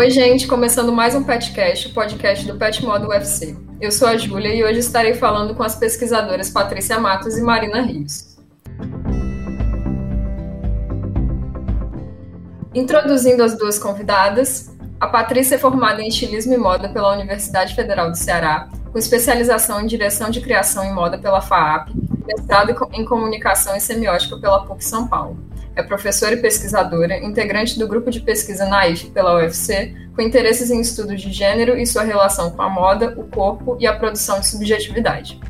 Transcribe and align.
Oi, 0.00 0.10
gente, 0.10 0.48
começando 0.48 0.90
mais 0.90 1.14
um 1.14 1.22
Petcast, 1.22 1.88
o 1.88 1.92
podcast 1.92 2.46
do 2.46 2.56
Pet 2.56 2.82
Modo 2.82 3.08
UFC. 3.08 3.54
Eu 3.78 3.92
sou 3.92 4.08
a 4.08 4.16
Júlia 4.16 4.54
e 4.54 4.64
hoje 4.64 4.78
estarei 4.78 5.12
falando 5.12 5.54
com 5.54 5.62
as 5.62 5.76
pesquisadoras 5.76 6.48
Patrícia 6.48 6.98
Matos 6.98 7.36
e 7.36 7.42
Marina 7.42 7.82
Rios. 7.82 8.38
Introduzindo 12.74 13.42
as 13.42 13.58
duas 13.58 13.78
convidadas, 13.78 14.74
a 14.98 15.06
Patrícia 15.06 15.56
é 15.56 15.58
formada 15.58 16.00
em 16.00 16.08
estilismo 16.08 16.54
e 16.54 16.56
moda 16.56 16.88
pela 16.88 17.12
Universidade 17.12 17.74
Federal 17.74 18.10
do 18.10 18.16
Ceará, 18.16 18.70
com 18.90 18.98
especialização 18.98 19.82
em 19.82 19.86
direção 19.86 20.30
de 20.30 20.40
criação 20.40 20.82
e 20.82 20.94
moda 20.94 21.18
pela 21.18 21.42
FAAP, 21.42 21.90
mestrado 22.26 22.74
em 22.94 23.04
comunicação 23.04 23.76
e 23.76 23.80
semiótica 23.80 24.38
pela 24.38 24.64
PUC 24.64 24.82
São 24.82 25.06
Paulo. 25.06 25.49
É 25.76 25.82
professora 25.82 26.34
e 26.34 26.38
pesquisadora, 26.38 27.16
integrante 27.18 27.78
do 27.78 27.86
grupo 27.86 28.10
de 28.10 28.20
pesquisa 28.20 28.66
NAIF 28.66 29.10
pela 29.10 29.36
UFC, 29.36 29.94
com 30.14 30.22
interesses 30.22 30.70
em 30.70 30.80
estudos 30.80 31.20
de 31.20 31.32
gênero 31.32 31.78
e 31.78 31.86
sua 31.86 32.02
relação 32.02 32.50
com 32.50 32.62
a 32.62 32.68
moda, 32.68 33.14
o 33.16 33.24
corpo 33.24 33.76
e 33.80 33.86
a 33.86 33.96
produção 33.96 34.40
de 34.40 34.48
subjetividade. 34.48 35.40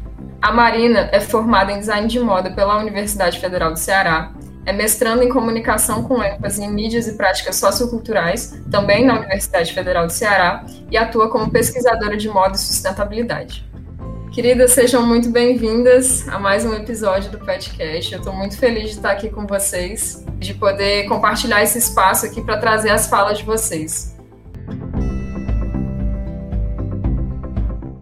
A 0.42 0.52
Marina 0.52 1.08
é 1.12 1.20
formada 1.20 1.72
em 1.72 1.78
design 1.78 2.08
de 2.08 2.18
moda 2.20 2.50
pela 2.50 2.78
Universidade 2.78 3.38
Federal 3.38 3.72
do 3.72 3.78
Ceará, 3.78 4.32
é 4.64 4.72
mestrando 4.72 5.22
em 5.22 5.28
comunicação 5.28 6.02
com 6.02 6.22
ênfase 6.22 6.62
em 6.62 6.70
mídias 6.70 7.08
e 7.08 7.16
práticas 7.16 7.56
socioculturais, 7.56 8.60
também 8.70 9.04
na 9.04 9.18
Universidade 9.18 9.72
Federal 9.72 10.06
do 10.06 10.12
Ceará, 10.12 10.64
e 10.90 10.96
atua 10.96 11.30
como 11.30 11.50
pesquisadora 11.50 12.16
de 12.16 12.28
moda 12.28 12.54
e 12.54 12.58
sustentabilidade. 12.58 13.69
Queridas, 14.32 14.70
sejam 14.70 15.04
muito 15.04 15.28
bem-vindas 15.28 16.28
a 16.28 16.38
mais 16.38 16.64
um 16.64 16.72
episódio 16.72 17.32
do 17.32 17.38
Petcast. 17.40 18.12
Eu 18.12 18.20
estou 18.20 18.32
muito 18.32 18.56
feliz 18.56 18.84
de 18.84 18.90
estar 18.90 19.10
aqui 19.10 19.28
com 19.28 19.44
vocês, 19.44 20.24
de 20.38 20.54
poder 20.54 21.08
compartilhar 21.08 21.64
esse 21.64 21.78
espaço 21.78 22.26
aqui 22.26 22.40
para 22.40 22.56
trazer 22.56 22.90
as 22.90 23.08
falas 23.08 23.38
de 23.38 23.44
vocês. 23.44 24.16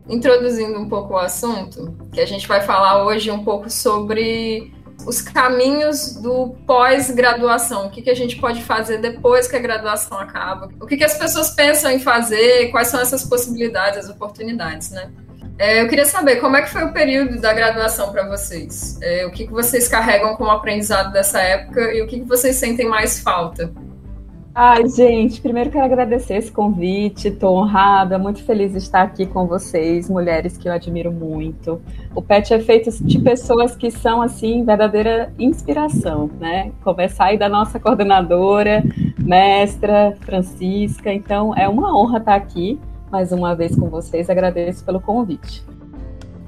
Introduzindo 0.06 0.78
um 0.78 0.86
pouco 0.86 1.14
o 1.14 1.17
assunto, 1.17 1.97
que 2.12 2.20
a 2.20 2.27
gente 2.27 2.47
vai 2.47 2.61
falar 2.61 3.06
hoje 3.06 3.30
um 3.30 3.42
pouco 3.42 3.70
sobre 3.70 4.70
os 5.06 5.22
caminhos 5.22 6.17
do 6.17 6.50
pós-graduação, 6.67 7.86
o 7.86 7.91
que, 7.91 8.02
que 8.02 8.11
a 8.11 8.14
gente 8.14 8.36
pode 8.36 8.62
fazer 8.62 8.98
depois 8.98 9.48
que 9.48 9.56
a 9.56 9.61
graduação 9.61 10.19
acaba, 10.19 10.69
o 10.78 10.86
que, 10.86 10.98
que 10.98 11.05
as 11.05 11.17
pessoas 11.17 11.48
pensam 11.50 11.91
em 11.91 11.98
fazer, 11.98 12.70
quais 12.70 12.89
são 12.89 13.00
essas 13.00 13.24
possibilidades, 13.24 14.00
as 14.00 14.11
oportunidades, 14.11 14.91
né? 14.91 15.11
É, 15.59 15.83
eu 15.83 15.89
queria 15.89 16.05
saber 16.05 16.37
como 16.37 16.56
é 16.56 16.62
que 16.62 16.70
foi 16.70 16.84
o 16.84 16.92
período 16.92 17.41
da 17.41 17.53
graduação 17.53 18.12
para 18.12 18.28
vocês. 18.28 18.97
É, 19.03 19.27
o 19.27 19.31
que, 19.33 19.45
que 19.45 19.53
vocês 19.53 19.89
carregam 19.89 20.37
como 20.37 20.51
aprendizado 20.51 21.12
dessa 21.12 21.41
época 21.41 21.92
e 21.92 22.01
o 22.01 22.06
que, 22.06 22.20
que 22.20 22.27
vocês 22.27 22.55
sentem 22.55 22.87
mais 22.87 23.19
falta? 23.19 23.73
Ai, 24.55 24.89
gente, 24.89 25.41
primeiro 25.41 25.70
quero 25.70 25.84
agradecer 25.84 26.34
esse 26.34 26.51
convite, 26.51 27.29
estou 27.29 27.59
honrada, 27.59 28.19
muito 28.19 28.42
feliz 28.42 28.73
de 28.73 28.79
estar 28.79 29.03
aqui 29.03 29.25
com 29.25 29.47
vocês, 29.47 30.09
mulheres 30.09 30.56
que 30.56 30.69
eu 30.69 30.73
admiro 30.73 31.12
muito. 31.12 31.81
O 32.14 32.20
PET 32.20 32.55
é 32.55 32.59
feito 32.59 32.91
de 33.05 33.20
pessoas 33.20 33.77
que 33.77 33.91
são, 33.91 34.20
assim, 34.20 34.64
verdadeira 34.64 35.33
inspiração, 35.39 36.29
né? 36.41 36.73
Começar 36.83 37.27
aí 37.27 37.39
da 37.39 37.48
nossa 37.48 37.79
coordenadora, 37.79 38.83
mestra 39.17 40.17
Francisca, 40.23 41.12
então 41.12 41.56
é 41.56 41.69
uma 41.69 41.97
honra 41.97 42.19
estar 42.19 42.34
aqui 42.34 42.81
mais 43.11 43.33
uma 43.33 43.55
vez 43.55 43.75
com 43.75 43.89
vocês. 43.89 44.28
Agradeço 44.28 44.84
pelo 44.84 45.01
convite. 45.01 45.64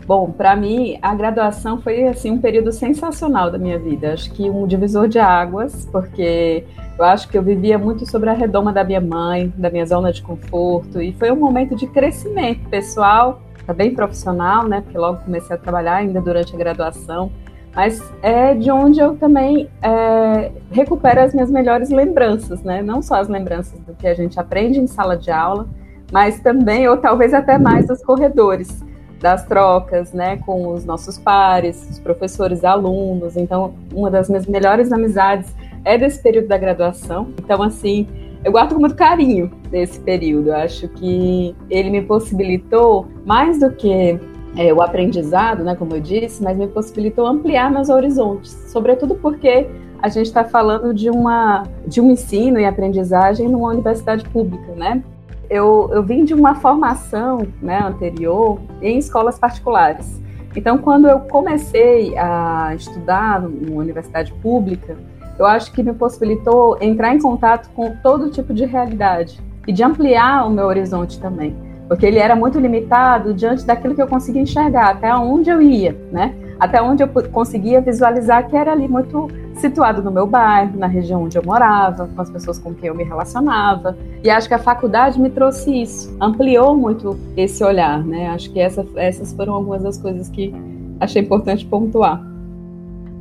Bom, 0.07 0.31
para 0.31 0.57
mim, 0.57 0.99
a 1.01 1.15
graduação 1.15 1.81
foi 1.81 2.09
assim 2.09 2.33
um 2.33 2.39
período 2.41 2.73
sensacional 2.73 3.51
da 3.51 3.59
minha 3.59 3.79
vida. 3.79 4.13
Acho 4.13 4.33
que 4.33 4.51
um 4.51 4.67
divisor 4.67 5.07
de 5.07 5.21
águas, 5.21 5.89
porque 5.93 6.65
eu 6.99 7.05
acho 7.05 7.29
que 7.29 7.39
eu 7.39 7.43
vivia 7.43 7.79
muito 7.79 8.05
sobre 8.11 8.29
a 8.29 8.33
redoma 8.33 8.73
da 8.73 8.83
minha 8.83 9.01
mãe, 9.01 9.53
da 9.57 9.71
minha 9.71 9.87
zona 9.87 10.13
de 10.13 10.21
conforto, 10.21 11.01
e 11.01 11.13
foi 11.13 11.31
um 11.31 11.37
momento 11.37 11.77
de 11.77 11.87
crescimento 11.87 12.69
pessoal, 12.69 13.41
também 13.67 13.95
profissional, 13.95 14.67
né? 14.67 14.81
Porque 14.81 14.99
logo 14.99 15.23
comecei 15.23 15.55
a 15.55 15.59
trabalhar 15.59 15.97
ainda 15.97 16.21
durante 16.21 16.55
a 16.55 16.59
graduação. 16.59 17.31
Mas 17.73 18.03
é 18.21 18.53
de 18.53 18.69
onde 18.69 18.99
eu 18.99 19.17
também 19.17 19.69
é, 19.81 20.51
recupero 20.73 21.21
as 21.21 21.33
minhas 21.33 21.53
melhores 21.53 21.89
lembranças, 21.89 22.65
né? 22.65 22.83
Não 22.83 23.01
só 23.01 23.15
as 23.15 23.29
lembranças 23.29 23.79
do 23.81 23.95
que 23.95 24.09
a 24.09 24.15
gente 24.15 24.41
aprende 24.41 24.81
em 24.81 24.89
sala 24.89 25.17
de 25.17 25.31
aula, 25.31 25.69
mas 26.13 26.41
também, 26.41 26.89
ou 26.89 26.97
talvez 26.97 27.33
até 27.33 27.59
mais, 27.59 27.89
os 27.89 28.03
corredores 28.03 28.83
das 29.21 29.45
trocas, 29.45 30.13
né, 30.13 30.39
com 30.39 30.69
os 30.69 30.85
nossos 30.85 31.19
pares, 31.19 31.89
os 31.91 31.99
professores, 31.99 32.65
alunos. 32.65 33.37
Então, 33.37 33.75
uma 33.93 34.11
das 34.11 34.29
minhas 34.29 34.47
melhores 34.47 34.91
amizades 34.93 35.55
é 35.85 35.99
desse 35.99 36.23
período 36.23 36.49
da 36.49 36.57
graduação. 36.57 37.29
Então, 37.39 37.63
assim, 37.63 38.09
eu 38.43 38.51
guardo 38.51 38.75
com 38.75 38.81
muito 38.81 38.95
carinho 38.95 39.51
desse 39.71 40.01
período. 40.01 40.49
Eu 40.49 40.57
acho 40.57 40.89
que 40.89 41.55
ele 41.69 41.91
me 41.91 42.01
possibilitou 42.01 43.07
mais 43.27 43.61
do 43.61 43.71
que 43.71 44.19
é, 44.57 44.73
o 44.73 44.81
aprendizado, 44.81 45.63
né, 45.63 45.77
como 45.77 45.95
eu 45.95 46.01
disse, 46.01 46.43
mas 46.43 46.57
me 46.57 46.67
possibilitou 46.67 47.27
ampliar 47.27 47.71
meus 47.71 47.89
horizontes, 47.89 48.51
sobretudo 48.73 49.15
porque 49.15 49.69
a 50.03 50.09
gente 50.09 50.27
está 50.27 50.45
falando 50.45 50.95
de 50.95 51.11
uma 51.11 51.65
de 51.87 52.01
um 52.01 52.11
ensino 52.11 52.59
e 52.59 52.65
aprendizagem 52.65 53.49
numa 53.49 53.69
universidade 53.69 54.25
pública, 54.31 54.73
né? 54.75 55.03
Eu, 55.51 55.91
eu 55.93 56.03
vim 56.03 56.25
de 56.25 56.33
uma 56.33 56.55
formação 56.55 57.47
né, 57.61 57.81
anterior 57.83 58.61
em 58.81 58.97
escolas 58.97 59.39
particulares. 59.39 60.21
Então, 60.55 60.79
quando 60.79 61.09
eu 61.09 61.21
comecei 61.21 62.17
a 62.17 62.73
estudar 62.75 63.43
numa 63.43 63.81
universidade 63.81 64.33
pública, 64.35 64.97
eu 65.39 65.47
acho 65.47 65.73
que 65.73 65.83
me 65.83 65.93
possibilitou 65.93 66.79
entrar 66.81 67.15
em 67.15 67.19
contato 67.19 67.69
com 67.71 67.97
todo 68.03 68.31
tipo 68.31 68.55
de 68.55 68.65
realidade 68.65 69.41
e 69.67 69.73
de 69.73 69.83
ampliar 69.83 70.47
o 70.47 70.51
meu 70.51 70.67
horizonte 70.67 71.21
também, 71.21 71.57
porque 71.89 72.07
ele 72.07 72.19
era 72.19 72.37
muito 72.37 72.59
limitado 72.59 73.35
diante 73.35 73.65
daquilo 73.65 73.95
que 73.95 74.03
eu 74.03 74.07
conseguia 74.07 74.43
enxergar, 74.43 74.91
até 74.91 75.15
onde 75.15 75.51
eu 75.51 75.61
ia, 75.61 75.97
né? 76.13 76.35
Até 76.61 76.81
onde 76.83 77.03
eu 77.03 77.09
conseguia 77.33 77.81
visualizar 77.81 78.47
que 78.47 78.55
era 78.55 78.73
ali 78.73 78.87
muito 78.87 79.29
situado 79.55 80.03
no 80.03 80.11
meu 80.11 80.27
bairro, 80.27 80.79
na 80.79 80.87
região 80.87 81.25
onde 81.25 81.37
eu 81.37 81.43
morava, 81.43 82.07
com 82.07 82.21
as 82.21 82.31
pessoas 82.31 82.59
com 82.59 82.75
quem 82.75 82.89
eu 82.89 82.95
me 82.95 83.03
relacionava. 83.03 83.97
E 84.23 84.29
acho 84.29 84.47
que 84.47 84.55
a 84.55 84.59
faculdade 84.59 85.19
me 85.19 85.31
trouxe 85.31 85.83
isso, 85.83 86.15
ampliou 86.21 86.77
muito 86.77 87.19
esse 87.37 87.65
olhar, 87.65 88.05
né? 88.05 88.29
Acho 88.29 88.53
que 88.53 88.61
essa, 88.61 88.87
essas 88.95 89.33
foram 89.33 89.55
algumas 89.55 89.83
das 89.83 89.97
coisas 89.97 90.29
que 90.29 90.55
achei 91.01 91.23
importante 91.23 91.65
pontuar. 91.65 92.30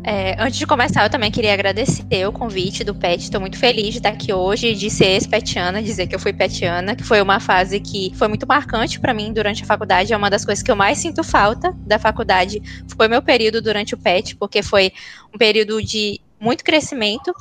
É, 0.04 0.36
antes 0.40 0.58
de 0.58 0.66
começar, 0.66 1.04
eu 1.04 1.10
também 1.10 1.30
queria 1.30 1.54
agradecer 1.54 2.26
o 2.26 2.32
convite 2.32 2.84
do 2.84 2.96
PET. 2.96 3.24
Estou 3.24 3.42
muito 3.42 3.58
feliz 3.58 3.92
de 3.92 3.98
estar 3.98 4.10
aqui 4.10 4.34
hoje, 4.34 4.74
de 4.74 4.90
ser 4.90 5.06
ex-petiana, 5.06 5.84
dizer 5.84 6.08
que 6.08 6.16
eu 6.16 6.20
fui 6.20 6.32
petiana, 6.32 6.96
que 6.96 7.04
foi 7.04 7.22
uma 7.22 7.40
fase 7.40 7.80
que 7.80 8.12
foi 8.16 8.28
muito 8.28 8.48
marcante 8.48 9.00
para 9.00 9.14
mim 9.14 9.34
durante 9.34 9.64
a 9.64 9.66
faculdade. 9.66 10.14
É 10.14 10.18
uma 10.18 10.30
das 10.30 10.46
coisas 10.46 10.64
que 10.64 10.72
eu 10.72 10.76
mais 10.76 11.00
sinto 11.00 11.24
falta 11.24 11.74
da 11.86 12.00
faculdade. 12.00 12.62
Foi 12.96 13.08
meu 13.08 13.22
período 13.22 13.62
durante 13.62 13.94
o 13.94 13.98
PET, 13.98 14.38
porque 14.38 14.64
foi 14.64 14.94
um 15.34 15.38
período 15.38 15.84
de 15.84 16.22
muito 16.40 16.64
crescimento. 16.64 17.34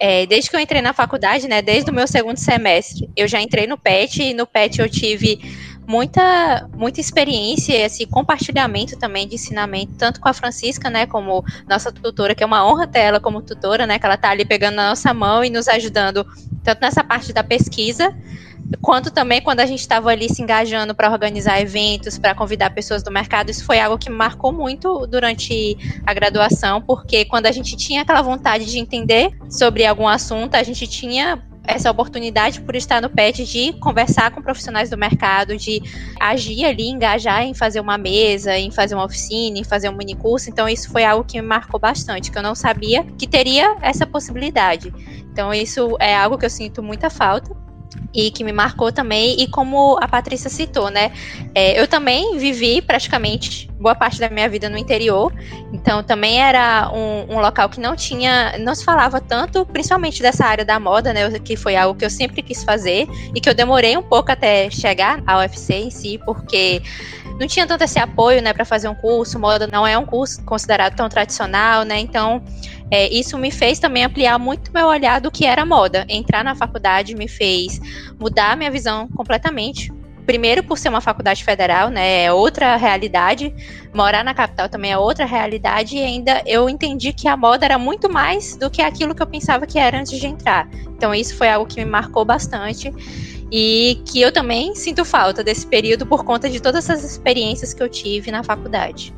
É, 0.00 0.24
desde 0.26 0.48
que 0.48 0.56
eu 0.56 0.60
entrei 0.60 0.80
na 0.80 0.94
faculdade, 0.94 1.46
né, 1.46 1.60
desde 1.60 1.90
o 1.90 1.94
meu 1.94 2.06
segundo 2.06 2.38
semestre, 2.38 3.10
eu 3.16 3.28
já 3.28 3.40
entrei 3.40 3.66
no 3.66 3.76
PET 3.76 4.22
e 4.22 4.34
no 4.34 4.46
PET 4.46 4.80
eu 4.80 4.88
tive 4.88 5.38
muita 5.88 6.68
muita 6.76 7.00
experiência, 7.00 7.72
esse 7.74 8.04
compartilhamento 8.04 8.98
também 8.98 9.26
de 9.26 9.36
ensinamento, 9.36 9.94
tanto 9.96 10.20
com 10.20 10.28
a 10.28 10.34
Francisca, 10.34 10.90
né, 10.90 11.06
como 11.06 11.42
nossa 11.66 11.90
tutora, 11.90 12.34
que 12.34 12.42
é 12.42 12.46
uma 12.46 12.64
honra 12.68 12.86
ter 12.86 13.00
ela 13.00 13.18
como 13.18 13.40
tutora, 13.40 13.86
né, 13.86 13.98
que 13.98 14.04
ela 14.04 14.14
está 14.14 14.28
ali 14.28 14.44
pegando 14.44 14.74
na 14.74 14.90
nossa 14.90 15.14
mão 15.14 15.42
e 15.42 15.48
nos 15.48 15.66
ajudando 15.66 16.26
tanto 16.62 16.82
nessa 16.82 17.02
parte 17.02 17.32
da 17.32 17.42
pesquisa, 17.42 18.14
quanto 18.82 19.10
também 19.10 19.40
quando 19.40 19.60
a 19.60 19.66
gente 19.66 19.80
estava 19.80 20.10
ali 20.10 20.28
se 20.28 20.42
engajando 20.42 20.94
para 20.94 21.10
organizar 21.10 21.58
eventos, 21.58 22.18
para 22.18 22.34
convidar 22.34 22.68
pessoas 22.70 23.02
do 23.02 23.10
mercado, 23.10 23.50
isso 23.50 23.64
foi 23.64 23.80
algo 23.80 23.96
que 23.96 24.10
marcou 24.10 24.52
muito 24.52 25.06
durante 25.06 25.74
a 26.06 26.12
graduação, 26.12 26.82
porque 26.82 27.24
quando 27.24 27.46
a 27.46 27.52
gente 27.52 27.76
tinha 27.78 28.02
aquela 28.02 28.20
vontade 28.20 28.66
de 28.66 28.78
entender 28.78 29.30
sobre 29.48 29.86
algum 29.86 30.06
assunto, 30.06 30.54
a 30.54 30.62
gente 30.62 30.86
tinha 30.86 31.42
essa 31.68 31.90
oportunidade 31.90 32.62
por 32.62 32.74
estar 32.74 33.00
no 33.02 33.10
PET 33.10 33.44
de 33.44 33.74
conversar 33.74 34.30
com 34.30 34.40
profissionais 34.40 34.88
do 34.88 34.96
mercado, 34.96 35.56
de 35.56 35.82
agir 36.18 36.64
ali, 36.64 36.88
engajar 36.88 37.42
em 37.42 37.52
fazer 37.52 37.78
uma 37.78 37.98
mesa, 37.98 38.56
em 38.56 38.70
fazer 38.70 38.94
uma 38.94 39.04
oficina, 39.04 39.58
em 39.58 39.64
fazer 39.64 39.90
um 39.90 39.96
mini 39.96 40.14
curso. 40.14 40.48
Então 40.48 40.66
isso 40.66 40.90
foi 40.90 41.04
algo 41.04 41.24
que 41.24 41.40
me 41.40 41.46
marcou 41.46 41.78
bastante, 41.78 42.30
que 42.30 42.38
eu 42.38 42.42
não 42.42 42.54
sabia 42.54 43.04
que 43.04 43.26
teria 43.26 43.76
essa 43.82 44.06
possibilidade. 44.06 44.92
Então 45.30 45.52
isso 45.52 45.94
é 46.00 46.16
algo 46.16 46.38
que 46.38 46.46
eu 46.46 46.50
sinto 46.50 46.82
muita 46.82 47.10
falta 47.10 47.67
e 48.14 48.30
que 48.30 48.42
me 48.42 48.52
marcou 48.52 48.90
também, 48.90 49.40
e 49.40 49.46
como 49.46 49.98
a 50.00 50.08
Patrícia 50.08 50.48
citou, 50.48 50.90
né? 50.90 51.12
É, 51.54 51.80
eu 51.80 51.86
também 51.86 52.38
vivi 52.38 52.80
praticamente 52.80 53.70
boa 53.78 53.94
parte 53.94 54.18
da 54.18 54.30
minha 54.30 54.48
vida 54.48 54.68
no 54.68 54.78
interior, 54.78 55.32
então 55.72 56.02
também 56.02 56.40
era 56.40 56.90
um, 56.92 57.34
um, 57.34 57.40
local 57.40 57.68
que 57.68 57.78
não 57.78 57.94
tinha, 57.94 58.56
não 58.58 58.74
se 58.74 58.84
falava 58.84 59.20
tanto, 59.20 59.64
principalmente 59.66 60.22
dessa 60.22 60.46
área 60.46 60.64
da 60.64 60.80
moda, 60.80 61.12
né? 61.12 61.30
Que 61.38 61.56
foi 61.56 61.76
algo 61.76 61.98
que 61.98 62.04
eu 62.04 62.10
sempre 62.10 62.42
quis 62.42 62.64
fazer 62.64 63.06
e 63.34 63.40
que 63.40 63.48
eu 63.48 63.54
demorei 63.54 63.96
um 63.96 64.02
pouco 64.02 64.32
até 64.32 64.70
chegar 64.70 65.22
ao 65.26 65.40
UFC 65.40 65.74
em 65.74 65.90
si, 65.90 66.18
porque 66.24 66.82
não 67.38 67.46
tinha 67.46 67.66
tanto 67.66 67.84
esse 67.84 67.98
apoio, 67.98 68.42
né, 68.42 68.52
para 68.52 68.64
fazer 68.64 68.88
um 68.88 68.94
curso. 68.94 69.38
Moda 69.38 69.66
não 69.66 69.86
é 69.86 69.96
um 69.96 70.04
curso 70.04 70.42
considerado 70.44 70.96
tão 70.96 71.08
tradicional, 71.08 71.84
né? 71.84 71.98
Então, 72.00 72.42
é, 72.90 73.08
isso 73.08 73.38
me 73.38 73.50
fez 73.50 73.78
também 73.78 74.04
ampliar 74.04 74.38
muito 74.38 74.72
meu 74.72 74.86
olhar 74.86 75.20
do 75.20 75.30
que 75.30 75.46
era 75.46 75.64
moda. 75.64 76.04
Entrar 76.08 76.42
na 76.42 76.54
faculdade 76.54 77.14
me 77.14 77.28
fez 77.28 77.80
mudar 78.18 78.56
minha 78.56 78.70
visão 78.70 79.08
completamente 79.08 79.92
primeiro 80.28 80.62
por 80.62 80.76
ser 80.76 80.90
uma 80.90 81.00
faculdade 81.00 81.42
federal, 81.42 81.88
né, 81.88 82.24
é 82.24 82.30
outra 82.30 82.76
realidade. 82.76 83.50
Morar 83.94 84.22
na 84.22 84.34
capital 84.34 84.68
também 84.68 84.92
é 84.92 84.98
outra 84.98 85.24
realidade 85.24 85.96
e 85.96 86.02
ainda 86.02 86.42
eu 86.44 86.68
entendi 86.68 87.14
que 87.14 87.26
a 87.26 87.34
moda 87.34 87.64
era 87.64 87.78
muito 87.78 88.12
mais 88.12 88.54
do 88.54 88.68
que 88.68 88.82
aquilo 88.82 89.14
que 89.14 89.22
eu 89.22 89.26
pensava 89.26 89.66
que 89.66 89.78
era 89.78 89.98
antes 89.98 90.20
de 90.20 90.26
entrar. 90.26 90.68
Então 90.94 91.14
isso 91.14 91.34
foi 91.34 91.48
algo 91.48 91.66
que 91.66 91.82
me 91.82 91.90
marcou 91.90 92.26
bastante 92.26 92.92
e 93.50 94.02
que 94.04 94.20
eu 94.20 94.30
também 94.30 94.74
sinto 94.74 95.04
falta 95.04 95.42
desse 95.42 95.66
período 95.66 96.06
por 96.06 96.24
conta 96.24 96.48
de 96.48 96.60
todas 96.60 96.88
essas 96.88 97.04
experiências 97.04 97.72
que 97.72 97.82
eu 97.82 97.88
tive 97.88 98.30
na 98.30 98.42
faculdade. 98.42 99.14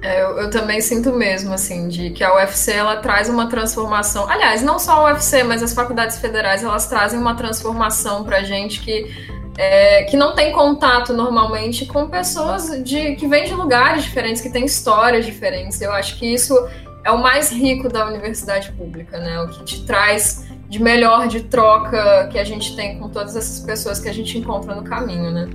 É, 0.00 0.22
eu, 0.22 0.38
eu, 0.38 0.50
também 0.50 0.80
sinto 0.80 1.12
mesmo, 1.12 1.52
assim, 1.52 1.88
de 1.88 2.10
que 2.10 2.22
a 2.22 2.32
UFC 2.36 2.72
ela 2.72 2.96
traz 2.98 3.28
uma 3.28 3.48
transformação. 3.48 4.28
Aliás, 4.30 4.62
não 4.62 4.78
só 4.78 4.92
a 4.92 5.12
UFC, 5.12 5.42
mas 5.42 5.60
as 5.60 5.72
faculdades 5.72 6.18
federais 6.18 6.62
elas 6.62 6.86
trazem 6.86 7.18
uma 7.18 7.34
transformação 7.34 8.22
pra 8.22 8.44
gente 8.44 8.80
que 8.80 9.38
é, 9.58 10.04
que 10.04 10.16
não 10.16 10.36
tem 10.36 10.52
contato 10.52 11.12
normalmente 11.12 11.84
com 11.84 12.08
pessoas 12.08 12.80
de, 12.84 13.16
que 13.16 13.26
vêm 13.26 13.44
de 13.44 13.54
lugares 13.54 14.04
diferentes, 14.04 14.40
que 14.40 14.48
têm 14.48 14.64
histórias 14.64 15.26
diferentes. 15.26 15.80
Eu 15.80 15.90
acho 15.90 16.16
que 16.16 16.32
isso 16.32 16.54
é 17.02 17.10
o 17.10 17.20
mais 17.20 17.50
rico 17.50 17.88
da 17.88 18.06
universidade 18.06 18.70
pública, 18.72 19.18
né? 19.18 19.40
O 19.40 19.48
que 19.48 19.64
te 19.64 19.84
traz 19.84 20.46
de 20.68 20.82
melhor 20.82 21.28
de 21.28 21.42
troca 21.44 22.28
que 22.30 22.38
a 22.38 22.44
gente 22.44 22.76
tem 22.76 22.98
com 22.98 23.08
todas 23.08 23.34
essas 23.34 23.60
pessoas 23.60 23.98
que 23.98 24.08
a 24.08 24.12
gente 24.12 24.36
encontra 24.36 24.74
no 24.74 24.82
caminho, 24.82 25.30
né? 25.30 25.48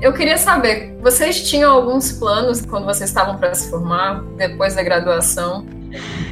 Eu 0.00 0.12
queria 0.12 0.36
saber, 0.36 0.96
vocês 1.00 1.48
tinham 1.48 1.72
alguns 1.72 2.12
planos 2.12 2.64
quando 2.64 2.84
vocês 2.84 3.08
estavam 3.08 3.38
para 3.38 3.54
se 3.54 3.70
formar, 3.70 4.22
depois 4.36 4.74
da 4.74 4.82
graduação? 4.82 5.66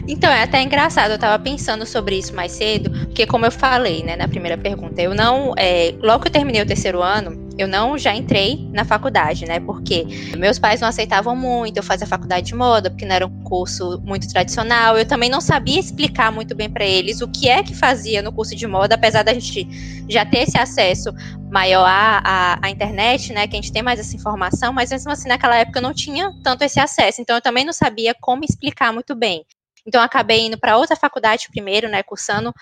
Então, 0.07 0.31
é 0.31 0.43
até 0.43 0.61
engraçado, 0.61 1.11
eu 1.11 1.15
estava 1.15 1.43
pensando 1.43 1.87
sobre 1.87 2.17
isso 2.17 2.35
mais 2.35 2.53
cedo, 2.53 2.91
porque 3.07 3.27
como 3.27 3.47
eu 3.47 3.53
falei, 3.53 4.03
né, 4.03 4.17
na 4.17 4.27
primeira 4.27 4.59
pergunta, 4.59 5.01
eu 5.01 5.15
não, 5.15 5.55
é, 5.57 5.95
logo 6.03 6.23
que 6.23 6.29
eu 6.29 6.33
terminei 6.33 6.61
o 6.61 6.67
terceiro 6.67 7.01
ano, 7.01 7.42
eu 7.59 7.69
não 7.69 7.99
já 7.99 8.15
entrei 8.15 8.69
na 8.73 8.85
faculdade, 8.85 9.45
né? 9.45 9.61
Porque 9.61 10.07
meus 10.37 10.59
pais 10.59 10.81
não 10.81 10.89
aceitavam 10.89 11.37
muito 11.37 11.77
eu 11.77 11.83
fazer 11.83 12.07
faculdade 12.07 12.47
de 12.47 12.55
moda, 12.55 12.91
porque 12.91 13.05
não 13.05 13.15
era 13.15 13.27
um 13.27 13.43
curso 13.43 14.01
muito 14.05 14.29
tradicional. 14.29 14.99
Eu 14.99 15.07
também 15.07 15.29
não 15.29 15.41
sabia 15.41 15.79
explicar 15.79 16.33
muito 16.33 16.55
bem 16.55 16.71
para 16.71 16.85
eles 16.85 17.21
o 17.21 17.29
que 17.29 17.49
é 17.49 17.63
que 17.63 17.75
fazia 17.75 18.23
no 18.23 18.33
curso 18.33 18.57
de 18.57 18.67
moda, 18.67 18.95
apesar 18.95 19.23
da 19.23 19.35
gente 19.35 19.67
já 20.09 20.25
ter 20.25 20.41
esse 20.41 20.59
acesso 20.59 21.13
maior 21.51 21.85
à, 21.85 22.23
à, 22.25 22.67
à 22.67 22.71
internet, 22.71 23.33
né? 23.33 23.47
Que 23.47 23.57
a 23.57 23.61
gente 23.61 23.73
tem 23.73 23.83
mais 23.83 24.01
essa 24.01 24.17
informação, 24.17 24.73
mas 24.73 24.91
mesmo 24.91 25.11
assim 25.11 25.29
naquela 25.29 25.57
época 25.57 25.79
eu 25.79 25.83
não 25.83 25.95
tinha 25.95 26.33
tanto 26.43 26.63
esse 26.63 26.81
acesso. 26.81 27.21
Então 27.21 27.37
eu 27.37 27.43
também 27.43 27.65
não 27.65 27.73
sabia 27.73 28.15
como 28.21 28.45
explicar 28.45 28.93
muito 28.93 29.15
bem. 29.15 29.45
Então, 29.87 30.01
acabei 30.01 30.47
indo 30.47 30.59
para 30.59 30.77
outra 30.77 30.95
faculdade 30.95 31.49
primeiro, 31.51 31.89
né, 31.89 32.03
cursando 32.03 32.53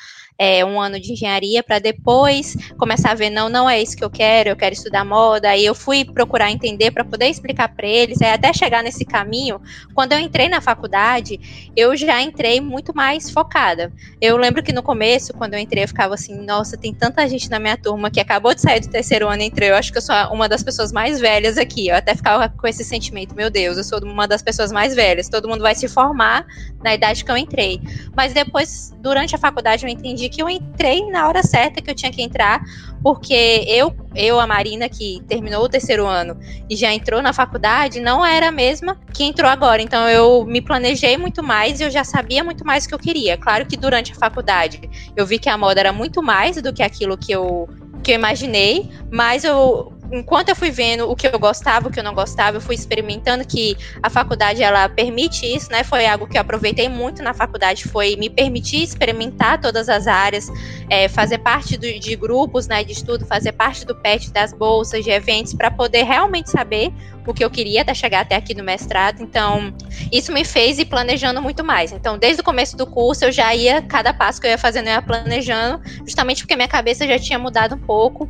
é, 0.43 0.65
um 0.65 0.81
ano 0.81 0.99
de 0.99 1.13
engenharia, 1.13 1.63
para 1.63 1.79
depois 1.79 2.57
começar 2.79 3.11
a 3.11 3.15
ver, 3.15 3.29
não, 3.29 3.51
não 3.51 3.69
é 3.69 3.83
isso 3.83 3.95
que 3.95 4.03
eu 4.03 4.09
quero, 4.09 4.49
eu 4.49 4.57
quero 4.57 4.73
estudar 4.73 5.05
moda. 5.05 5.51
Aí 5.51 5.67
eu 5.67 5.75
fui 5.75 6.03
procurar 6.03 6.51
entender 6.51 6.91
para 6.93 7.05
poder 7.05 7.27
explicar 7.27 7.69
para 7.69 7.87
eles, 7.87 8.23
aí 8.23 8.33
até 8.33 8.51
chegar 8.51 8.83
nesse 8.83 9.05
caminho. 9.05 9.61
Quando 9.95 10.13
eu 10.13 10.19
entrei 10.19 10.49
na 10.49 10.63
faculdade, 10.63 11.71
eu 11.77 11.95
já 11.95 12.23
entrei 12.23 12.59
muito 12.59 12.97
mais 12.97 13.29
focada. 13.29 13.93
Eu 14.19 14.39
lembro 14.39 14.63
que 14.63 14.73
no 14.73 14.83
começo, 14.83 15.35
quando 15.35 15.53
eu 15.53 15.61
entrei, 15.61 15.85
eu 15.85 15.89
ficava 15.89 16.15
assim, 16.15 16.35
nossa, 16.43 16.75
tem 16.75 16.95
tanta 16.95 17.29
gente 17.29 17.51
na 17.51 17.59
minha 17.59 17.77
turma 17.77 18.11
que 18.11 18.19
acabou 18.19 18.55
de 18.55 18.63
sair 18.63 18.81
do 18.81 18.89
terceiro 18.89 19.29
ano 19.29 19.43
e. 19.43 19.53
Eu 19.61 19.77
acho 19.77 19.93
que 19.93 19.99
eu 19.99 20.03
sou 20.03 20.15
uma 20.33 20.49
das 20.49 20.63
pessoas 20.63 20.91
mais 20.91 21.21
velhas 21.21 21.59
aqui. 21.59 21.89
Eu 21.89 21.97
até 21.97 22.15
ficava 22.15 22.49
com 22.49 22.67
esse 22.67 22.83
sentimento, 22.83 23.35
meu 23.35 23.51
Deus, 23.51 23.77
eu 23.77 23.85
sou 23.85 23.99
uma 24.03 24.27
das 24.27 24.41
pessoas 24.41 24.73
mais 24.73 24.95
velhas. 24.95 25.29
Todo 25.29 25.47
mundo 25.47 25.61
vai 25.61 25.75
se 25.75 25.87
formar 25.87 26.47
na 26.83 26.95
idade 26.95 27.23
que 27.23 27.31
eu 27.31 27.37
entrei. 27.37 27.79
Mas 28.17 28.33
depois, 28.33 28.95
durante 29.01 29.35
a 29.35 29.39
faculdade, 29.39 29.85
eu 29.85 29.91
entendi 29.91 30.30
que 30.31 30.43
eu 30.43 30.49
entrei 30.49 31.11
na 31.11 31.27
hora 31.29 31.43
certa 31.43 31.83
que 31.83 31.91
eu 31.91 31.95
tinha 31.95 32.13
que 32.13 32.23
entrar, 32.23 32.63
porque 33.03 33.65
eu, 33.67 33.93
eu 34.15 34.39
a 34.39 34.47
Marina, 34.47 34.89
que 34.89 35.23
terminou 35.27 35.65
o 35.65 35.69
terceiro 35.69 36.07
ano 36.07 36.37
e 36.69 36.77
já 36.77 36.93
entrou 36.93 37.21
na 37.21 37.33
faculdade, 37.33 38.01
não 38.01 38.25
era 38.25 38.49
a 38.49 38.53
mesma 38.53 38.97
que 39.13 39.25
entrou 39.25 39.51
agora. 39.51 39.83
Então 39.83 40.09
eu 40.09 40.45
me 40.45 40.61
planejei 40.61 41.17
muito 41.17 41.43
mais 41.43 41.81
e 41.81 41.85
eu 41.85 41.91
já 41.91 42.05
sabia 42.05 42.45
muito 42.45 42.65
mais 42.65 42.85
o 42.85 42.89
que 42.89 42.95
eu 42.95 42.99
queria. 42.99 43.37
Claro 43.37 43.67
que 43.67 43.77
durante 43.77 44.13
a 44.13 44.15
faculdade 44.15 44.81
eu 45.17 45.27
vi 45.27 45.39
que 45.39 45.49
a 45.49 45.59
moda 45.59 45.81
era 45.81 45.93
muito 45.93 46.23
mais 46.23 46.61
do 46.63 46.73
que 46.73 46.83
aquilo 46.83 47.19
que 47.19 47.33
eu, 47.33 47.69
que 48.03 48.13
eu 48.13 48.15
imaginei, 48.15 48.89
mas 49.11 49.45
eu 49.45 50.00
enquanto 50.13 50.49
eu 50.49 50.57
fui 50.57 50.71
vendo 50.71 51.11
o 51.11 51.15
que 51.15 51.27
eu 51.27 51.39
gostava, 51.39 51.89
o 51.89 51.91
que 51.91 52.01
eu 52.01 52.05
não 52.05 52.15
gostava, 52.15 52.57
eu 52.57 52.61
fui 52.61 52.75
experimentando 52.75 53.47
que 53.47 53.77
a 54.03 54.11
faculdade 54.11 54.63
ela 54.63 54.89
permite 54.89 55.47
isso, 55.47 55.71
né? 55.71 55.85
Foi 55.85 56.07
algo 56.07 56.27
que 56.27 56.37
eu 56.37 56.41
aproveitei 56.41 56.89
muito 56.89 57.23
na 57.23 57.33
faculdade, 57.33 57.85
foi 57.85 58.17
me 58.17 58.29
permitir 58.29 58.83
experimentar 58.83 59.61
todas 59.61 59.89
as 59.89 60.07
áreas, 60.07 60.49
é, 60.89 61.09
fazer 61.09 61.39
parte 61.39 61.77
do, 61.77 61.87
de 61.99 62.17
grupos, 62.17 62.67
né, 62.67 62.83
de 62.83 62.93
estudo, 62.93 63.25
fazer 63.25 63.53
parte 63.53 63.85
do 63.85 63.95
PET 63.95 64.33
das 64.33 64.53
bolsas, 64.53 65.05
de 65.05 65.11
eventos, 65.11 65.55
para 65.55 65.71
poder 65.71 66.03
realmente 66.03 66.51
saber 66.51 66.93
o 67.27 67.35
que 67.35 67.45
eu 67.45 67.51
queria 67.51 67.83
até 67.83 67.95
chegar 67.95 68.21
até 68.21 68.37
aqui 68.37 68.55
no 68.55 68.65
mestrado. 68.65 69.23
Então, 69.23 69.73
isso 70.11 70.33
me 70.33 70.45
fez 70.45 70.79
ir 70.79 70.87
planejando 70.87 71.41
muito 71.41 71.63
mais. 71.63 71.93
Então, 71.93 72.19
desde 72.19 72.41
o 72.41 72.45
começo 72.45 72.77
do 72.77 72.87
curso, 72.87 73.25
eu 73.25 73.33
já 73.33 73.55
ia, 73.55 73.83
cada 73.83 74.13
passo 74.13 74.41
que 74.41 74.47
eu 74.47 74.51
ia 74.51 74.59
fazendo, 74.59 74.89
eu 74.89 74.95
ia 74.95 75.03
planejando, 75.03 75.81
justamente 76.07 76.43
porque 76.43 76.57
minha 76.57 76.69
cabeça 76.69 77.07
já 77.07 77.19
tinha 77.19 77.39
mudado 77.39 77.75
um 77.75 77.79
pouco. 77.79 78.29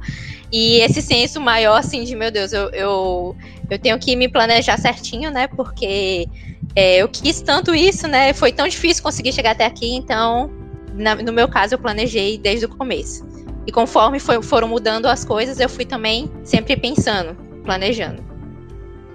E 0.53 0.81
esse 0.81 1.01
senso 1.01 1.41
maior, 1.41 1.70
assim, 1.75 2.05
de 2.05 2.15
meu 2.17 2.31
Deus, 2.31 2.53
eu, 2.53 2.69
eu, 2.71 3.37
eu 3.69 3.79
tenho 3.79 3.99
que 3.99 4.15
me 4.17 4.29
planejar 4.29 4.79
certinho, 4.79 5.31
né? 5.31 5.47
Porque 5.47 6.27
é, 6.75 6.99
eu 6.99 7.09
quis 7.09 7.41
tanto 7.41 7.75
isso, 7.75 8.07
né? 8.07 8.33
Foi 8.33 8.53
tão 8.53 8.69
difícil 8.69 9.03
conseguir 9.03 9.33
chegar 9.33 9.53
até 9.53 9.67
aqui, 9.67 9.95
então, 9.95 10.51
na, 10.95 11.15
no 11.17 11.33
meu 11.33 11.49
caso, 11.49 11.75
eu 11.75 11.79
planejei 11.79 12.39
desde 12.39 12.67
o 12.67 12.69
começo. 12.69 13.29
E 13.67 13.73
conforme 13.73 14.19
foi, 14.19 14.43
foram 14.43 14.69
mudando 14.69 15.07
as 15.07 15.25
coisas, 15.25 15.61
eu 15.61 15.69
fui 15.69 15.85
também 15.85 16.31
sempre 16.45 16.77
pensando, 16.77 17.37
planejando. 17.63 18.31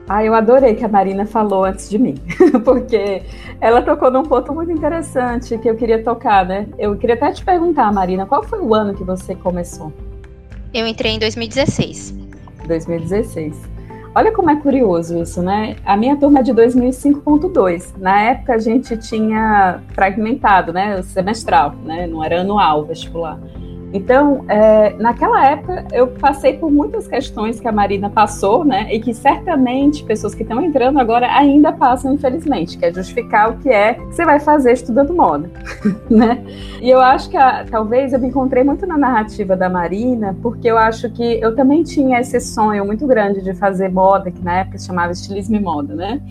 Ah, 0.08 0.24
eu 0.24 0.36
adorei 0.36 0.76
que 0.76 0.86
a 0.86 0.88
Marina 0.88 1.26
falou 1.26 1.66
antes 1.66 1.90
de 1.90 1.98
mim, 1.98 2.16
porque 2.64 3.24
ela 3.60 3.82
tocou 3.82 4.12
num 4.12 4.22
ponto 4.22 4.54
muito 4.54 4.72
interessante 4.72 5.58
que 5.58 5.68
eu 5.68 5.76
queria 5.76 6.04
tocar, 6.04 6.46
né? 6.46 6.68
Eu 6.78 6.96
queria 6.96 7.16
até 7.16 7.32
te 7.32 7.44
perguntar, 7.44 7.92
Marina, 7.92 8.26
qual 8.26 8.44
foi 8.44 8.60
o 8.60 8.76
ano 8.76 8.94
que 8.94 9.04
você 9.04 9.34
começou? 9.34 9.92
Eu 10.72 10.86
entrei 10.86 11.14
em 11.14 11.20
2016. 11.20 12.25
2016. 12.68 13.76
Olha 14.18 14.32
como 14.32 14.50
é 14.50 14.56
curioso 14.56 15.18
isso, 15.22 15.42
né? 15.42 15.76
A 15.86 15.98
minha 15.98 16.16
turma 16.16 16.40
é 16.40 16.44
de 16.44 16.54
2005.2. 16.54 17.98
Na 17.98 18.22
época 18.22 18.54
a 18.54 18.58
gente 18.58 18.96
tinha 18.98 19.82
fragmentado, 19.94 20.72
né? 20.72 21.00
O 21.00 21.04
semestral, 21.04 21.76
né? 21.84 22.08
Não 22.08 22.24
era 22.24 22.40
anual 22.40 22.86
vestibular. 22.86 23.38
Então, 23.94 24.44
é, 24.48 24.94
naquela 25.00 25.46
época, 25.48 25.86
eu 25.94 26.08
passei 26.08 26.58
por 26.58 26.72
muitas 26.72 27.08
questões 27.08 27.60
que 27.60 27.68
a 27.68 27.72
Marina 27.72 28.10
passou, 28.10 28.66
né? 28.66 28.94
E 28.94 29.00
que 29.00 29.14
certamente 29.14 30.04
pessoas 30.04 30.36
que 30.36 30.44
estão 30.44 30.62
entrando 30.62 31.00
agora 31.00 31.28
ainda 31.32 31.72
passam, 31.72 32.14
infelizmente, 32.14 32.78
que 32.78 32.86
é 32.86 32.94
justificar 32.94 33.52
o 33.52 33.58
que 33.58 33.70
é 33.70 33.94
que 33.94 34.06
você 34.06 34.26
vai 34.26 34.40
fazer 34.40 34.74
estudando 34.74 35.14
moda, 35.14 35.50
né? 36.10 36.44
E 36.82 36.90
eu 36.90 37.00
acho 37.00 37.30
que 37.30 37.38
a, 37.38 37.66
talvez 37.70 38.14
eu 38.14 38.20
me 38.20 38.28
encontrei 38.28 38.64
muito 38.64 38.86
na 38.86 38.98
narrativa 38.98 39.56
da 39.56 39.70
Marina, 39.70 40.36
porque 40.42 40.70
eu 40.70 40.78
acho 40.78 41.10
que 41.12 41.40
eu 41.42 41.56
também 41.56 41.84
tinha 41.84 42.20
esse 42.20 42.40
sonho 42.40 42.86
muito 42.86 43.08
grande 43.08 43.42
de 43.42 43.54
fazer 43.54 43.90
moda, 43.90 44.30
que 44.32 44.44
na 44.44 44.60
época 44.60 44.78
se 44.78 44.88
chamava 44.88 45.12
estilismo 45.12 45.56
e 45.56 45.60
moda, 45.60 45.96
né? 45.96 46.22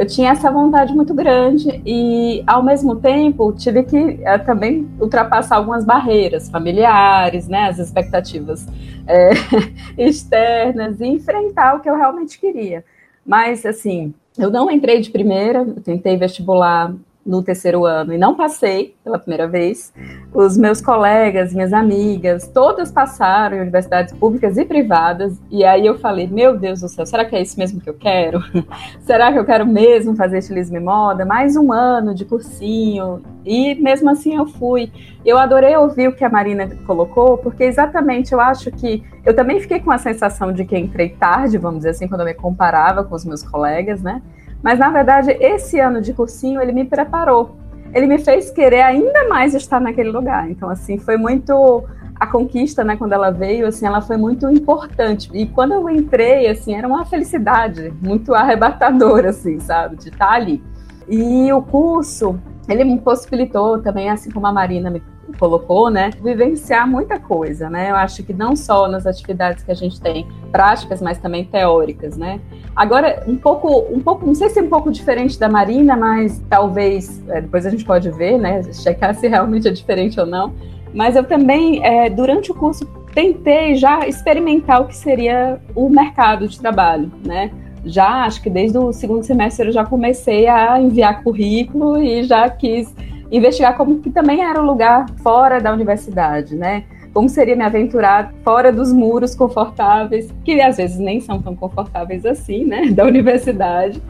Eu 0.00 0.06
tinha 0.06 0.30
essa 0.30 0.50
vontade 0.50 0.94
muito 0.94 1.12
grande 1.12 1.82
e, 1.84 2.42
ao 2.46 2.62
mesmo 2.62 2.96
tempo, 2.96 3.52
tive 3.52 3.82
que 3.82 4.18
é, 4.22 4.38
também 4.38 4.88
ultrapassar 4.98 5.56
algumas 5.56 5.84
barreiras 5.84 6.48
familiares, 6.48 7.46
né, 7.46 7.68
as 7.68 7.78
expectativas 7.78 8.66
é, 9.06 9.32
externas 10.02 10.98
e 11.02 11.06
enfrentar 11.06 11.74
o 11.74 11.80
que 11.80 11.90
eu 11.90 11.94
realmente 11.94 12.40
queria. 12.40 12.82
Mas, 13.26 13.66
assim, 13.66 14.14
eu 14.38 14.48
não 14.50 14.70
entrei 14.70 15.02
de 15.02 15.10
primeira, 15.10 15.66
tentei 15.84 16.16
vestibular 16.16 16.94
no 17.24 17.42
terceiro 17.42 17.84
ano 17.84 18.14
e 18.14 18.18
não 18.18 18.34
passei 18.34 18.94
pela 19.04 19.18
primeira 19.18 19.46
vez. 19.46 19.92
Os 20.32 20.56
meus 20.56 20.80
colegas, 20.80 21.52
minhas 21.52 21.72
amigas, 21.72 22.48
todas 22.48 22.90
passaram 22.90 23.58
em 23.58 23.60
universidades 23.60 24.12
públicas 24.14 24.56
e 24.56 24.64
privadas. 24.64 25.38
E 25.50 25.64
aí 25.64 25.86
eu 25.86 25.98
falei: 25.98 26.26
Meu 26.26 26.56
Deus 26.56 26.80
do 26.80 26.88
céu, 26.88 27.04
será 27.04 27.24
que 27.24 27.36
é 27.36 27.42
isso 27.42 27.58
mesmo 27.58 27.80
que 27.80 27.90
eu 27.90 27.94
quero? 27.94 28.42
será 29.00 29.32
que 29.32 29.38
eu 29.38 29.44
quero 29.44 29.66
mesmo 29.66 30.16
fazer 30.16 30.38
estilismo 30.38 30.76
e 30.76 30.80
moda? 30.80 31.24
Mais 31.24 31.56
um 31.56 31.72
ano 31.72 32.14
de 32.14 32.24
cursinho. 32.24 33.22
E 33.44 33.74
mesmo 33.74 34.10
assim 34.10 34.36
eu 34.36 34.46
fui. 34.46 34.90
Eu 35.24 35.36
adorei 35.36 35.76
ouvir 35.76 36.08
o 36.08 36.12
que 36.12 36.24
a 36.24 36.30
Marina 36.30 36.68
colocou, 36.86 37.36
porque 37.38 37.64
exatamente 37.64 38.32
eu 38.32 38.40
acho 38.40 38.70
que 38.70 39.04
eu 39.24 39.34
também 39.34 39.60
fiquei 39.60 39.80
com 39.80 39.90
a 39.90 39.98
sensação 39.98 40.52
de 40.52 40.64
que 40.64 40.76
entrei 40.76 41.10
tarde, 41.10 41.58
vamos 41.58 41.78
dizer 41.78 41.90
assim, 41.90 42.08
quando 42.08 42.20
eu 42.20 42.26
me 42.26 42.34
comparava 42.34 43.04
com 43.04 43.14
os 43.14 43.24
meus 43.24 43.42
colegas, 43.42 44.02
né? 44.02 44.22
Mas 44.62 44.78
na 44.78 44.90
verdade, 44.90 45.30
esse 45.40 45.78
ano 45.80 46.00
de 46.00 46.12
cursinho 46.12 46.60
ele 46.60 46.72
me 46.72 46.84
preparou. 46.84 47.56
Ele 47.92 48.06
me 48.06 48.18
fez 48.18 48.50
querer 48.50 48.82
ainda 48.82 49.28
mais 49.28 49.54
estar 49.54 49.80
naquele 49.80 50.10
lugar. 50.10 50.50
Então 50.50 50.68
assim, 50.68 50.98
foi 50.98 51.16
muito 51.16 51.84
a 52.20 52.26
conquista, 52.26 52.84
né, 52.84 52.96
quando 52.96 53.14
ela 53.14 53.30
veio, 53.30 53.66
assim, 53.66 53.86
ela 53.86 54.02
foi 54.02 54.18
muito 54.18 54.46
importante. 54.50 55.30
E 55.32 55.46
quando 55.46 55.72
eu 55.72 55.88
entrei, 55.88 56.48
assim, 56.48 56.74
era 56.74 56.86
uma 56.86 57.06
felicidade 57.06 57.94
muito 58.02 58.34
arrebatadora, 58.34 59.30
assim, 59.30 59.58
sabe, 59.58 59.96
de 59.96 60.10
estar 60.10 60.32
ali. 60.32 60.62
E 61.08 61.50
o 61.50 61.62
curso, 61.62 62.38
ele 62.68 62.84
me 62.84 63.00
possibilitou 63.00 63.80
também, 63.80 64.10
assim 64.10 64.30
como 64.30 64.46
a 64.46 64.52
Marina 64.52 64.90
me 64.90 65.02
colocou, 65.38 65.90
né, 65.90 66.10
vivenciar 66.22 66.88
muita 66.88 67.18
coisa, 67.18 67.68
né? 67.68 67.90
Eu 67.90 67.96
acho 67.96 68.22
que 68.22 68.32
não 68.32 68.54
só 68.54 68.88
nas 68.88 69.06
atividades 69.06 69.62
que 69.62 69.70
a 69.70 69.74
gente 69.74 70.00
tem 70.00 70.26
práticas, 70.50 71.00
mas 71.00 71.18
também 71.18 71.44
teóricas, 71.44 72.16
né? 72.16 72.40
Agora, 72.74 73.22
um 73.26 73.36
pouco, 73.36 73.86
um 73.92 74.00
pouco, 74.00 74.26
não 74.26 74.34
sei 74.34 74.48
se 74.48 74.58
é 74.58 74.62
um 74.62 74.68
pouco 74.68 74.90
diferente 74.90 75.38
da 75.38 75.48
Marina, 75.48 75.96
mas 75.96 76.42
talvez 76.48 77.22
é, 77.28 77.40
depois 77.40 77.66
a 77.66 77.70
gente 77.70 77.84
pode 77.84 78.10
ver, 78.10 78.38
né, 78.38 78.62
checar 78.72 79.14
se 79.14 79.28
realmente 79.28 79.68
é 79.68 79.70
diferente 79.70 80.18
ou 80.18 80.26
não. 80.26 80.52
Mas 80.92 81.14
eu 81.14 81.24
também, 81.24 81.84
é, 81.84 82.10
durante 82.10 82.50
o 82.50 82.54
curso, 82.54 82.84
tentei 83.14 83.76
já 83.76 84.06
experimentar 84.06 84.82
o 84.82 84.86
que 84.86 84.96
seria 84.96 85.60
o 85.74 85.88
mercado 85.88 86.48
de 86.48 86.58
trabalho, 86.58 87.10
né? 87.24 87.50
Já 87.84 88.24
acho 88.24 88.42
que 88.42 88.50
desde 88.50 88.76
o 88.76 88.92
segundo 88.92 89.22
semestre 89.24 89.68
eu 89.68 89.72
já 89.72 89.84
comecei 89.84 90.46
a 90.46 90.80
enviar 90.80 91.22
currículo 91.22 91.98
e 92.02 92.24
já 92.24 92.48
quis 92.50 92.94
investigar 93.30 93.76
como 93.76 94.00
que 94.00 94.10
também 94.10 94.42
era 94.42 94.60
o 94.60 94.66
lugar 94.66 95.06
fora 95.22 95.60
da 95.60 95.72
universidade, 95.72 96.56
né? 96.56 96.84
Como 97.12 97.28
seria 97.28 97.56
me 97.56 97.64
aventurar 97.64 98.32
fora 98.44 98.72
dos 98.72 98.92
muros 98.92 99.34
confortáveis, 99.34 100.32
que 100.44 100.60
às 100.60 100.76
vezes 100.76 100.98
nem 100.98 101.20
são 101.20 101.40
tão 101.42 101.56
confortáveis 101.56 102.24
assim, 102.24 102.64
né? 102.64 102.86
Da 102.94 103.04
universidade 103.04 104.00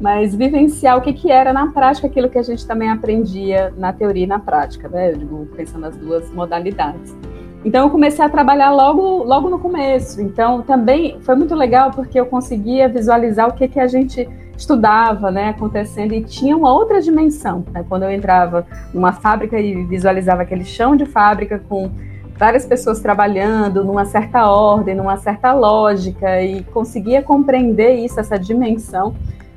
mas 0.00 0.34
vivenciar 0.34 0.98
o 0.98 1.00
que, 1.00 1.12
que 1.12 1.30
era 1.30 1.52
na 1.52 1.68
prática 1.68 2.06
aquilo 2.06 2.28
que 2.28 2.38
a 2.38 2.42
gente 2.42 2.66
também 2.66 2.90
aprendia 2.90 3.72
na 3.76 3.92
teoria 3.92 4.24
e 4.24 4.26
na 4.26 4.38
prática, 4.38 4.88
né? 4.88 5.12
Digo, 5.12 5.48
pensando 5.56 5.82
nas 5.82 5.96
duas 5.96 6.30
modalidades. 6.32 7.16
Então 7.64 7.84
eu 7.86 7.90
comecei 7.90 8.24
a 8.24 8.28
trabalhar 8.28 8.70
logo, 8.70 9.24
logo 9.24 9.48
no 9.48 9.58
começo. 9.58 10.20
Então 10.20 10.62
também 10.62 11.18
foi 11.20 11.34
muito 11.34 11.54
legal 11.54 11.90
porque 11.90 12.18
eu 12.20 12.26
conseguia 12.26 12.88
visualizar 12.88 13.48
o 13.48 13.54
que, 13.54 13.66
que 13.66 13.80
a 13.80 13.88
gente 13.88 14.28
estudava, 14.56 15.30
né, 15.30 15.50
acontecendo 15.50 16.14
e 16.14 16.22
tinha 16.22 16.56
uma 16.56 16.72
outra 16.72 17.00
dimensão. 17.00 17.64
Né? 17.72 17.84
Quando 17.88 18.04
eu 18.04 18.10
entrava 18.10 18.66
numa 18.92 19.12
fábrica 19.12 19.58
e 19.58 19.84
visualizava 19.84 20.42
aquele 20.42 20.64
chão 20.64 20.96
de 20.96 21.04
fábrica 21.04 21.60
com 21.68 21.90
várias 22.38 22.66
pessoas 22.66 23.00
trabalhando 23.00 23.84
numa 23.84 24.04
certa 24.04 24.50
ordem, 24.50 24.94
numa 24.94 25.16
certa 25.16 25.52
lógica 25.52 26.42
e 26.42 26.62
conseguia 26.64 27.22
compreender 27.22 27.94
isso, 27.94 28.20
essa 28.20 28.38
dimensão 28.38 29.14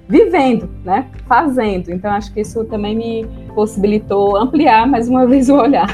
vivendo, 0.08 0.70
né? 0.84 1.06
Fazendo. 1.28 1.92
Então, 1.92 2.12
acho 2.12 2.34
que 2.34 2.42
isso 2.42 2.64
também 2.66 2.96
me 2.96 3.28
possibilitou 3.54 4.36
ampliar 4.36 4.88
mais 4.88 5.08
uma 5.08 5.28
vez 5.28 5.50
o 5.50 5.56
olhar. 5.56 5.90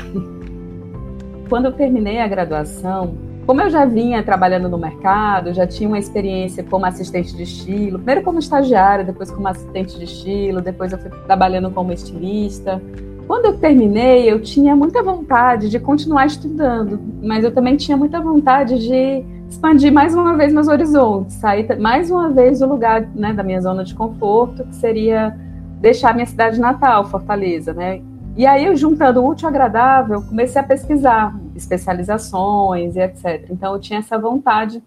Quando 1.50 1.66
eu 1.66 1.74
terminei 1.74 2.20
a 2.20 2.28
graduação, 2.28 3.18
como 3.46 3.62
eu 3.62 3.70
já 3.70 3.86
vinha 3.86 4.24
trabalhando 4.24 4.68
no 4.68 4.78
mercado, 4.78 5.54
já 5.54 5.68
tinha 5.68 5.88
uma 5.88 6.00
experiência 6.00 6.64
como 6.64 6.86
assistente 6.86 7.36
de 7.36 7.44
estilo, 7.44 8.00
primeiro 8.00 8.24
como 8.24 8.40
estagiária, 8.40 9.06
depois 9.06 9.30
como 9.30 9.48
assistente 9.48 9.98
de 10.00 10.06
estilo, 10.06 10.62
depois 10.62 10.92
eu 10.92 10.98
fui 10.98 11.12
trabalhando 11.26 11.70
como 11.70 11.92
estilista. 11.92 12.82
Quando 13.28 13.46
eu 13.46 13.58
terminei, 13.58 14.32
eu 14.32 14.42
tinha 14.42 14.76
muita 14.76 15.04
vontade 15.04 15.70
de 15.70 15.80
continuar 15.80 16.26
estudando, 16.26 17.00
mas 17.22 17.44
eu 17.44 17.52
também 17.52 17.76
tinha 17.76 17.96
muita 17.96 18.20
vontade 18.20 18.80
de 18.80 19.24
expandir 19.48 19.92
mais 19.92 20.16
uma 20.16 20.36
vez 20.36 20.52
meus 20.52 20.68
horizontes, 20.68 21.36
sair 21.36 21.80
mais 21.80 22.10
uma 22.10 22.30
vez 22.30 22.60
do 22.60 22.68
lugar 22.68 23.08
né, 23.16 23.32
da 23.32 23.44
minha 23.44 23.62
zona 23.62 23.84
de 23.84 23.94
conforto, 23.94 24.64
que 24.66 24.76
seria 24.76 25.38
deixar 25.80 26.16
minha 26.16 26.26
cidade 26.26 26.60
natal, 26.60 27.06
Fortaleza, 27.06 27.74
né? 27.74 28.02
E 28.36 28.46
aí, 28.46 28.76
juntando 28.76 29.22
o 29.22 29.30
útil 29.30 29.48
ao 29.48 29.54
agradável, 29.54 30.22
comecei 30.24 30.60
a 30.60 30.64
pesquisar 30.64 31.34
especializações 31.56 32.96
e 32.96 33.00
etc. 33.00 33.48
Então, 33.50 33.74
eu 33.74 33.80
tinha 33.80 34.00
essa 34.00 34.18
vontade 34.18 34.84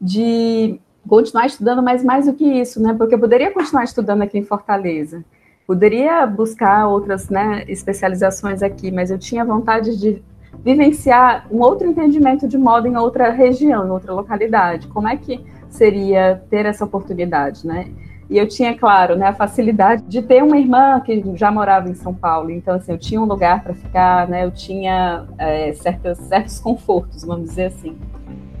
de 0.00 0.80
continuar 1.08 1.46
estudando, 1.46 1.82
mas 1.82 2.04
mais 2.04 2.26
do 2.26 2.34
que 2.34 2.44
isso, 2.44 2.80
né? 2.82 2.94
Porque 2.94 3.14
eu 3.14 3.18
poderia 3.18 3.50
continuar 3.50 3.84
estudando 3.84 4.22
aqui 4.22 4.38
em 4.38 4.44
Fortaleza, 4.44 5.24
poderia 5.66 6.26
buscar 6.26 6.86
outras 6.88 7.28
né, 7.28 7.64
especializações 7.68 8.62
aqui, 8.62 8.90
mas 8.90 9.10
eu 9.10 9.18
tinha 9.18 9.44
vontade 9.44 9.98
de 9.98 10.22
vivenciar 10.64 11.46
um 11.50 11.60
outro 11.60 11.88
entendimento 11.88 12.46
de 12.46 12.58
moda 12.58 12.88
em 12.88 12.96
outra 12.96 13.30
região, 13.30 13.86
em 13.86 13.90
outra 13.90 14.12
localidade. 14.12 14.88
Como 14.88 15.08
é 15.08 15.16
que 15.16 15.40
seria 15.70 16.42
ter 16.50 16.66
essa 16.66 16.84
oportunidade, 16.84 17.66
né? 17.66 17.88
E 18.30 18.38
eu 18.38 18.46
tinha, 18.46 18.78
claro, 18.78 19.16
né, 19.16 19.26
a 19.26 19.34
facilidade 19.34 20.04
de 20.04 20.22
ter 20.22 20.40
uma 20.40 20.56
irmã 20.56 21.00
que 21.00 21.20
já 21.34 21.50
morava 21.50 21.90
em 21.90 21.94
São 21.94 22.14
Paulo. 22.14 22.48
Então, 22.52 22.76
assim, 22.76 22.92
eu 22.92 22.98
tinha 22.98 23.20
um 23.20 23.24
lugar 23.24 23.60
para 23.60 23.74
ficar, 23.74 24.28
né? 24.28 24.44
Eu 24.44 24.52
tinha 24.52 25.26
é, 25.36 25.72
certos, 25.72 26.16
certos 26.18 26.60
confortos, 26.60 27.24
vamos 27.24 27.48
dizer 27.48 27.66
assim. 27.66 27.98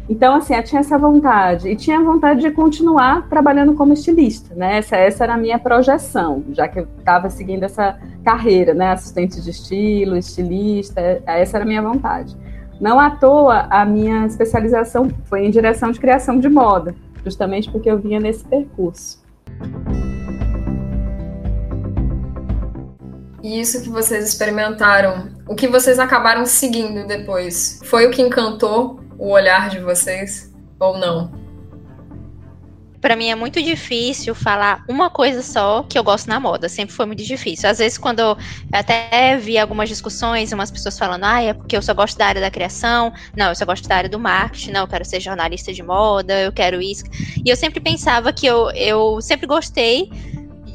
Então, 0.08 0.34
assim, 0.34 0.56
eu 0.56 0.64
tinha 0.64 0.80
essa 0.80 0.98
vontade. 0.98 1.68
E 1.68 1.76
tinha 1.76 2.02
vontade 2.02 2.40
de 2.40 2.50
continuar 2.50 3.28
trabalhando 3.28 3.72
como 3.74 3.92
estilista, 3.92 4.52
né? 4.56 4.78
Essa, 4.78 4.96
essa 4.96 5.22
era 5.22 5.34
a 5.34 5.38
minha 5.38 5.56
projeção, 5.56 6.42
já 6.50 6.66
que 6.66 6.80
eu 6.80 6.88
estava 6.98 7.30
seguindo 7.30 7.62
essa 7.62 7.96
carreira, 8.24 8.74
né? 8.74 8.90
Assistente 8.90 9.40
de 9.40 9.50
estilo, 9.50 10.16
estilista, 10.16 11.00
essa 11.24 11.58
era 11.58 11.64
a 11.64 11.68
minha 11.68 11.80
vontade. 11.80 12.36
Não 12.80 12.98
à 12.98 13.10
toa, 13.10 13.68
a 13.70 13.84
minha 13.84 14.26
especialização 14.26 15.08
foi 15.26 15.46
em 15.46 15.50
direção 15.50 15.92
de 15.92 16.00
criação 16.00 16.40
de 16.40 16.48
moda, 16.48 16.92
justamente 17.24 17.70
porque 17.70 17.88
eu 17.88 17.98
vinha 17.98 18.18
nesse 18.18 18.44
percurso. 18.44 19.19
E 23.42 23.60
isso 23.60 23.82
que 23.82 23.88
vocês 23.88 24.28
experimentaram, 24.28 25.30
o 25.48 25.54
que 25.54 25.66
vocês 25.66 25.98
acabaram 25.98 26.44
seguindo 26.44 27.06
depois, 27.06 27.80
foi 27.84 28.06
o 28.06 28.10
que 28.10 28.22
encantou 28.22 29.00
o 29.18 29.30
olhar 29.30 29.70
de 29.70 29.80
vocês 29.80 30.52
ou 30.78 30.98
não? 30.98 31.39
Para 33.00 33.16
mim 33.16 33.28
é 33.28 33.34
muito 33.34 33.62
difícil 33.62 34.34
falar 34.34 34.84
uma 34.88 35.08
coisa 35.08 35.42
só 35.42 35.82
que 35.82 35.98
eu 35.98 36.04
gosto 36.04 36.28
na 36.28 36.38
moda. 36.38 36.68
Sempre 36.68 36.94
foi 36.94 37.06
muito 37.06 37.22
difícil. 37.22 37.68
Às 37.68 37.78
vezes, 37.78 37.96
quando 37.96 38.20
eu 38.20 38.36
até 38.72 39.36
vi 39.38 39.56
algumas 39.56 39.88
discussões, 39.88 40.52
umas 40.52 40.70
pessoas 40.70 40.98
falando, 40.98 41.24
ah, 41.24 41.42
é 41.42 41.54
porque 41.54 41.76
eu 41.76 41.82
só 41.82 41.94
gosto 41.94 42.18
da 42.18 42.26
área 42.26 42.40
da 42.40 42.50
criação, 42.50 43.12
não, 43.34 43.48
eu 43.48 43.54
só 43.54 43.64
gosto 43.64 43.88
da 43.88 43.96
área 43.96 44.10
do 44.10 44.18
marketing, 44.18 44.72
não, 44.72 44.82
eu 44.82 44.88
quero 44.88 45.04
ser 45.04 45.20
jornalista 45.20 45.72
de 45.72 45.82
moda, 45.82 46.40
eu 46.40 46.52
quero 46.52 46.82
isso. 46.82 47.04
E 47.44 47.48
eu 47.48 47.56
sempre 47.56 47.80
pensava 47.80 48.32
que 48.32 48.46
eu, 48.46 48.70
eu 48.72 49.20
sempre 49.22 49.46
gostei 49.46 50.10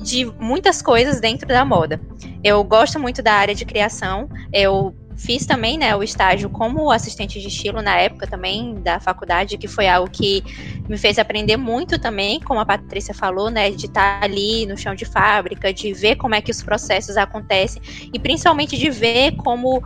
de 0.01 0.25
muitas 0.39 0.82
coisas 0.82 1.20
dentro 1.20 1.48
da 1.48 1.63
moda. 1.63 2.01
Eu 2.44 2.63
gosto 2.63 3.00
muito 3.00 3.22
da 3.22 3.34
área 3.34 3.55
de 3.55 3.65
criação, 3.65 4.29
eu 4.51 4.96
Fiz 5.17 5.45
também, 5.45 5.77
né, 5.77 5.95
o 5.95 6.03
estágio 6.03 6.50
como 6.50 6.91
assistente 6.91 7.39
de 7.39 7.48
estilo 7.48 7.81
na 7.81 7.98
época 7.98 8.27
também 8.27 8.75
da 8.81 9.00
faculdade, 9.00 9.57
que 9.57 9.67
foi 9.67 9.88
algo 9.88 10.10
que 10.10 10.43
me 10.89 10.98
fez 10.98 11.17
aprender 11.17 11.57
muito 11.57 11.98
também, 11.98 12.39
como 12.39 12.60
a 12.60 12.65
Patrícia 12.65 13.13
falou, 13.13 13.50
né, 13.50 13.72
de 13.72 13.86
estar 13.86 14.24
ali 14.24 14.65
no 14.65 14.77
chão 14.77 14.93
de 14.93 15.05
fábrica, 15.05 15.74
de 15.74 15.93
ver 15.93 16.17
como 16.17 16.36
é 16.36 16.41
que 16.41 16.51
os 16.51 16.62
processos 16.62 17.17
acontecem 17.17 17.81
e 18.13 18.19
principalmente 18.19 18.77
de 18.77 18.89
ver 18.89 19.36
como 19.38 19.81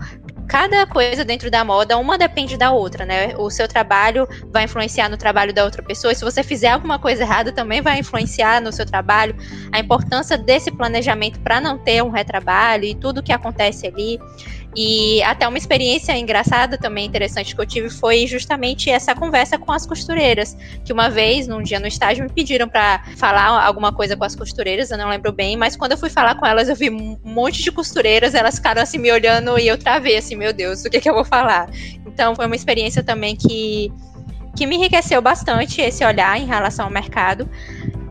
cada 0.48 0.84
coisa 0.88 1.24
dentro 1.24 1.52
da 1.52 1.64
moda, 1.64 1.96
uma 2.00 2.18
depende 2.18 2.58
da 2.58 2.72
outra, 2.72 3.06
né? 3.06 3.36
O 3.38 3.52
seu 3.52 3.68
trabalho 3.68 4.28
vai 4.52 4.64
influenciar 4.64 5.08
no 5.08 5.16
trabalho 5.16 5.54
da 5.54 5.64
outra 5.64 5.84
pessoa, 5.84 6.12
e 6.12 6.16
se 6.16 6.26
você 6.26 6.42
fizer 6.42 6.70
alguma 6.70 6.98
coisa 6.98 7.22
errada, 7.22 7.52
também 7.52 7.82
vai 7.84 8.00
influenciar 8.00 8.60
no 8.60 8.72
seu 8.74 8.84
trabalho. 8.84 9.36
A 9.72 9.80
importância 9.80 10.40
desse 10.40 10.72
planejamento 10.72 11.40
para 11.42 11.62
não 11.62 11.78
ter 11.78 12.04
um 12.04 12.10
retrabalho 12.10 12.86
e 12.86 12.96
tudo 12.96 13.22
que 13.22 13.32
acontece 13.32 13.86
ali. 13.86 14.20
E 14.76 15.22
até 15.24 15.48
uma 15.48 15.58
experiência 15.58 16.16
engraçada 16.18 16.78
também 16.78 17.06
interessante 17.06 17.56
que 17.56 17.62
eu 17.62 17.66
tive 17.66 17.90
foi 17.90 18.28
justamente 18.28 18.90
essa 18.90 19.16
conversa 19.16 19.58
com 19.58 19.72
as 19.72 19.86
costureiras, 19.86 20.56
que 20.86 20.94
uma 20.94 21.10
vez, 21.10 21.48
num 21.48 21.62
dia 21.62 21.80
no 21.80 21.88
estágio, 21.88 22.24
me 22.24 22.30
pediram 22.30 22.70
para 22.70 23.04
falar 23.18 23.66
alguma 23.66 23.92
coisa 23.92 24.16
com 24.16 24.24
as 24.24 24.36
costureiras, 24.36 24.92
eu 24.92 24.98
não 24.98 25.10
lembro 25.10 25.32
bem, 25.32 25.58
mas 25.58 25.76
quando 25.76 25.94
eu 25.94 25.98
fui 25.98 26.10
falar 26.10 26.36
com 26.36 26.46
elas, 26.46 26.70
eu 26.70 26.76
vi 26.76 26.90
um 26.90 27.18
monte 27.24 27.64
de 27.64 27.72
costureiras, 27.72 28.36
elas 28.36 28.56
ficaram 28.56 28.82
assim 28.82 29.00
me 29.00 29.12
olhando 29.12 29.58
e 29.58 29.68
eu 29.68 29.78
travei 29.78 30.18
assim, 30.18 30.36
meu 30.36 30.54
Deus, 30.54 30.86
o 30.86 30.90
que 30.90 31.02
que 31.02 31.10
eu 31.10 31.16
vou 31.16 31.26
falar? 31.26 31.70
Então 32.06 32.36
foi 32.36 32.46
uma 32.46 32.56
experiência 32.56 33.02
também 33.02 33.36
que 33.36 33.92
que 34.56 34.66
me 34.66 34.76
enriqueceu 34.76 35.22
bastante 35.22 35.80
esse 35.80 36.04
olhar 36.04 36.38
em 36.38 36.46
relação 36.46 36.86
ao 36.86 36.92
mercado. 36.92 37.50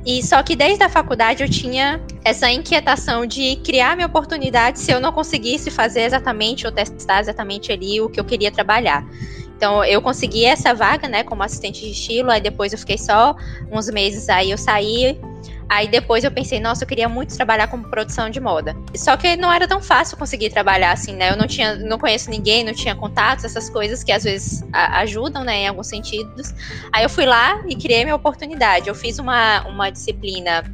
E 0.08 0.22
só 0.22 0.42
que 0.42 0.56
desde 0.56 0.82
a 0.82 0.88
faculdade 0.88 1.42
eu 1.42 1.50
tinha 1.50 2.00
essa 2.24 2.50
inquietação 2.50 3.26
de 3.26 3.56
criar 3.56 3.94
minha 3.94 4.06
oportunidade 4.06 4.78
se 4.78 4.90
eu 4.90 4.98
não 4.98 5.12
conseguisse 5.12 5.70
fazer 5.70 6.00
exatamente 6.00 6.64
ou 6.66 6.72
testar 6.72 7.20
exatamente 7.20 7.70
ali 7.70 8.00
o 8.00 8.08
que 8.08 8.18
eu 8.18 8.24
queria 8.24 8.50
trabalhar. 8.50 9.06
Então 9.54 9.84
eu 9.84 10.00
consegui 10.00 10.46
essa 10.46 10.72
vaga, 10.72 11.06
né, 11.06 11.22
como 11.24 11.42
assistente 11.42 11.82
de 11.82 11.90
estilo, 11.90 12.30
aí 12.30 12.40
depois 12.40 12.72
eu 12.72 12.78
fiquei 12.78 12.96
só 12.96 13.36
uns 13.70 13.90
meses 13.90 14.30
aí 14.30 14.50
eu 14.50 14.56
saí 14.56 15.20
Aí 15.68 15.86
depois 15.86 16.24
eu 16.24 16.30
pensei, 16.30 16.58
nossa, 16.58 16.84
eu 16.84 16.88
queria 16.88 17.08
muito 17.08 17.36
trabalhar 17.36 17.68
com 17.68 17.82
produção 17.82 18.30
de 18.30 18.40
moda. 18.40 18.74
Só 18.94 19.16
que 19.16 19.36
não 19.36 19.52
era 19.52 19.68
tão 19.68 19.82
fácil 19.82 20.16
conseguir 20.16 20.50
trabalhar 20.50 20.92
assim, 20.92 21.14
né? 21.14 21.30
Eu 21.30 21.36
não 21.36 21.46
tinha, 21.46 21.76
não 21.76 21.98
conheço 21.98 22.30
ninguém, 22.30 22.64
não 22.64 22.72
tinha 22.72 22.94
contatos, 22.94 23.44
essas 23.44 23.68
coisas 23.68 24.02
que 24.02 24.10
às 24.10 24.24
vezes 24.24 24.64
ajudam, 24.72 25.44
né, 25.44 25.58
em 25.58 25.68
alguns 25.68 25.88
sentidos. 25.88 26.54
Aí 26.92 27.04
eu 27.04 27.10
fui 27.10 27.26
lá 27.26 27.60
e 27.68 27.76
criei 27.76 28.02
minha 28.04 28.16
oportunidade. 28.16 28.88
Eu 28.88 28.94
fiz 28.94 29.18
uma, 29.18 29.66
uma 29.66 29.90
disciplina 29.90 30.64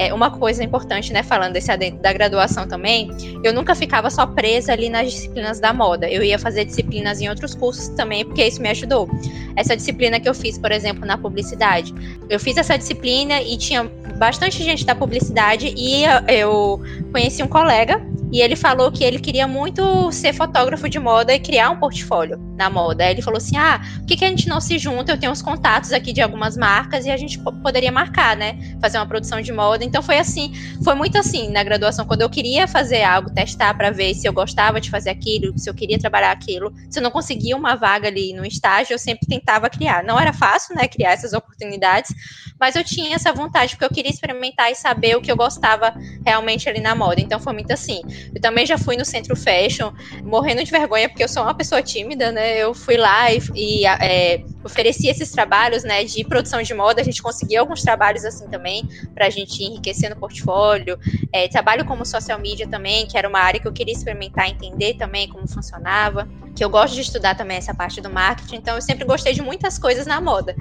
é, 0.00 0.14
uma 0.14 0.30
coisa 0.30 0.64
importante, 0.64 1.12
né, 1.12 1.22
falando 1.22 1.52
desse 1.52 1.70
da 1.76 2.10
graduação 2.10 2.66
também, 2.66 3.10
eu 3.44 3.52
nunca 3.52 3.74
ficava 3.74 4.08
só 4.08 4.26
presa 4.26 4.72
ali 4.72 4.88
nas 4.88 5.12
disciplinas 5.12 5.60
da 5.60 5.74
moda. 5.74 6.08
Eu 6.08 6.22
ia 6.22 6.38
fazer 6.38 6.64
disciplinas 6.64 7.20
em 7.20 7.28
outros 7.28 7.54
cursos 7.54 7.88
também, 7.90 8.24
porque 8.24 8.42
isso 8.42 8.62
me 8.62 8.70
ajudou. 8.70 9.10
Essa 9.54 9.76
disciplina 9.76 10.18
que 10.18 10.26
eu 10.26 10.32
fiz, 10.32 10.56
por 10.56 10.72
exemplo, 10.72 11.04
na 11.04 11.18
publicidade. 11.18 11.92
Eu 12.30 12.40
fiz 12.40 12.56
essa 12.56 12.78
disciplina 12.78 13.42
e 13.42 13.58
tinha 13.58 13.84
bastante 14.16 14.62
gente 14.62 14.86
da 14.86 14.94
publicidade 14.94 15.74
e 15.76 16.04
eu 16.28 16.80
conheci 17.12 17.42
um 17.42 17.48
colega 17.48 18.00
e 18.32 18.40
ele 18.40 18.54
falou 18.54 18.92
que 18.92 19.02
ele 19.02 19.18
queria 19.18 19.46
muito 19.46 20.10
ser 20.12 20.32
fotógrafo 20.32 20.88
de 20.88 20.98
moda 20.98 21.34
e 21.34 21.40
criar 21.40 21.70
um 21.70 21.78
portfólio 21.78 22.38
na 22.56 22.68
moda. 22.68 23.04
Aí 23.04 23.10
ele 23.10 23.22
falou 23.22 23.38
assim: 23.38 23.56
ah, 23.56 23.80
por 23.98 24.06
que, 24.06 24.16
que 24.18 24.24
a 24.24 24.28
gente 24.28 24.48
não 24.48 24.60
se 24.60 24.78
junta? 24.78 25.12
Eu 25.12 25.18
tenho 25.18 25.32
uns 25.32 25.42
contatos 25.42 25.92
aqui 25.92 26.12
de 26.12 26.20
algumas 26.20 26.56
marcas 26.56 27.06
e 27.06 27.10
a 27.10 27.16
gente 27.16 27.38
poderia 27.62 27.90
marcar, 27.90 28.36
né? 28.36 28.76
Fazer 28.80 28.98
uma 28.98 29.06
produção 29.06 29.40
de 29.40 29.52
moda. 29.52 29.84
Então 29.84 30.02
foi 30.02 30.18
assim, 30.18 30.52
foi 30.84 30.94
muito 30.94 31.18
assim 31.18 31.50
na 31.50 31.64
graduação, 31.64 32.06
quando 32.06 32.22
eu 32.22 32.30
queria 32.30 32.68
fazer 32.68 33.02
algo, 33.02 33.32
testar 33.32 33.74
para 33.74 33.90
ver 33.90 34.14
se 34.14 34.28
eu 34.28 34.32
gostava 34.32 34.80
de 34.80 34.90
fazer 34.90 35.10
aquilo, 35.10 35.58
se 35.58 35.68
eu 35.68 35.74
queria 35.74 35.98
trabalhar 35.98 36.30
aquilo. 36.30 36.72
Se 36.88 36.98
eu 36.98 37.02
não 37.02 37.10
conseguia 37.10 37.56
uma 37.56 37.74
vaga 37.74 38.08
ali 38.08 38.32
no 38.32 38.44
estágio, 38.44 38.94
eu 38.94 38.98
sempre 38.98 39.26
tentava 39.26 39.68
criar. 39.68 40.04
Não 40.04 40.20
era 40.20 40.32
fácil, 40.32 40.76
né, 40.76 40.86
criar 40.86 41.12
essas 41.12 41.32
oportunidades, 41.32 42.14
mas 42.60 42.76
eu 42.76 42.84
tinha 42.84 43.14
essa 43.14 43.32
vontade, 43.32 43.72
porque 43.72 43.84
eu 43.84 43.90
queria 43.90 44.10
experimentar 44.10 44.70
e 44.70 44.74
saber 44.74 45.16
o 45.16 45.20
que 45.20 45.32
eu 45.32 45.36
gostava 45.36 45.94
realmente 46.24 46.68
ali 46.68 46.80
na 46.80 46.94
moda. 46.94 47.20
Então 47.20 47.40
foi 47.40 47.52
muito 47.52 47.72
assim. 47.72 48.02
Eu 48.34 48.40
também 48.40 48.66
já 48.66 48.78
fui 48.78 48.96
no 48.96 49.04
centro 49.04 49.36
fashion, 49.36 49.92
morrendo 50.24 50.62
de 50.64 50.70
vergonha, 50.70 51.08
porque 51.08 51.22
eu 51.22 51.28
sou 51.28 51.42
uma 51.42 51.54
pessoa 51.54 51.82
tímida, 51.82 52.30
né? 52.32 52.58
Eu 52.58 52.74
fui 52.74 52.96
lá 52.96 53.32
e, 53.32 53.40
e 53.54 53.86
é, 53.86 54.42
ofereci 54.64 55.08
esses 55.08 55.30
trabalhos, 55.30 55.82
né, 55.84 56.04
de 56.04 56.24
produção 56.24 56.62
de 56.62 56.74
moda. 56.74 57.00
A 57.00 57.04
gente 57.04 57.22
conseguiu 57.22 57.60
alguns 57.60 57.82
trabalhos 57.82 58.24
assim 58.24 58.48
também, 58.48 58.86
para 59.14 59.26
a 59.26 59.30
gente 59.30 59.62
enriquecer 59.62 60.10
no 60.10 60.16
portfólio. 60.16 60.98
É, 61.32 61.48
trabalho 61.48 61.84
como 61.84 62.04
social 62.04 62.38
media 62.38 62.68
também, 62.68 63.06
que 63.06 63.16
era 63.16 63.28
uma 63.28 63.40
área 63.40 63.60
que 63.60 63.66
eu 63.66 63.72
queria 63.72 63.94
experimentar, 63.94 64.48
entender 64.48 64.94
também 64.94 65.28
como 65.28 65.48
funcionava. 65.48 66.28
Que 66.54 66.64
eu 66.64 66.70
gosto 66.70 66.94
de 66.94 67.00
estudar 67.00 67.34
também 67.34 67.56
essa 67.56 67.74
parte 67.74 68.00
do 68.00 68.10
marketing, 68.10 68.56
então 68.56 68.74
eu 68.74 68.82
sempre 68.82 69.04
gostei 69.04 69.32
de 69.32 69.42
muitas 69.42 69.78
coisas 69.78 70.06
na 70.06 70.20
moda. 70.20 70.54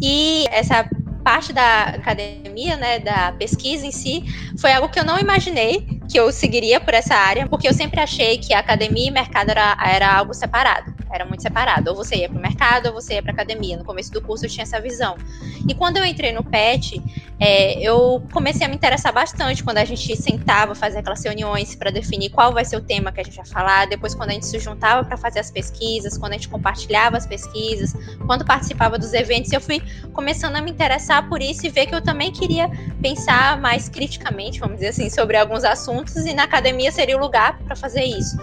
E 0.00 0.46
essa 0.50 0.88
parte 1.22 1.52
da 1.52 1.84
academia, 1.84 2.76
né, 2.76 2.98
da 2.98 3.32
pesquisa 3.32 3.84
em 3.84 3.92
si, 3.92 4.24
foi 4.58 4.72
algo 4.72 4.88
que 4.88 4.98
eu 4.98 5.04
não 5.04 5.18
imaginei 5.18 5.97
que 6.08 6.18
eu 6.18 6.32
seguiria 6.32 6.80
por 6.80 6.94
essa 6.94 7.14
área, 7.14 7.46
porque 7.46 7.68
eu 7.68 7.74
sempre 7.74 8.00
achei 8.00 8.38
que 8.38 8.54
academia 8.54 9.08
e 9.08 9.10
mercado 9.10 9.50
era, 9.50 9.76
era 9.84 10.16
algo 10.16 10.32
separado, 10.32 10.94
era 11.12 11.26
muito 11.26 11.42
separado. 11.42 11.90
Ou 11.90 11.96
você 11.96 12.16
ia 12.16 12.28
para 12.30 12.38
o 12.38 12.40
mercado 12.40 12.86
ou 12.86 12.94
você 12.94 13.14
ia 13.14 13.22
para 13.22 13.32
academia. 13.32 13.76
No 13.76 13.84
começo 13.84 14.10
do 14.10 14.22
curso 14.22 14.46
eu 14.46 14.50
tinha 14.50 14.62
essa 14.62 14.80
visão. 14.80 15.18
E 15.68 15.74
quando 15.74 15.98
eu 15.98 16.06
entrei 16.06 16.32
no 16.32 16.42
PET, 16.42 17.02
é, 17.38 17.78
eu 17.78 18.26
comecei 18.32 18.66
a 18.66 18.70
me 18.70 18.74
interessar 18.74 19.12
bastante 19.12 19.62
quando 19.62 19.76
a 19.76 19.84
gente 19.84 20.16
sentava, 20.16 20.74
fazer 20.74 21.00
aquelas 21.00 21.22
reuniões 21.22 21.74
para 21.74 21.90
definir 21.90 22.30
qual 22.30 22.54
vai 22.54 22.64
ser 22.64 22.76
o 22.76 22.80
tema 22.80 23.12
que 23.12 23.20
a 23.20 23.24
gente 23.24 23.36
vai 23.36 23.46
falar. 23.46 23.86
Depois, 23.86 24.14
quando 24.14 24.30
a 24.30 24.32
gente 24.32 24.46
se 24.46 24.58
juntava 24.58 25.04
para 25.04 25.16
fazer 25.18 25.40
as 25.40 25.50
pesquisas, 25.50 26.16
quando 26.16 26.32
a 26.32 26.36
gente 26.36 26.48
compartilhava 26.48 27.18
as 27.18 27.26
pesquisas, 27.26 27.92
quando 28.26 28.46
participava 28.46 28.98
dos 28.98 29.12
eventos, 29.12 29.52
eu 29.52 29.60
fui 29.60 29.82
começando 30.14 30.56
a 30.56 30.62
me 30.62 30.70
interessar 30.70 31.28
por 31.28 31.42
isso 31.42 31.66
e 31.66 31.68
ver 31.68 31.86
que 31.86 31.94
eu 31.94 32.00
também 32.00 32.32
queria 32.32 32.70
pensar 33.02 33.60
mais 33.60 33.90
criticamente, 33.90 34.58
vamos 34.58 34.76
dizer 34.76 34.88
assim, 34.88 35.10
sobre 35.10 35.36
alguns 35.36 35.64
assuntos 35.64 35.97
assuntos 35.98 36.16
e 36.26 36.34
na 36.34 36.44
academia 36.44 36.90
seria 36.92 37.16
o 37.16 37.20
lugar 37.20 37.58
para 37.58 37.74
fazer 37.74 38.04
isso. 38.04 38.36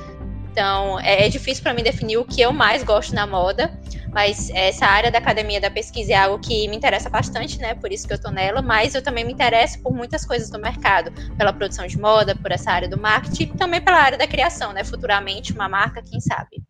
Então, 0.51 0.99
é, 1.01 1.25
é 1.25 1.29
difícil 1.29 1.61
para 1.63 1.73
mim 1.73 1.83
definir 1.83 2.17
o 2.17 2.23
que 2.23 2.41
eu 2.41 2.53
mais 2.53 2.81
gosto 2.81 3.13
na 3.13 3.27
moda, 3.27 3.77
mas 4.13 4.49
essa 4.51 4.85
área 4.85 5.11
da 5.11 5.17
academia 5.17 5.59
da 5.59 5.69
pesquisa 5.69 6.13
é 6.13 6.15
algo 6.15 6.39
que 6.39 6.67
me 6.69 6.77
interessa 6.77 7.09
bastante, 7.09 7.59
né? 7.59 7.75
Por 7.75 7.91
isso 7.91 8.07
que 8.07 8.13
eu 8.13 8.21
tô 8.21 8.31
nela, 8.31 8.61
mas 8.61 8.95
eu 8.95 9.01
também 9.01 9.25
me 9.25 9.33
interesso 9.33 9.81
por 9.81 9.93
muitas 9.93 10.25
coisas 10.25 10.49
do 10.49 10.57
mercado, 10.57 11.11
pela 11.37 11.51
produção 11.51 11.85
de 11.85 11.99
moda, 11.99 12.35
por 12.35 12.51
essa 12.51 12.71
área 12.71 12.87
do 12.87 12.97
marketing 12.97 13.47
também 13.57 13.81
pela 13.81 13.97
área 13.97 14.17
da 14.17 14.27
criação, 14.27 14.71
né? 14.71 14.83
Futuramente 14.83 15.51
uma 15.51 15.67
marca, 15.67 16.01
quem 16.01 16.21
sabe. 16.21 16.63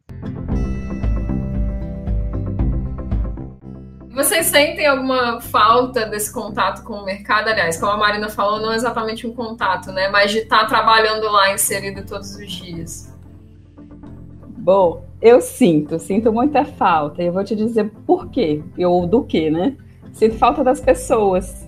Vocês 4.15 4.45
sentem 4.45 4.87
alguma 4.87 5.41
falta 5.41 6.05
desse 6.05 6.31
contato 6.31 6.85
com 6.85 6.93
o 6.93 7.03
mercado? 7.03 7.49
Aliás, 7.49 7.77
como 7.77 7.91
a 7.91 7.97
Marina 7.97 8.29
falou, 8.29 8.61
não 8.61 8.71
é 8.71 8.77
exatamente 8.77 9.27
um 9.27 9.33
contato, 9.33 9.91
né? 9.91 10.07
Mas 10.07 10.31
de 10.31 10.37
estar 10.37 10.59
tá 10.59 10.65
trabalhando 10.67 11.29
lá 11.29 11.53
inserido 11.53 12.05
todos 12.05 12.33
os 12.33 12.49
dias. 12.49 13.13
Bom, 14.57 15.03
eu 15.21 15.41
sinto, 15.41 15.99
sinto 15.99 16.31
muita 16.31 16.63
falta. 16.63 17.21
Eu 17.21 17.33
vou 17.33 17.43
te 17.43 17.57
dizer 17.57 17.91
por 18.07 18.29
quê, 18.29 18.63
ou 18.79 19.05
do 19.05 19.21
que, 19.21 19.49
né? 19.49 19.75
Sinto 20.13 20.37
falta 20.37 20.63
das 20.63 20.79
pessoas. 20.79 21.67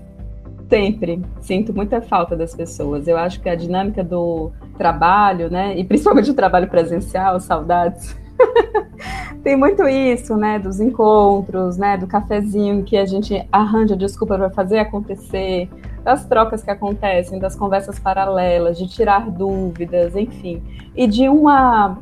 Sempre. 0.70 1.22
Sinto 1.42 1.74
muita 1.74 2.02
falta 2.02 2.34
das 2.34 2.56
pessoas. 2.56 3.10
Eu 3.10 3.18
acho 3.18 3.42
que 3.42 3.50
a 3.50 3.56
dinâmica 3.56 4.06
do 4.06 4.54
trabalho, 4.78 5.50
né? 5.50 5.78
E 5.78 5.84
principalmente 5.84 6.32
o 6.32 6.34
trabalho 6.34 6.70
presencial, 6.70 7.42
saudades 7.42 8.16
Tem 9.44 9.56
muito 9.56 9.88
isso, 9.88 10.36
né, 10.36 10.60
dos 10.60 10.80
encontros, 10.80 11.78
né, 11.78 11.98
do 11.98 12.08
cafezinho 12.08 12.84
que 12.84 12.98
a 12.98 13.06
gente 13.06 13.48
arranja 13.52 13.96
desculpa 13.96 14.38
para 14.38 14.50
fazer 14.50 14.80
acontecer, 14.80 15.70
das 16.04 16.26
trocas 16.26 16.64
que 16.64 16.72
acontecem, 16.72 17.40
das 17.40 17.56
conversas 17.56 18.00
paralelas, 18.00 18.78
de 18.78 18.88
tirar 18.88 19.30
dúvidas, 19.30 20.16
enfim, 20.16 20.64
e 20.96 21.08
de 21.08 21.28
uma 21.30 21.98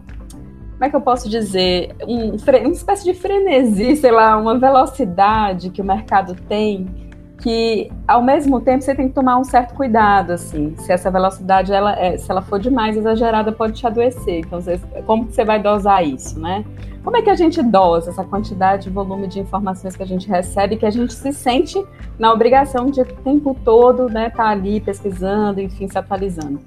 como 0.75 0.83
é 0.83 0.89
que 0.89 0.95
eu 0.95 1.01
posso 1.01 1.29
dizer, 1.29 1.95
um, 2.05 2.31
uma 2.31 2.71
espécie 2.73 3.05
de 3.05 3.13
frenesi, 3.13 3.95
sei 3.95 4.11
lá, 4.11 4.35
uma 4.35 4.59
velocidade 4.59 5.69
que 5.69 5.81
o 5.81 5.85
mercado 5.85 6.35
tem 6.49 7.04
que 7.37 7.91
ao 8.07 8.21
mesmo 8.21 8.61
tempo 8.61 8.83
você 8.83 8.95
tem 8.95 9.07
que 9.07 9.13
tomar 9.13 9.37
um 9.37 9.43
certo 9.43 9.73
cuidado, 9.73 10.31
assim, 10.31 10.75
se 10.77 10.91
essa 10.91 11.11
velocidade 11.11 11.73
ela 11.73 11.93
é, 11.97 12.17
se 12.17 12.29
ela 12.31 12.41
for 12.41 12.59
demais 12.59 12.95
exagerada 12.95 13.51
pode 13.51 13.73
te 13.73 13.85
adoecer. 13.85 14.39
Então, 14.39 14.61
você, 14.61 14.79
como 15.05 15.25
que 15.25 15.33
você 15.33 15.43
vai 15.43 15.61
dosar 15.61 16.05
isso, 16.05 16.39
né? 16.39 16.63
Como 17.03 17.17
é 17.17 17.21
que 17.21 17.29
a 17.29 17.35
gente 17.35 17.61
dosa 17.61 18.09
essa 18.09 18.23
quantidade 18.23 18.89
e 18.89 18.91
volume 18.91 19.27
de 19.27 19.39
informações 19.39 19.95
que 19.95 20.01
a 20.01 20.07
gente 20.07 20.27
recebe, 20.27 20.75
que 20.75 20.87
a 20.87 20.89
gente 20.89 21.13
se 21.13 21.31
sente 21.31 21.83
na 22.17 22.33
obrigação 22.33 22.87
de 22.87 23.01
o 23.01 23.05
tempo 23.05 23.55
todo, 23.63 24.09
né, 24.09 24.27
estar 24.27 24.45
tá 24.45 24.49
ali 24.49 24.79
pesquisando, 24.79 25.61
enfim, 25.61 25.87
se 25.87 25.97
atualizando. 25.97 26.59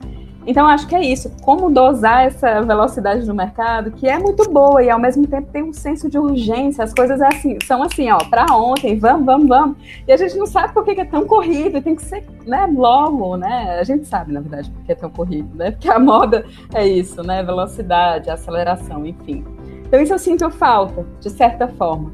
Então, 0.48 0.66
acho 0.66 0.88
que 0.88 0.96
é 0.96 1.02
isso. 1.04 1.30
Como 1.42 1.70
dosar 1.70 2.24
essa 2.24 2.62
velocidade 2.62 3.26
do 3.26 3.34
mercado, 3.34 3.90
que 3.90 4.08
é 4.08 4.18
muito 4.18 4.50
boa 4.50 4.82
e 4.82 4.88
ao 4.88 4.98
mesmo 4.98 5.26
tempo 5.26 5.52
tem 5.52 5.62
um 5.62 5.74
senso 5.74 6.08
de 6.08 6.18
urgência. 6.18 6.82
As 6.82 6.94
coisas 6.94 7.20
é 7.20 7.26
assim, 7.26 7.58
são 7.66 7.82
assim, 7.82 8.10
ó, 8.10 8.16
para 8.16 8.46
ontem, 8.56 8.98
vamos, 8.98 9.26
vamos, 9.26 9.46
vamos. 9.46 9.76
E 10.08 10.10
a 10.10 10.16
gente 10.16 10.38
não 10.38 10.46
sabe 10.46 10.72
por 10.72 10.86
que 10.86 10.98
é 10.98 11.04
tão 11.04 11.26
corrido, 11.26 11.82
tem 11.82 11.94
que 11.94 12.02
ser, 12.02 12.24
né, 12.46 12.66
logo, 12.74 13.36
né? 13.36 13.76
A 13.78 13.84
gente 13.84 14.06
sabe, 14.06 14.32
na 14.32 14.40
verdade, 14.40 14.70
por 14.70 14.84
que 14.84 14.92
é 14.92 14.94
tão 14.94 15.10
corrido, 15.10 15.54
né? 15.54 15.70
Porque 15.72 15.90
a 15.90 15.98
moda 15.98 16.46
é 16.72 16.88
isso, 16.88 17.22
né? 17.22 17.42
Velocidade, 17.42 18.30
aceleração, 18.30 19.04
enfim. 19.04 19.44
Então, 19.86 20.00
isso 20.00 20.14
eu 20.14 20.18
sinto 20.18 20.48
falta, 20.48 21.04
de 21.20 21.28
certa 21.28 21.68
forma. 21.68 22.10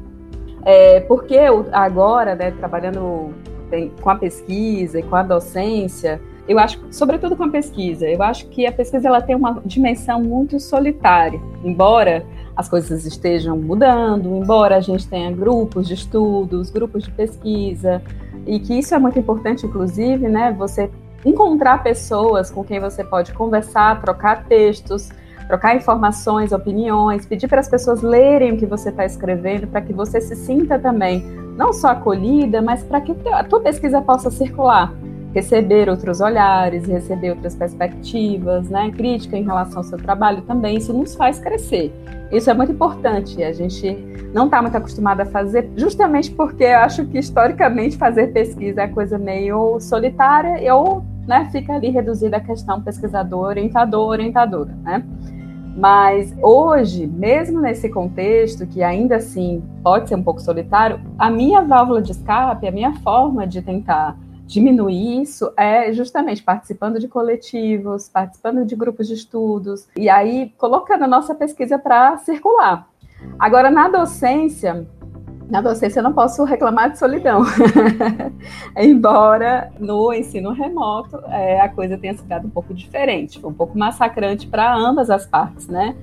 É, 0.65 0.99
porque 0.99 1.35
eu, 1.35 1.67
agora, 1.71 2.35
né, 2.35 2.51
trabalhando 2.51 3.33
com 4.01 4.09
a 4.09 4.15
pesquisa 4.15 4.99
e 4.99 5.03
com 5.03 5.15
a 5.15 5.23
docência, 5.23 6.21
eu 6.47 6.59
acho, 6.59 6.79
sobretudo 6.91 7.35
com 7.35 7.43
a 7.43 7.49
pesquisa, 7.49 8.07
eu 8.07 8.21
acho 8.21 8.47
que 8.47 8.67
a 8.67 8.71
pesquisa 8.71 9.07
ela 9.07 9.21
tem 9.21 9.35
uma 9.35 9.61
dimensão 9.65 10.21
muito 10.21 10.59
solitária, 10.59 11.41
embora 11.63 12.23
as 12.55 12.69
coisas 12.69 13.05
estejam 13.05 13.57
mudando, 13.57 14.29
embora 14.35 14.77
a 14.77 14.79
gente 14.79 15.07
tenha 15.07 15.31
grupos 15.31 15.87
de 15.87 15.95
estudos, 15.95 16.69
grupos 16.69 17.03
de 17.03 17.11
pesquisa, 17.11 18.01
e 18.45 18.59
que 18.59 18.77
isso 18.77 18.93
é 18.93 18.99
muito 18.99 19.17
importante, 19.17 19.65
inclusive, 19.65 20.29
né? 20.29 20.55
Você 20.57 20.89
encontrar 21.25 21.81
pessoas 21.81 22.51
com 22.51 22.63
quem 22.63 22.79
você 22.79 23.03
pode 23.03 23.33
conversar, 23.33 23.99
trocar 23.99 24.45
textos, 24.45 25.09
trocar 25.47 25.75
informações, 25.75 26.51
opiniões, 26.51 27.25
pedir 27.25 27.47
para 27.47 27.59
as 27.59 27.67
pessoas 27.67 28.03
lerem 28.03 28.53
o 28.53 28.57
que 28.57 28.67
você 28.67 28.89
está 28.89 29.03
escrevendo, 29.03 29.67
para 29.67 29.81
que 29.81 29.91
você 29.91 30.21
se 30.21 30.35
sinta 30.35 30.77
também 30.77 31.25
não 31.57 31.73
só 31.73 31.89
acolhida, 31.89 32.61
mas 32.61 32.83
para 32.83 33.01
que 33.01 33.15
a 33.31 33.43
tua 33.43 33.61
pesquisa 33.61 34.01
possa 34.01 34.29
circular 34.29 34.93
receber 35.35 35.89
outros 35.89 36.21
olhares, 36.21 36.87
receber 36.87 37.31
outras 37.31 37.53
perspectivas, 37.53 38.69
né? 38.69 38.89
Crítica 38.91 39.37
em 39.37 39.43
relação 39.43 39.79
ao 39.79 39.83
seu 39.83 39.97
trabalho 39.97 40.41
também, 40.43 40.77
isso 40.77 40.93
nos 40.93 41.13
faz 41.13 41.39
crescer. 41.39 41.93
Isso 42.31 42.49
é 42.49 42.53
muito 42.53 42.71
importante. 42.71 43.43
A 43.43 43.51
gente 43.51 43.97
não 44.33 44.45
está 44.45 44.61
muito 44.61 44.77
acostumado 44.77 45.19
a 45.19 45.25
fazer, 45.25 45.69
justamente 45.75 46.31
porque 46.31 46.63
eu 46.63 46.77
acho 46.77 47.05
que 47.07 47.19
historicamente 47.19 47.97
fazer 47.97 48.27
pesquisa 48.27 48.83
é 48.83 48.87
coisa 48.87 49.17
meio 49.17 49.77
solitária 49.81 50.73
ou 50.73 51.03
né, 51.27 51.49
fica 51.51 51.73
ali 51.73 51.89
reduzida 51.89 52.37
a 52.37 52.39
questão 52.39 52.81
pesquisador, 52.81 53.47
orientador, 53.47 54.07
orientadora, 54.07 54.73
né? 54.83 55.03
Mas 55.75 56.33
hoje, 56.41 57.05
mesmo 57.05 57.59
nesse 57.59 57.89
contexto, 57.89 58.65
que 58.65 58.81
ainda 58.81 59.17
assim 59.17 59.61
pode 59.83 60.07
ser 60.07 60.15
um 60.15 60.23
pouco 60.23 60.41
solitário, 60.41 61.01
a 61.19 61.29
minha 61.29 61.61
válvula 61.61 62.01
de 62.01 62.11
escape, 62.11 62.65
a 62.65 62.71
minha 62.71 62.93
forma 63.01 63.45
de 63.45 63.61
tentar 63.61 64.15
diminuir 64.45 65.21
isso 65.21 65.51
é 65.57 65.91
justamente 65.91 66.43
participando 66.43 66.99
de 66.99 67.07
coletivos, 67.07 68.07
participando 68.07 68.65
de 68.65 68.75
grupos 68.75 69.07
de 69.07 69.15
estudos, 69.15 69.87
e 69.97 70.09
aí 70.09 70.53
colocando 70.57 71.03
a 71.03 71.07
nossa 71.07 71.33
pesquisa 71.33 71.79
para 71.79 72.17
circular. 72.17 72.87
Agora, 73.39 73.71
na 73.71 73.89
docência, 73.89 74.85
Na 75.47 75.61
docência 75.61 75.99
eu 75.99 76.03
não 76.03 76.13
posso 76.13 76.43
reclamar 76.43 76.89
de 76.91 76.97
solidão. 76.97 77.43
Embora 78.75 79.71
no 79.79 80.11
ensino 80.11 80.51
remoto 80.51 81.17
é, 81.27 81.61
a 81.61 81.69
coisa 81.69 81.97
tenha 81.99 82.15
sido 82.15 82.47
um 82.47 82.49
pouco 82.49 82.73
diferente, 82.73 83.39
foi 83.39 83.51
um 83.51 83.53
pouco 83.53 83.77
massacrante 83.77 84.47
para 84.47 84.75
ambas 84.75 85.09
as 85.09 85.25
partes, 85.27 85.67
né? 85.67 85.95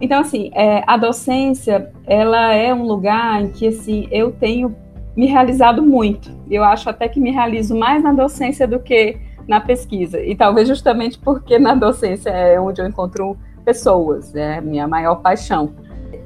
Então, 0.00 0.20
assim, 0.20 0.50
é, 0.54 0.82
a 0.86 0.96
docência, 0.96 1.92
ela 2.06 2.52
é 2.52 2.72
um 2.72 2.84
lugar 2.84 3.42
em 3.42 3.50
que, 3.50 3.68
assim, 3.68 4.08
eu 4.10 4.32
tenho 4.32 4.74
me 5.16 5.26
realizado 5.26 5.82
muito. 5.82 6.30
Eu 6.50 6.62
acho 6.62 6.90
até 6.90 7.08
que 7.08 7.18
me 7.18 7.30
realizo 7.30 7.74
mais 7.76 8.02
na 8.02 8.12
docência 8.12 8.66
do 8.66 8.78
que 8.78 9.18
na 9.48 9.60
pesquisa. 9.60 10.20
E 10.20 10.34
talvez 10.34 10.68
justamente 10.68 11.18
porque 11.18 11.58
na 11.58 11.74
docência 11.74 12.30
é 12.30 12.60
onde 12.60 12.80
eu 12.80 12.86
encontro 12.86 13.36
pessoas, 13.64 14.34
é 14.34 14.58
a 14.58 14.60
minha 14.60 14.86
maior 14.86 15.16
paixão. 15.16 15.72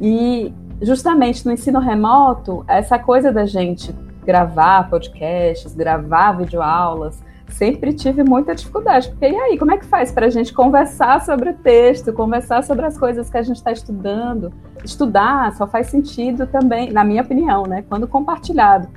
E 0.00 0.52
justamente 0.82 1.46
no 1.46 1.52
ensino 1.52 1.78
remoto, 1.78 2.64
essa 2.66 2.98
coisa 2.98 3.32
da 3.32 3.46
gente 3.46 3.94
gravar 4.24 4.88
podcasts, 4.88 5.74
gravar 5.74 6.32
videoaulas, 6.32 7.22
sempre 7.52 7.92
tive 7.92 8.22
muita 8.22 8.54
dificuldade. 8.54 9.08
Porque 9.10 9.26
e 9.26 9.36
aí, 9.36 9.58
como 9.58 9.72
é 9.72 9.78
que 9.78 9.84
faz 9.84 10.10
para 10.10 10.26
a 10.26 10.30
gente 10.30 10.52
conversar 10.52 11.20
sobre 11.24 11.50
o 11.50 11.54
texto, 11.54 12.12
conversar 12.12 12.62
sobre 12.64 12.86
as 12.86 12.98
coisas 12.98 13.28
que 13.30 13.36
a 13.36 13.42
gente 13.42 13.56
está 13.56 13.72
estudando? 13.72 14.52
Estudar 14.84 15.52
só 15.54 15.66
faz 15.66 15.88
sentido 15.88 16.46
também, 16.46 16.92
na 16.92 17.04
minha 17.04 17.22
opinião, 17.22 17.64
né? 17.64 17.84
Quando 17.88 18.06
compartilhado. 18.08 18.88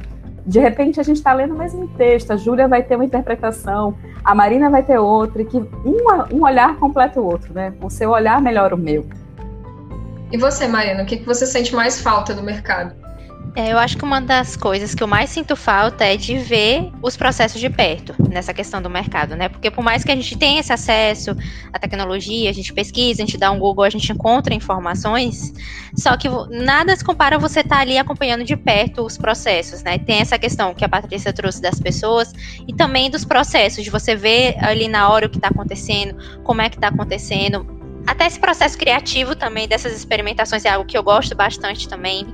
De 0.45 0.59
repente 0.59 0.99
a 0.99 1.03
gente 1.03 1.17
está 1.17 1.33
lendo 1.33 1.55
o 1.55 1.57
mesmo 1.57 1.87
texto, 1.89 2.31
a 2.31 2.35
Júlia 2.35 2.67
vai 2.67 2.83
ter 2.83 2.95
uma 2.95 3.05
interpretação, 3.05 3.95
a 4.23 4.35
Marina 4.35 4.69
vai 4.69 4.83
ter 4.83 4.97
outra, 4.97 5.41
e 5.41 5.45
que 5.45 5.57
um, 5.57 6.35
um 6.35 6.43
olhar 6.43 6.75
completa 6.77 7.21
o 7.21 7.25
outro, 7.25 7.53
né? 7.53 7.73
O 7.81 7.89
seu 7.89 8.09
olhar 8.11 8.41
melhora 8.41 8.75
o 8.75 8.77
meu. 8.77 9.05
E 10.31 10.37
você, 10.37 10.67
Marina, 10.67 11.03
o 11.03 11.05
que, 11.05 11.17
que 11.17 11.25
você 11.25 11.45
sente 11.45 11.75
mais 11.75 12.01
falta 12.01 12.33
do 12.33 12.41
mercado? 12.41 13.02
É, 13.55 13.71
eu 13.71 13.77
acho 13.77 13.97
que 13.97 14.03
uma 14.03 14.19
das 14.19 14.55
coisas 14.55 14.95
que 14.95 15.03
eu 15.03 15.07
mais 15.07 15.29
sinto 15.29 15.55
falta 15.55 16.03
é 16.03 16.17
de 16.17 16.39
ver 16.39 16.91
os 17.03 17.15
processos 17.15 17.61
de 17.61 17.69
perto 17.69 18.15
nessa 18.27 18.51
questão 18.51 18.81
do 18.81 18.89
mercado, 18.89 19.35
né? 19.35 19.47
Porque 19.47 19.69
por 19.69 19.83
mais 19.83 20.03
que 20.03 20.11
a 20.11 20.15
gente 20.15 20.35
tenha 20.35 20.59
esse 20.59 20.73
acesso 20.73 21.35
à 21.71 21.77
tecnologia, 21.77 22.49
a 22.49 22.53
gente 22.53 22.73
pesquisa, 22.73 23.21
a 23.21 23.25
gente 23.25 23.37
dá 23.37 23.51
um 23.51 23.59
Google, 23.59 23.83
a 23.83 23.89
gente 23.91 24.11
encontra 24.11 24.55
informações, 24.55 25.53
só 25.95 26.17
que 26.17 26.27
nada 26.49 26.95
se 26.95 27.03
compara 27.03 27.35
a 27.35 27.39
você 27.39 27.59
estar 27.59 27.75
tá 27.75 27.81
ali 27.81 27.95
acompanhando 27.97 28.43
de 28.43 28.57
perto 28.57 29.05
os 29.05 29.19
processos, 29.19 29.83
né? 29.83 29.99
Tem 29.99 30.19
essa 30.19 30.39
questão 30.39 30.73
que 30.73 30.83
a 30.83 30.89
Patrícia 30.89 31.31
trouxe 31.31 31.61
das 31.61 31.79
pessoas 31.79 32.33
e 32.67 32.73
também 32.73 33.11
dos 33.11 33.23
processos, 33.23 33.83
de 33.83 33.91
você 33.91 34.15
ver 34.15 34.55
ali 34.61 34.87
na 34.87 35.09
hora 35.09 35.27
o 35.27 35.29
que 35.29 35.37
está 35.37 35.49
acontecendo, 35.49 36.17
como 36.43 36.59
é 36.59 36.69
que 36.69 36.77
está 36.77 36.87
acontecendo, 36.87 37.67
até 38.07 38.25
esse 38.25 38.39
processo 38.39 38.77
criativo 38.77 39.35
também 39.35 39.67
dessas 39.67 39.93
experimentações 39.93 40.65
é 40.65 40.69
algo 40.69 40.85
que 40.85 40.97
eu 40.97 41.03
gosto 41.03 41.35
bastante 41.35 41.87
também. 41.87 42.25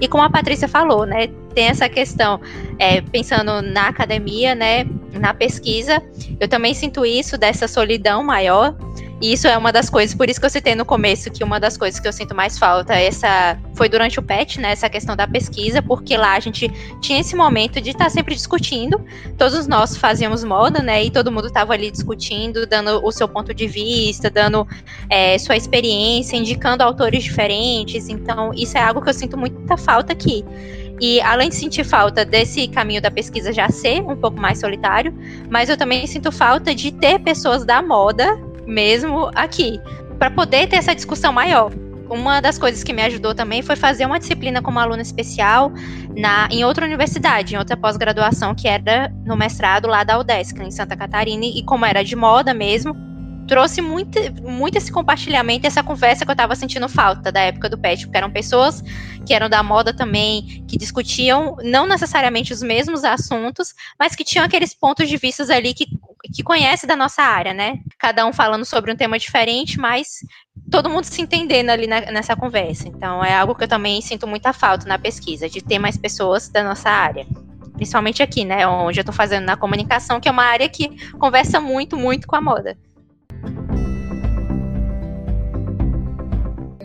E 0.00 0.08
como 0.08 0.22
a 0.22 0.30
Patrícia 0.30 0.66
falou, 0.66 1.04
né, 1.04 1.28
tem 1.54 1.66
essa 1.66 1.88
questão, 1.88 2.40
é, 2.78 3.00
pensando 3.00 3.60
na 3.60 3.88
academia, 3.88 4.54
né, 4.54 4.86
na 5.12 5.34
pesquisa, 5.34 6.02
eu 6.38 6.48
também 6.48 6.72
sinto 6.72 7.04
isso 7.04 7.36
dessa 7.36 7.68
solidão 7.68 8.22
maior 8.22 8.74
e 9.20 9.32
isso 9.32 9.46
é 9.46 9.56
uma 9.56 9.70
das 9.70 9.90
coisas, 9.90 10.16
por 10.16 10.30
isso 10.30 10.40
que 10.40 10.46
eu 10.46 10.50
citei 10.50 10.74
no 10.74 10.84
começo 10.84 11.30
que 11.30 11.44
uma 11.44 11.60
das 11.60 11.76
coisas 11.76 12.00
que 12.00 12.08
eu 12.08 12.12
sinto 12.12 12.34
mais 12.34 12.58
falta 12.58 12.94
essa 12.94 13.58
foi 13.74 13.88
durante 13.88 14.18
o 14.18 14.22
PET, 14.22 14.58
né, 14.58 14.72
essa 14.72 14.88
questão 14.88 15.14
da 15.14 15.26
pesquisa, 15.26 15.82
porque 15.82 16.16
lá 16.16 16.34
a 16.34 16.40
gente 16.40 16.70
tinha 17.00 17.20
esse 17.20 17.36
momento 17.36 17.80
de 17.80 17.90
estar 17.90 18.04
tá 18.04 18.10
sempre 18.10 18.34
discutindo. 18.34 19.04
Todos 19.36 19.66
nós 19.66 19.96
fazíamos 19.96 20.42
moda, 20.42 20.82
né, 20.82 21.04
e 21.04 21.10
todo 21.10 21.30
mundo 21.30 21.48
estava 21.48 21.74
ali 21.74 21.90
discutindo, 21.90 22.66
dando 22.66 23.04
o 23.04 23.12
seu 23.12 23.28
ponto 23.28 23.52
de 23.52 23.66
vista, 23.66 24.30
dando 24.30 24.66
é, 25.10 25.36
sua 25.36 25.56
experiência, 25.56 26.36
indicando 26.36 26.82
autores 26.82 27.22
diferentes. 27.22 28.08
Então, 28.08 28.52
isso 28.54 28.78
é 28.78 28.82
algo 28.82 29.02
que 29.02 29.10
eu 29.10 29.14
sinto 29.14 29.36
muita 29.36 29.76
falta 29.76 30.12
aqui. 30.12 30.44
E 31.00 31.20
além 31.22 31.48
de 31.48 31.54
sentir 31.54 31.84
falta 31.84 32.24
desse 32.26 32.68
caminho 32.68 33.00
da 33.00 33.10
pesquisa 33.10 33.52
já 33.52 33.70
ser 33.70 34.02
um 34.02 34.16
pouco 34.16 34.38
mais 34.38 34.60
solitário, 34.60 35.14
mas 35.48 35.70
eu 35.70 35.76
também 35.76 36.06
sinto 36.06 36.30
falta 36.30 36.74
de 36.74 36.92
ter 36.92 37.18
pessoas 37.20 37.64
da 37.64 37.82
moda 37.82 38.38
mesmo 38.70 39.30
aqui, 39.34 39.80
para 40.18 40.30
poder 40.30 40.68
ter 40.68 40.76
essa 40.76 40.94
discussão 40.94 41.32
maior. 41.32 41.72
Uma 42.08 42.40
das 42.40 42.58
coisas 42.58 42.82
que 42.82 42.92
me 42.92 43.02
ajudou 43.02 43.34
também 43.34 43.62
foi 43.62 43.76
fazer 43.76 44.04
uma 44.04 44.18
disciplina 44.18 44.60
como 44.60 44.80
aluna 44.80 45.02
especial 45.02 45.72
na, 46.16 46.48
em 46.50 46.64
outra 46.64 46.84
universidade, 46.84 47.54
em 47.54 47.58
outra 47.58 47.76
pós-graduação, 47.76 48.54
que 48.54 48.66
era 48.66 49.12
no 49.24 49.36
mestrado 49.36 49.86
lá 49.86 50.02
da 50.02 50.18
UDESC, 50.18 50.60
em 50.60 50.70
Santa 50.72 50.96
Catarina, 50.96 51.44
e 51.44 51.62
como 51.62 51.84
era 51.84 52.02
de 52.02 52.16
moda 52.16 52.52
mesmo, 52.52 52.96
trouxe 53.50 53.80
muito, 53.80 54.16
muito 54.42 54.78
esse 54.78 54.92
compartilhamento, 54.92 55.66
essa 55.66 55.82
conversa 55.82 56.24
que 56.24 56.30
eu 56.30 56.34
estava 56.34 56.54
sentindo 56.54 56.88
falta 56.88 57.32
da 57.32 57.40
época 57.40 57.68
do 57.68 57.76
PET, 57.76 58.06
porque 58.06 58.16
eram 58.16 58.30
pessoas 58.30 58.80
que 59.26 59.34
eram 59.34 59.48
da 59.48 59.60
moda 59.60 59.92
também, 59.92 60.64
que 60.68 60.78
discutiam 60.78 61.56
não 61.62 61.84
necessariamente 61.84 62.52
os 62.52 62.62
mesmos 62.62 63.02
assuntos, 63.02 63.74
mas 63.98 64.14
que 64.14 64.22
tinham 64.22 64.44
aqueles 64.44 64.72
pontos 64.72 65.08
de 65.08 65.16
vista 65.16 65.42
ali 65.52 65.74
que, 65.74 65.86
que 66.32 66.42
conhece 66.42 66.86
da 66.86 66.96
nossa 66.96 67.22
área, 67.22 67.52
né? 67.52 67.78
Cada 67.98 68.24
um 68.26 68.32
falando 68.32 68.64
sobre 68.64 68.92
um 68.92 68.96
tema 68.96 69.18
diferente, 69.18 69.78
mas 69.78 70.18
todo 70.70 70.90
mundo 70.90 71.04
se 71.04 71.20
entendendo 71.20 71.70
ali 71.70 71.86
na, 71.86 72.00
nessa 72.12 72.36
conversa. 72.36 72.88
Então 72.88 73.24
é 73.24 73.34
algo 73.34 73.54
que 73.54 73.64
eu 73.64 73.68
também 73.68 74.00
sinto 74.00 74.26
muita 74.26 74.52
falta 74.52 74.86
na 74.86 74.98
pesquisa, 74.98 75.48
de 75.48 75.62
ter 75.62 75.78
mais 75.78 75.96
pessoas 75.96 76.48
da 76.48 76.62
nossa 76.62 76.90
área 76.90 77.26
principalmente 77.80 78.22
aqui, 78.22 78.44
né, 78.44 78.66
onde 78.66 78.98
eu 78.98 79.02
estou 79.02 79.14
fazendo 79.14 79.46
na 79.46 79.56
comunicação, 79.56 80.20
que 80.20 80.28
é 80.28 80.30
uma 80.30 80.44
área 80.44 80.68
que 80.68 80.90
conversa 81.16 81.58
muito, 81.58 81.96
muito 81.96 82.26
com 82.26 82.36
a 82.36 82.40
moda. 82.40 82.76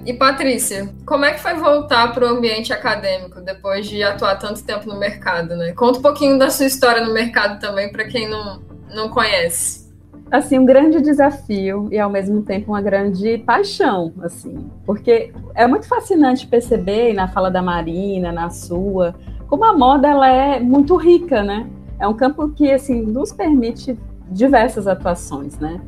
E 0.05 0.13
Patrícia, 0.13 0.89
como 1.05 1.25
é 1.25 1.33
que 1.33 1.41
foi 1.41 1.55
voltar 1.55 2.13
para 2.13 2.25
o 2.25 2.29
ambiente 2.29 2.71
acadêmico 2.71 3.41
depois 3.41 3.89
de 3.89 4.03
atuar 4.03 4.35
tanto 4.35 4.63
tempo 4.63 4.87
no 4.87 4.97
mercado, 4.97 5.57
né? 5.57 5.73
Conta 5.73 5.99
um 5.99 6.01
pouquinho 6.01 6.39
da 6.39 6.49
sua 6.49 6.67
história 6.67 7.03
no 7.03 7.11
mercado 7.11 7.59
também 7.59 7.91
para 7.91 8.05
quem 8.05 8.29
não, 8.29 8.61
não 8.95 9.09
conhece. 9.09 9.85
Assim, 10.31 10.57
um 10.57 10.65
grande 10.65 11.01
desafio 11.01 11.87
e 11.91 11.99
ao 11.99 12.09
mesmo 12.09 12.41
tempo 12.41 12.71
uma 12.71 12.81
grande 12.81 13.37
paixão, 13.39 14.11
assim, 14.23 14.71
porque 14.85 15.31
é 15.53 15.67
muito 15.67 15.87
fascinante 15.87 16.47
perceber 16.47 17.13
na 17.13 17.27
fala 17.27 17.51
da 17.51 17.61
Marina, 17.61 18.31
na 18.31 18.49
sua, 18.49 19.13
como 19.47 19.63
a 19.63 19.77
moda 19.77 20.07
ela 20.07 20.27
é 20.27 20.59
muito 20.59 20.95
rica, 20.95 21.43
né? 21.43 21.67
É 21.99 22.07
um 22.07 22.13
campo 22.13 22.49
que 22.49 22.71
assim 22.71 23.03
nos 23.03 23.31
permite 23.31 23.97
diversas 24.29 24.87
atuações, 24.87 25.59
né? 25.59 25.79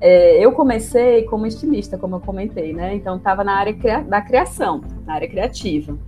É, 0.00 0.44
eu 0.44 0.52
comecei 0.52 1.24
como 1.24 1.46
estilista, 1.46 1.98
como 1.98 2.16
eu 2.16 2.20
comentei, 2.20 2.72
né? 2.72 2.94
Então 2.94 3.16
estava 3.16 3.42
na 3.42 3.56
área 3.56 3.74
da 4.02 4.20
criação, 4.20 4.80
na 5.04 5.14
área 5.14 5.28
criativa. 5.28 5.98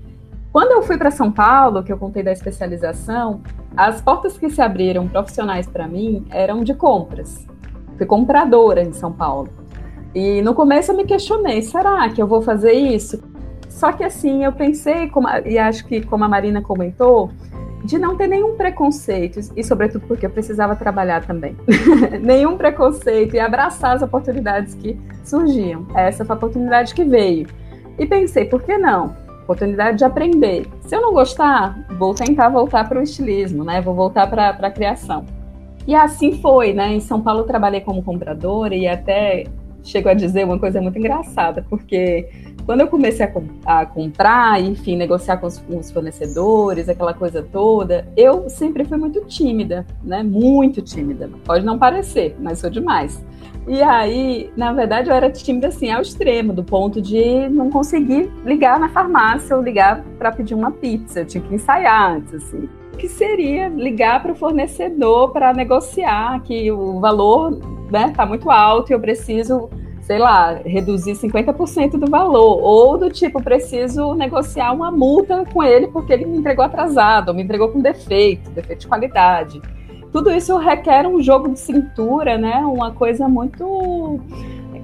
Quando 0.54 0.70
eu 0.70 0.82
fui 0.82 0.96
para 0.96 1.10
São 1.10 1.32
Paulo, 1.32 1.82
que 1.82 1.92
eu 1.92 1.98
contei 1.98 2.22
da 2.22 2.30
especialização, 2.30 3.40
as 3.76 4.00
portas 4.00 4.38
que 4.38 4.48
se 4.48 4.62
abriram 4.62 5.08
profissionais 5.08 5.66
para 5.66 5.88
mim 5.88 6.24
eram 6.30 6.62
de 6.62 6.72
compras. 6.72 7.44
Fui 7.96 8.06
compradora 8.06 8.80
em 8.80 8.92
São 8.92 9.12
Paulo. 9.12 9.48
E 10.14 10.40
no 10.42 10.54
começo 10.54 10.92
eu 10.92 10.96
me 10.96 11.04
questionei, 11.04 11.60
será 11.60 12.08
que 12.08 12.22
eu 12.22 12.28
vou 12.28 12.40
fazer 12.40 12.70
isso? 12.70 13.20
Só 13.68 13.90
que 13.90 14.04
assim, 14.04 14.44
eu 14.44 14.52
pensei, 14.52 15.10
e 15.44 15.58
acho 15.58 15.84
que 15.86 16.00
como 16.06 16.22
a 16.22 16.28
Marina 16.28 16.62
comentou, 16.62 17.32
de 17.84 17.98
não 17.98 18.16
ter 18.16 18.28
nenhum 18.28 18.56
preconceito, 18.56 19.40
e 19.56 19.64
sobretudo 19.64 20.06
porque 20.06 20.24
eu 20.24 20.30
precisava 20.30 20.76
trabalhar 20.76 21.26
também, 21.26 21.56
nenhum 22.22 22.56
preconceito 22.56 23.34
e 23.34 23.40
abraçar 23.40 23.96
as 23.96 24.02
oportunidades 24.02 24.72
que 24.74 24.96
surgiam. 25.24 25.84
Essa 25.96 26.24
foi 26.24 26.32
a 26.32 26.36
oportunidade 26.36 26.94
que 26.94 27.02
veio. 27.02 27.48
E 27.98 28.06
pensei, 28.06 28.44
por 28.44 28.62
que 28.62 28.78
não? 28.78 29.23
Oportunidade 29.44 29.98
de 29.98 30.04
aprender. 30.04 30.66
Se 30.80 30.96
eu 30.96 31.00
não 31.00 31.12
gostar, 31.12 31.86
vou 31.98 32.14
tentar 32.14 32.48
voltar 32.48 32.88
para 32.88 32.98
o 32.98 33.02
estilismo, 33.02 33.62
né? 33.62 33.80
Vou 33.80 33.94
voltar 33.94 34.26
para 34.28 34.48
a 34.48 34.70
criação. 34.70 35.24
E 35.86 35.94
assim 35.94 36.40
foi, 36.40 36.72
né? 36.72 36.94
Em 36.94 37.00
São 37.00 37.20
Paulo 37.20 37.40
eu 37.40 37.46
trabalhei 37.46 37.82
como 37.82 38.02
compradora 38.02 38.74
e 38.74 38.88
até 38.88 39.44
chego 39.82 40.08
a 40.08 40.14
dizer 40.14 40.44
uma 40.44 40.58
coisa 40.58 40.80
muito 40.80 40.98
engraçada, 40.98 41.64
porque 41.68 42.28
quando 42.64 42.80
eu 42.80 42.88
comecei 42.88 43.26
a, 43.66 43.80
a 43.80 43.86
comprar, 43.86 44.60
enfim, 44.62 44.96
negociar 44.96 45.36
com 45.36 45.46
os, 45.46 45.58
com 45.58 45.78
os, 45.78 45.90
fornecedores, 45.90 46.88
aquela 46.88 47.12
coisa 47.12 47.42
toda, 47.42 48.08
eu 48.16 48.48
sempre 48.48 48.84
fui 48.86 48.96
muito 48.96 49.20
tímida, 49.26 49.86
né? 50.02 50.22
Muito 50.22 50.80
tímida. 50.80 51.28
Pode 51.44 51.64
não 51.64 51.78
parecer, 51.78 52.34
mas 52.40 52.60
sou 52.60 52.70
demais. 52.70 53.22
E 53.66 53.82
aí, 53.82 54.50
na 54.56 54.72
verdade, 54.72 55.08
eu 55.08 55.14
era 55.14 55.30
tímida 55.30 55.68
assim 55.68 55.90
ao 55.90 56.02
extremo, 56.02 56.52
do 56.52 56.62
ponto 56.62 57.00
de 57.00 57.48
não 57.48 57.70
conseguir 57.70 58.30
ligar 58.44 58.78
na 58.78 58.88
farmácia 58.90 59.56
ou 59.56 59.62
ligar 59.62 60.02
para 60.18 60.30
pedir 60.32 60.54
uma 60.54 60.70
pizza. 60.70 61.20
Eu 61.20 61.26
tinha 61.26 61.42
que 61.42 61.54
ensaiar 61.54 62.16
antes, 62.16 62.34
assim. 62.34 62.68
O 62.92 62.96
que 62.96 63.08
seria 63.08 63.68
ligar 63.68 64.22
para 64.22 64.32
o 64.32 64.34
fornecedor 64.34 65.32
para 65.32 65.52
negociar 65.52 66.40
que 66.42 66.70
o 66.70 67.00
valor 67.00 67.58
está 67.86 68.06
né, 68.06 68.12
tá 68.14 68.26
muito 68.26 68.50
alto 68.50 68.90
e 68.90 68.92
eu 68.92 69.00
preciso 69.00 69.68
sei 70.04 70.18
lá, 70.18 70.60
reduzir 70.66 71.12
50% 71.12 71.92
do 71.92 72.10
valor, 72.10 72.62
ou 72.62 72.98
do 72.98 73.08
tipo, 73.08 73.42
preciso 73.42 74.14
negociar 74.14 74.72
uma 74.72 74.90
multa 74.90 75.44
com 75.50 75.62
ele 75.62 75.88
porque 75.88 76.12
ele 76.12 76.26
me 76.26 76.36
entregou 76.36 76.62
atrasado, 76.62 77.30
ou 77.30 77.34
me 77.34 77.42
entregou 77.42 77.70
com 77.70 77.80
defeito, 77.80 78.50
defeito 78.50 78.80
de 78.80 78.86
qualidade. 78.86 79.62
Tudo 80.14 80.30
isso 80.30 80.56
requer 80.58 81.08
um 81.08 81.20
jogo 81.20 81.48
de 81.48 81.58
cintura, 81.58 82.38
né? 82.38 82.58
Uma 82.58 82.92
coisa 82.92 83.28
muito 83.28 84.20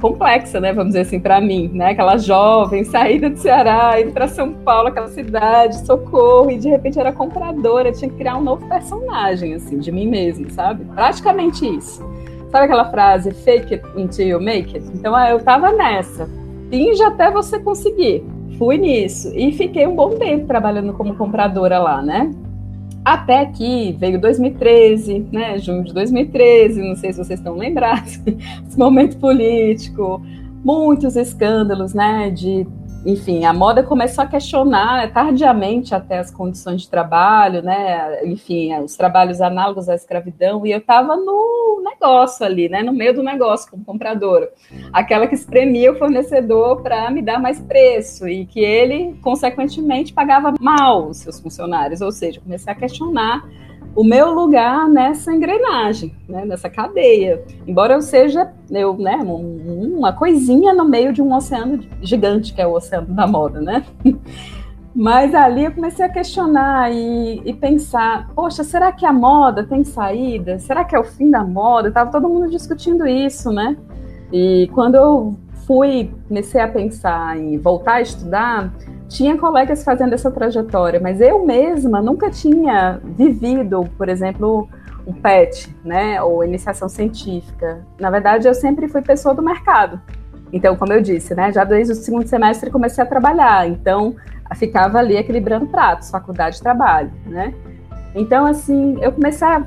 complexa, 0.00 0.58
né? 0.58 0.72
Vamos 0.72 0.88
dizer 0.88 1.02
assim, 1.02 1.20
para 1.20 1.40
mim, 1.40 1.70
né? 1.72 1.90
Aquela 1.90 2.18
jovem 2.18 2.82
saída 2.82 3.30
do 3.30 3.38
Ceará, 3.38 4.00
indo 4.00 4.10
para 4.10 4.26
São 4.26 4.52
Paulo, 4.52 4.88
aquela 4.88 5.06
cidade, 5.06 5.86
socorro, 5.86 6.50
e 6.50 6.58
de 6.58 6.68
repente 6.68 6.98
era 6.98 7.12
compradora, 7.12 7.92
tinha 7.92 8.10
que 8.10 8.16
criar 8.16 8.38
um 8.38 8.42
novo 8.42 8.66
personagem, 8.66 9.54
assim, 9.54 9.78
de 9.78 9.92
mim 9.92 10.08
mesma, 10.08 10.50
sabe? 10.50 10.84
Praticamente 10.86 11.64
isso. 11.64 12.02
Sabe 12.50 12.64
aquela 12.64 12.90
frase, 12.90 13.30
fake 13.30 13.74
it 13.74 13.86
until 13.96 14.26
you 14.26 14.40
make 14.40 14.76
it? 14.76 14.84
Então 14.92 15.16
eu 15.28 15.38
tava 15.44 15.70
nessa. 15.70 16.28
Finge 16.70 17.04
até 17.04 17.30
você 17.30 17.60
conseguir. 17.60 18.24
Fui 18.58 18.76
nisso. 18.76 19.30
E 19.32 19.52
fiquei 19.52 19.86
um 19.86 19.94
bom 19.94 20.10
tempo 20.10 20.48
trabalhando 20.48 20.92
como 20.92 21.14
compradora 21.14 21.78
lá, 21.78 22.02
né? 22.02 22.32
Até 23.04 23.46
que 23.46 23.92
veio 23.98 24.20
2013, 24.20 25.26
né? 25.32 25.58
Junho 25.58 25.84
de 25.84 25.94
2013, 25.94 26.82
não 26.82 26.96
sei 26.96 27.12
se 27.12 27.18
vocês 27.18 27.40
estão 27.40 27.56
lembrados, 27.56 28.20
esse 28.66 28.78
momento 28.78 29.16
político, 29.16 30.22
muitos 30.64 31.16
escândalos, 31.16 31.94
né? 31.94 32.30
De 32.30 32.66
enfim, 33.04 33.44
a 33.44 33.52
moda 33.52 33.82
começou 33.82 34.24
a 34.24 34.26
questionar 34.26 35.10
tardiamente 35.12 35.94
até 35.94 36.18
as 36.18 36.30
condições 36.30 36.82
de 36.82 36.90
trabalho, 36.90 37.62
né? 37.62 38.24
Enfim, 38.26 38.74
os 38.78 38.94
trabalhos 38.94 39.40
análogos 39.40 39.88
à 39.88 39.94
escravidão, 39.94 40.66
e 40.66 40.72
eu 40.72 40.78
estava 40.78 41.16
no 41.16 41.82
negócio 41.82 42.44
ali, 42.44 42.68
né? 42.68 42.82
No 42.82 42.92
meio 42.92 43.14
do 43.14 43.22
negócio 43.22 43.70
como 43.70 43.84
compradora. 43.84 44.50
Aquela 44.92 45.26
que 45.26 45.34
espremia 45.34 45.92
o 45.92 45.96
fornecedor 45.96 46.82
para 46.82 47.10
me 47.10 47.22
dar 47.22 47.40
mais 47.40 47.58
preço 47.60 48.28
e 48.28 48.44
que 48.44 48.60
ele, 48.60 49.18
consequentemente, 49.22 50.12
pagava 50.12 50.54
mal 50.60 51.08
os 51.08 51.18
seus 51.18 51.40
funcionários. 51.40 52.00
Ou 52.02 52.12
seja, 52.12 52.40
comecei 52.40 52.70
a 52.72 52.76
questionar 52.76 53.42
o 53.94 54.04
meu 54.04 54.30
lugar 54.32 54.88
nessa 54.88 55.32
engrenagem, 55.32 56.14
né, 56.28 56.44
nessa 56.44 56.70
cadeia. 56.70 57.44
Embora 57.66 57.94
eu 57.94 58.02
seja 58.02 58.52
eu, 58.70 58.96
né, 58.96 59.18
uma 59.24 60.12
coisinha 60.12 60.72
no 60.72 60.84
meio 60.84 61.12
de 61.12 61.20
um 61.20 61.34
oceano 61.34 61.80
gigante, 62.00 62.54
que 62.54 62.62
é 62.62 62.66
o 62.66 62.72
oceano 62.72 62.89
da 62.98 63.26
moda, 63.26 63.60
né? 63.60 63.84
Mas 64.94 65.34
ali 65.34 65.64
eu 65.64 65.72
comecei 65.72 66.04
a 66.04 66.08
questionar 66.08 66.92
e, 66.92 67.40
e, 67.44 67.54
pensar: 67.54 68.28
poxa, 68.34 68.64
será 68.64 68.90
que 68.90 69.06
a 69.06 69.12
moda 69.12 69.64
tem 69.64 69.84
saída? 69.84 70.58
Será 70.58 70.84
que 70.84 70.96
é 70.96 70.98
o 70.98 71.04
fim 71.04 71.30
da 71.30 71.44
moda? 71.44 71.88
Estava 71.88 72.10
todo 72.10 72.28
mundo 72.28 72.50
discutindo 72.50 73.06
isso, 73.06 73.52
né? 73.52 73.76
E 74.32 74.68
quando 74.74 74.96
eu 74.96 75.36
fui, 75.64 76.12
comecei 76.26 76.60
a 76.60 76.66
pensar 76.66 77.38
em 77.38 77.56
voltar 77.56 77.94
a 77.94 78.00
estudar, 78.00 78.72
tinha 79.08 79.38
colegas 79.38 79.84
fazendo 79.84 80.12
essa 80.12 80.30
trajetória, 80.30 80.98
mas 81.00 81.20
eu 81.20 81.46
mesma 81.46 82.02
nunca 82.02 82.30
tinha 82.30 83.00
vivido, 83.04 83.88
por 83.96 84.08
exemplo, 84.08 84.68
um 85.06 85.12
PET, 85.12 85.74
né, 85.84 86.22
ou 86.22 86.44
iniciação 86.44 86.88
científica. 86.88 87.84
Na 87.98 88.10
verdade, 88.10 88.46
eu 88.46 88.54
sempre 88.54 88.88
fui 88.88 89.02
pessoa 89.02 89.34
do 89.34 89.42
mercado. 89.42 90.00
Então, 90.52 90.76
como 90.76 90.92
eu 90.92 91.00
disse, 91.00 91.34
né, 91.34 91.52
já 91.52 91.64
desde 91.64 91.92
o 91.92 91.96
segundo 91.96 92.26
semestre 92.26 92.70
comecei 92.70 93.02
a 93.02 93.06
trabalhar. 93.06 93.68
Então, 93.68 94.16
ficava 94.54 94.98
ali 94.98 95.16
equilibrando 95.16 95.66
pratos, 95.66 96.10
faculdade 96.10 96.58
e 96.58 96.60
trabalho, 96.60 97.10
né? 97.26 97.54
Então, 98.14 98.44
assim, 98.46 98.98
eu 99.00 99.12
comecei 99.12 99.46
a 99.46 99.64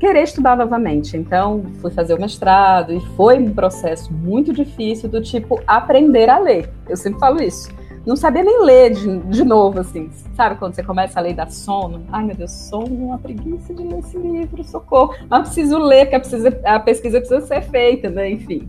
querer 0.00 0.22
estudar 0.22 0.56
novamente. 0.56 1.16
Então, 1.16 1.62
fui 1.80 1.90
fazer 1.90 2.14
o 2.14 2.20
mestrado 2.20 2.92
e 2.92 3.00
foi 3.16 3.38
um 3.38 3.52
processo 3.52 4.12
muito 4.12 4.52
difícil 4.52 5.08
do 5.08 5.20
tipo 5.20 5.60
aprender 5.66 6.30
a 6.30 6.38
ler. 6.38 6.70
Eu 6.88 6.96
sempre 6.96 7.20
falo 7.20 7.42
isso 7.42 7.70
não 8.04 8.16
sabia 8.16 8.42
nem 8.42 8.64
ler 8.64 8.90
de, 8.90 9.18
de 9.18 9.44
novo, 9.44 9.80
assim. 9.80 10.10
Sabe 10.34 10.56
quando 10.56 10.74
você 10.74 10.82
começa 10.82 11.18
a 11.18 11.22
ler 11.22 11.34
da 11.34 11.46
sono? 11.46 12.04
Ai, 12.10 12.24
meu 12.24 12.34
Deus, 12.34 12.50
sono, 12.50 12.86
uma 12.86 13.18
preguiça 13.18 13.72
de 13.72 13.82
ler 13.82 13.98
esse 13.98 14.18
livro, 14.18 14.64
socorro. 14.64 15.14
Mas 15.28 15.42
preciso 15.42 15.78
ler, 15.78 16.06
porque 16.06 16.16
a, 16.16 16.20
precisa, 16.20 16.60
a 16.64 16.80
pesquisa 16.80 17.20
precisa 17.20 17.40
ser 17.46 17.62
feita, 17.62 18.10
né? 18.10 18.30
Enfim. 18.30 18.68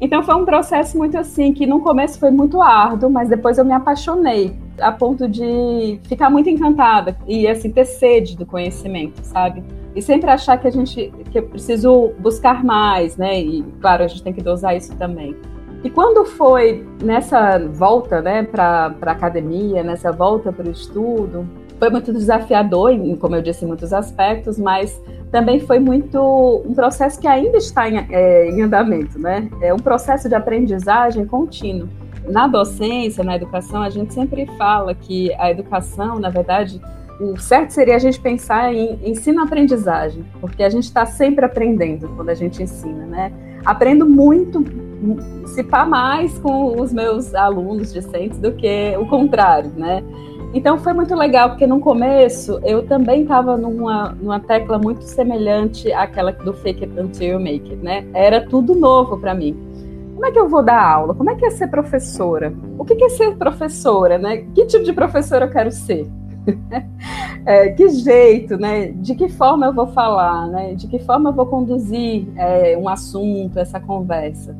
Então 0.00 0.22
foi 0.22 0.34
um 0.36 0.44
processo 0.44 0.96
muito 0.96 1.18
assim, 1.18 1.52
que 1.52 1.66
no 1.66 1.80
começo 1.80 2.20
foi 2.20 2.30
muito 2.30 2.62
árduo, 2.62 3.10
mas 3.10 3.28
depois 3.28 3.58
eu 3.58 3.64
me 3.64 3.72
apaixonei, 3.72 4.56
a 4.80 4.92
ponto 4.92 5.28
de 5.28 5.98
ficar 6.04 6.30
muito 6.30 6.48
encantada 6.48 7.16
e 7.26 7.48
assim 7.48 7.70
ter 7.70 7.84
sede 7.84 8.36
do 8.36 8.46
conhecimento, 8.46 9.20
sabe? 9.24 9.64
E 9.96 10.00
sempre 10.00 10.30
achar 10.30 10.56
que 10.56 10.68
a 10.68 10.70
gente 10.70 11.12
que 11.32 11.38
eu 11.40 11.42
preciso 11.42 12.12
buscar 12.20 12.62
mais, 12.64 13.16
né? 13.16 13.40
E 13.40 13.62
claro, 13.80 14.04
a 14.04 14.06
gente 14.06 14.22
tem 14.22 14.32
que 14.32 14.42
dosar 14.42 14.76
isso 14.76 14.94
também. 14.96 15.34
E 15.82 15.90
quando 15.90 16.24
foi 16.24 16.86
nessa 17.02 17.58
volta 17.58 18.20
né, 18.20 18.42
para 18.42 18.94
a 19.00 19.10
academia, 19.10 19.82
nessa 19.82 20.10
volta 20.10 20.52
para 20.52 20.66
o 20.66 20.70
estudo, 20.72 21.48
foi 21.78 21.90
muito 21.90 22.12
desafiador, 22.12 22.92
em, 22.92 23.14
como 23.16 23.36
eu 23.36 23.42
disse, 23.42 23.64
em 23.64 23.68
muitos 23.68 23.92
aspectos, 23.92 24.58
mas 24.58 25.00
também 25.30 25.60
foi 25.60 25.78
muito 25.78 26.62
um 26.66 26.74
processo 26.74 27.20
que 27.20 27.28
ainda 27.28 27.58
está 27.58 27.88
em, 27.88 27.98
é, 28.10 28.50
em 28.50 28.62
andamento, 28.62 29.18
né? 29.18 29.48
É 29.60 29.72
um 29.72 29.78
processo 29.78 30.28
de 30.28 30.34
aprendizagem 30.34 31.24
contínuo. 31.26 31.88
Na 32.28 32.46
docência, 32.46 33.22
na 33.22 33.36
educação, 33.36 33.82
a 33.82 33.90
gente 33.90 34.12
sempre 34.12 34.46
fala 34.58 34.94
que 34.94 35.32
a 35.34 35.50
educação, 35.50 36.18
na 36.18 36.28
verdade, 36.28 36.80
o 37.20 37.36
certo 37.36 37.70
seria 37.70 37.96
a 37.96 37.98
gente 37.98 38.20
pensar 38.20 38.72
em 38.72 38.98
ensino-aprendizagem, 39.02 40.24
porque 40.40 40.62
a 40.62 40.68
gente 40.68 40.84
está 40.84 41.06
sempre 41.06 41.44
aprendendo 41.44 42.08
quando 42.16 42.28
a 42.28 42.34
gente 42.34 42.62
ensina, 42.62 43.06
né? 43.06 43.32
Aprendo 43.64 44.08
muito 44.08 44.64
se 45.46 45.62
pá 45.62 45.86
mais 45.86 46.38
com 46.38 46.80
os 46.80 46.92
meus 46.92 47.34
alunos 47.34 47.92
discentes 47.92 48.38
do 48.38 48.52
que 48.52 48.96
o 48.98 49.06
contrário, 49.06 49.70
né? 49.76 50.02
Então 50.54 50.78
foi 50.78 50.94
muito 50.94 51.14
legal, 51.14 51.50
porque 51.50 51.66
no 51.66 51.78
começo 51.78 52.58
eu 52.64 52.86
também 52.86 53.22
estava 53.22 53.56
numa, 53.56 54.10
numa 54.20 54.40
tecla 54.40 54.78
muito 54.78 55.02
semelhante 55.02 55.92
àquela 55.92 56.32
do 56.32 56.54
fake 56.54 56.84
it 56.84 57.00
until 57.00 57.32
you 57.32 57.40
make 57.40 57.70
it, 57.70 57.76
né? 57.76 58.06
Era 58.14 58.46
tudo 58.46 58.74
novo 58.74 59.18
para 59.18 59.34
mim. 59.34 59.54
Como 60.14 60.26
é 60.26 60.32
que 60.32 60.38
eu 60.38 60.48
vou 60.48 60.62
dar 60.62 60.82
aula? 60.82 61.14
Como 61.14 61.30
é 61.30 61.36
que 61.36 61.44
é 61.44 61.50
ser 61.50 61.68
professora? 61.68 62.52
O 62.78 62.84
que 62.84 63.04
é 63.04 63.08
ser 63.10 63.36
professora, 63.36 64.18
né? 64.18 64.38
Que 64.54 64.64
tipo 64.66 64.84
de 64.84 64.92
professora 64.92 65.44
eu 65.44 65.50
quero 65.50 65.70
ser? 65.70 66.08
é, 67.44 67.68
que 67.68 67.88
jeito, 67.90 68.56
né? 68.56 68.88
De 68.88 69.14
que 69.14 69.28
forma 69.28 69.66
eu 69.66 69.72
vou 69.72 69.86
falar, 69.88 70.46
né? 70.48 70.74
De 70.74 70.88
que 70.88 70.98
forma 70.98 71.28
eu 71.28 71.34
vou 71.34 71.46
conduzir 71.46 72.26
é, 72.36 72.76
um 72.76 72.88
assunto, 72.88 73.58
essa 73.58 73.78
conversa? 73.78 74.56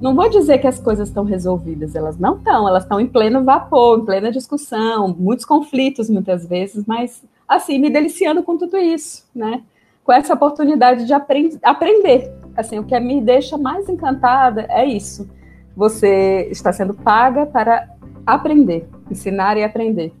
Não 0.00 0.14
vou 0.14 0.28
dizer 0.28 0.58
que 0.58 0.66
as 0.66 0.78
coisas 0.78 1.08
estão 1.08 1.24
resolvidas, 1.24 1.94
elas 1.94 2.18
não 2.18 2.36
estão, 2.36 2.68
elas 2.68 2.82
estão 2.82 3.00
em 3.00 3.06
pleno 3.06 3.42
vapor, 3.44 3.98
em 3.98 4.04
plena 4.04 4.30
discussão, 4.30 5.08
muitos 5.08 5.44
conflitos 5.44 6.10
muitas 6.10 6.46
vezes, 6.46 6.84
mas 6.86 7.22
assim, 7.48 7.78
me 7.78 7.88
deliciando 7.88 8.42
com 8.42 8.58
tudo 8.58 8.76
isso, 8.76 9.24
né? 9.34 9.62
Com 10.04 10.12
essa 10.12 10.34
oportunidade 10.34 11.06
de 11.06 11.12
aprend 11.12 11.58
aprender. 11.62 12.32
Assim, 12.56 12.78
o 12.78 12.84
que 12.84 12.98
me 13.00 13.20
deixa 13.20 13.58
mais 13.58 13.88
encantada 13.88 14.66
é 14.68 14.84
isso. 14.84 15.28
Você 15.76 16.48
está 16.50 16.72
sendo 16.72 16.94
paga 16.94 17.44
para 17.46 17.88
aprender, 18.24 18.88
ensinar 19.10 19.56
e 19.56 19.64
aprender. 19.64 20.12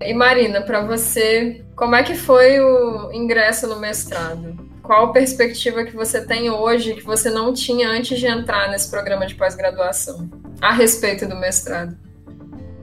E 0.00 0.14
Marina, 0.14 0.62
para 0.62 0.80
você, 0.86 1.64
como 1.76 1.94
é 1.94 2.02
que 2.02 2.14
foi 2.14 2.60
o 2.60 3.12
ingresso 3.12 3.66
no 3.68 3.78
mestrado? 3.78 4.67
Qual 4.88 5.12
perspectiva 5.12 5.84
que 5.84 5.94
você 5.94 6.24
tem 6.24 6.48
hoje 6.48 6.94
que 6.94 7.02
você 7.02 7.28
não 7.28 7.52
tinha 7.52 7.90
antes 7.90 8.18
de 8.18 8.26
entrar 8.26 8.70
nesse 8.70 8.90
programa 8.90 9.26
de 9.26 9.34
pós-graduação 9.34 10.30
a 10.62 10.72
respeito 10.72 11.28
do 11.28 11.36
mestrado? 11.36 11.94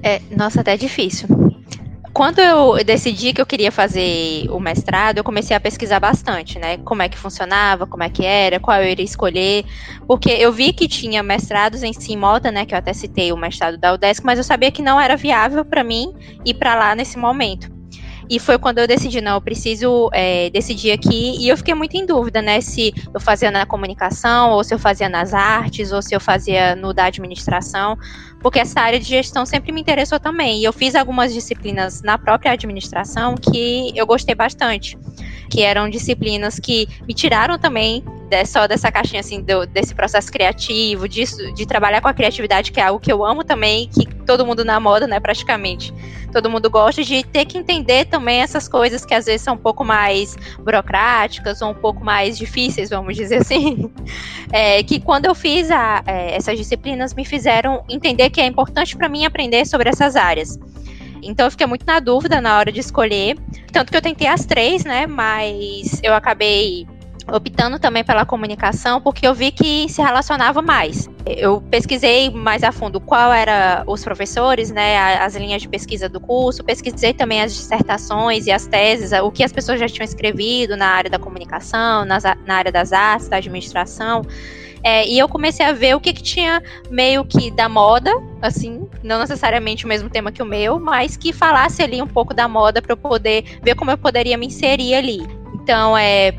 É, 0.04 0.22
nossa, 0.30 0.62
até 0.62 0.78
difícil. 0.78 1.28
Quando 2.14 2.38
eu 2.38 2.84
decidi 2.84 3.34
que 3.34 3.42
eu 3.42 3.46
queria 3.46 3.72
fazer 3.72 4.48
o 4.52 4.60
mestrado, 4.60 5.18
eu 5.18 5.24
comecei 5.24 5.58
a 5.58 5.60
pesquisar 5.60 6.00
bastante, 6.00 6.60
né? 6.60 6.78
Como 6.78 7.02
é 7.02 7.10
que 7.10 7.18
funcionava, 7.18 7.88
como 7.88 8.04
é 8.04 8.10
que 8.10 8.24
era, 8.24 8.60
qual 8.60 8.80
eu 8.84 8.88
iria 8.88 9.04
escolher, 9.04 9.66
porque 10.08 10.30
eu 10.30 10.54
vi 10.54 10.74
que 10.74 10.88
tinha 10.88 11.24
mestrados 11.24 11.82
em 11.82 11.92
si 11.92 12.16
moda, 12.16 12.52
né? 12.52 12.68
Que 12.68 12.76
eu 12.76 12.78
até 12.78 12.94
citei 12.94 13.34
o 13.34 13.38
mestrado 13.38 13.80
da 13.80 13.96
UDESC, 13.96 14.24
mas 14.24 14.38
eu 14.38 14.44
sabia 14.44 14.72
que 14.72 14.84
não 14.84 15.02
era 15.02 15.18
viável 15.18 15.66
para 15.66 15.84
mim 15.84 16.14
ir 16.46 16.54
para 16.54 16.76
lá 16.76 16.94
nesse 16.94 17.18
momento. 17.18 17.75
E 18.30 18.40
foi 18.40 18.58
quando 18.58 18.80
eu 18.80 18.88
decidi, 18.88 19.22
não, 19.22 19.36
eu 19.36 19.42
preciso 19.42 20.10
é, 20.14 20.50
decidir 20.50 20.92
aqui. 20.92 21.36
E 21.40 21.48
eu 21.48 21.58
fiquei 21.58 21.74
muito 21.74 21.96
em 21.96 22.06
dúvida, 22.06 22.42
né? 22.42 22.62
Se 22.62 22.94
eu 23.14 23.20
fazia 23.20 23.52
na 23.52 23.66
comunicação, 23.66 24.52
ou 24.52 24.64
se 24.64 24.74
eu 24.74 24.80
fazia 24.80 25.08
nas 25.10 25.34
artes, 25.34 25.92
ou 25.92 26.02
se 26.02 26.16
eu 26.16 26.20
fazia 26.20 26.76
no 26.76 26.94
da 26.94 27.06
administração. 27.06 27.98
Porque 28.40 28.60
essa 28.60 28.80
área 28.82 29.00
de 29.00 29.06
gestão 29.06 29.46
sempre 29.46 29.72
me 29.72 29.82
interessou 29.82 30.20
também. 30.20 30.60
E 30.60 30.64
eu 30.64 30.74
fiz 30.74 30.96
algumas 30.96 31.34
disciplinas 31.34 32.02
na 32.02 32.18
própria 32.18 32.52
administração 32.52 33.36
que 33.36 33.92
eu 33.96 34.06
gostei 34.06 34.36
bastante. 34.36 34.98
Que 35.56 35.62
eram 35.62 35.90
disciplinas 35.90 36.60
que 36.60 36.86
me 37.08 37.14
tiraram 37.14 37.58
também 37.58 38.04
só 38.46 38.68
dessa 38.68 38.92
caixinha 38.92 39.22
assim 39.22 39.42
do, 39.42 39.66
desse 39.66 39.96
processo 39.96 40.30
criativo, 40.30 41.08
disso, 41.08 41.54
de 41.54 41.66
trabalhar 41.66 42.02
com 42.02 42.10
a 42.10 42.14
criatividade, 42.14 42.72
que 42.72 42.80
é 42.80 42.84
algo 42.84 43.00
que 43.00 43.10
eu 43.12 43.24
amo 43.24 43.44
também, 43.44 43.88
que 43.88 44.06
todo 44.26 44.46
mundo 44.46 44.66
na 44.66 44.80
moda, 44.80 45.08
né, 45.08 45.20
praticamente. 45.20 45.94
Todo 46.34 46.50
mundo 46.50 46.70
gosta 46.70 47.02
de 47.02 47.24
ter 47.24 47.46
que 47.46 47.58
entender 47.58 48.06
também 48.06 48.42
essas 48.42 48.68
coisas 48.68 49.06
que 49.06 49.14
às 49.14 49.26
vezes 49.26 49.44
são 49.44 49.54
um 49.54 49.58
pouco 49.58 49.86
mais 49.86 50.36
burocráticas 50.60 51.62
ou 51.62 51.70
um 51.70 51.74
pouco 51.74 52.04
mais 52.04 52.38
difíceis, 52.38 52.90
vamos 52.90 53.16
dizer 53.16 53.38
assim. 53.38 53.90
É, 54.52 54.84
que 54.84 55.02
quando 55.02 55.26
eu 55.26 55.36
fiz 55.36 55.70
a, 55.72 56.04
é, 56.06 56.36
essas 56.36 56.58
disciplinas 56.58 57.14
me 57.14 57.26
fizeram 57.26 57.84
entender 57.90 58.30
que 58.30 58.40
é 58.40 58.46
importante 58.46 58.96
para 58.96 59.10
mim 59.10 59.26
aprender 59.26 59.66
sobre 59.66 59.90
essas 59.90 60.16
áreas. 60.16 60.58
Então 61.22 61.46
eu 61.46 61.52
fiquei 61.52 61.66
muito 61.66 61.86
na 61.86 62.00
dúvida 62.00 62.42
na 62.42 62.58
hora 62.58 62.72
de 62.72 62.80
escolher. 62.80 63.38
Tanto 63.72 63.92
que 63.92 63.98
eu 63.98 64.02
tentei 64.02 64.28
as 64.28 64.46
três, 64.46 64.84
né? 64.84 65.08
Mas 65.08 66.00
eu 66.04 66.14
acabei 66.14 66.88
optando 67.32 67.80
também 67.80 68.04
pela 68.04 68.26
comunicação 68.26 69.02
porque 69.02 69.28
eu 69.28 69.34
vi 69.34 69.52
que 69.52 69.90
se 69.90 70.02
relacionava 70.02 70.62
mais. 70.62 71.10
Eu 71.26 71.60
pesquisei 71.60 72.30
mais 72.30 72.64
a 72.64 72.72
fundo 72.72 73.00
qual 73.00 73.34
era 73.34 73.84
os 73.88 74.04
professores, 74.04 74.70
né, 74.72 75.18
as 75.18 75.36
linhas 75.36 75.62
de 75.62 75.68
pesquisa 75.68 76.08
do 76.08 76.20
curso, 76.20 76.64
pesquisei 76.64 77.14
também 77.14 77.42
as 77.42 77.54
dissertações 77.54 78.46
e 78.46 78.52
as 78.52 78.68
teses, 78.68 79.12
o 79.12 79.32
que 79.32 79.44
as 79.44 79.52
pessoas 79.52 79.80
já 79.80 79.88
tinham 79.88 80.06
escrevido 80.06 80.78
na 80.78 80.88
área 80.88 81.10
da 81.10 81.18
comunicação, 81.18 82.06
nas, 82.06 82.24
na 82.24 82.56
área 82.56 82.72
das 82.72 82.94
artes, 82.94 83.28
da 83.28 83.38
administração. 83.38 84.22
É, 84.86 85.04
e 85.08 85.18
eu 85.18 85.28
comecei 85.28 85.66
a 85.66 85.72
ver 85.72 85.96
o 85.96 86.00
que, 86.00 86.14
que 86.14 86.22
tinha 86.22 86.62
meio 86.92 87.26
que 87.26 87.50
da 87.50 87.68
moda, 87.68 88.12
assim, 88.40 88.88
não 89.02 89.18
necessariamente 89.18 89.84
o 89.84 89.88
mesmo 89.88 90.12
tema 90.12 90.32
que 90.32 90.44
o 90.44 90.46
meu, 90.46 90.80
mas 90.80 91.18
que 91.18 91.34
falasse 91.34 91.82
ali 91.82 92.00
um 92.04 92.08
pouco 92.08 92.36
da 92.36 92.48
moda 92.48 92.84
para 92.84 92.94
eu 92.94 92.98
poder 92.98 93.44
ver 93.64 93.74
como 93.74 93.90
eu 93.90 93.98
poderia 93.98 94.38
me 94.38 94.46
inserir 94.46 94.94
ali. 94.94 95.28
Então, 95.56 95.98
é, 95.98 96.36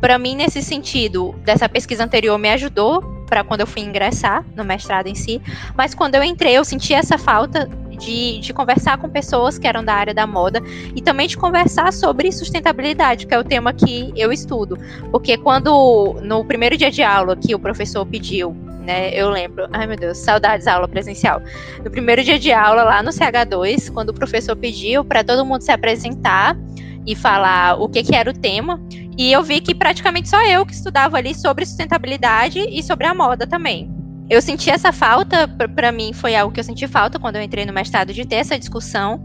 para 0.00 0.16
mim, 0.16 0.36
nesse 0.36 0.62
sentido, 0.62 1.34
dessa 1.44 1.68
pesquisa 1.68 2.04
anterior 2.04 2.38
me 2.38 2.48
ajudou 2.50 3.02
para 3.26 3.42
quando 3.42 3.62
eu 3.62 3.66
fui 3.66 3.82
ingressar 3.82 4.44
no 4.54 4.64
mestrado 4.64 5.08
em 5.08 5.16
si, 5.16 5.42
mas 5.76 5.92
quando 5.92 6.14
eu 6.14 6.22
entrei, 6.22 6.56
eu 6.56 6.64
senti 6.64 6.94
essa 6.94 7.18
falta 7.18 7.68
de, 7.98 8.38
de, 8.38 8.52
conversar 8.52 8.98
com 8.98 9.08
pessoas 9.08 9.58
que 9.58 9.66
eram 9.66 9.84
da 9.84 9.94
área 9.94 10.14
da 10.14 10.26
moda 10.26 10.62
e 10.94 11.02
também 11.02 11.26
de 11.26 11.36
conversar 11.36 11.92
sobre 11.92 12.30
sustentabilidade, 12.32 13.26
que 13.26 13.34
é 13.34 13.38
o 13.38 13.44
tema 13.44 13.72
que 13.72 14.12
eu 14.16 14.32
estudo. 14.32 14.78
Porque 15.10 15.36
quando, 15.36 16.16
no 16.22 16.44
primeiro 16.44 16.76
dia 16.76 16.90
de 16.90 17.02
aula 17.02 17.36
que 17.36 17.54
o 17.54 17.58
professor 17.58 18.06
pediu, 18.06 18.56
né, 18.80 19.10
eu 19.12 19.28
lembro, 19.28 19.68
ai 19.72 19.86
meu 19.86 19.96
Deus, 19.96 20.18
saudades 20.18 20.64
da 20.64 20.74
aula 20.74 20.88
presencial. 20.88 21.42
No 21.84 21.90
primeiro 21.90 22.24
dia 22.24 22.38
de 22.38 22.52
aula 22.52 22.82
lá 22.84 23.02
no 23.02 23.10
CH2, 23.10 23.92
quando 23.92 24.10
o 24.10 24.14
professor 24.14 24.56
pediu 24.56 25.04
para 25.04 25.22
todo 25.22 25.44
mundo 25.44 25.60
se 25.60 25.70
apresentar 25.70 26.56
e 27.06 27.14
falar 27.14 27.80
o 27.80 27.88
que, 27.88 28.02
que 28.02 28.14
era 28.14 28.30
o 28.30 28.32
tema, 28.32 28.80
e 29.16 29.32
eu 29.32 29.42
vi 29.42 29.60
que 29.60 29.74
praticamente 29.74 30.28
só 30.28 30.40
eu 30.46 30.64
que 30.64 30.72
estudava 30.72 31.16
ali 31.16 31.34
sobre 31.34 31.66
sustentabilidade 31.66 32.60
e 32.60 32.82
sobre 32.82 33.06
a 33.06 33.14
moda 33.14 33.46
também. 33.46 33.97
Eu 34.30 34.42
senti 34.42 34.68
essa 34.68 34.92
falta, 34.92 35.48
para 35.48 35.90
mim 35.90 36.12
foi 36.12 36.36
algo 36.36 36.52
que 36.52 36.60
eu 36.60 36.64
senti 36.64 36.86
falta 36.86 37.18
quando 37.18 37.36
eu 37.36 37.42
entrei 37.42 37.64
no 37.64 37.72
mestrado 37.72 38.12
de 38.12 38.26
ter 38.26 38.36
essa 38.36 38.58
discussão, 38.58 39.24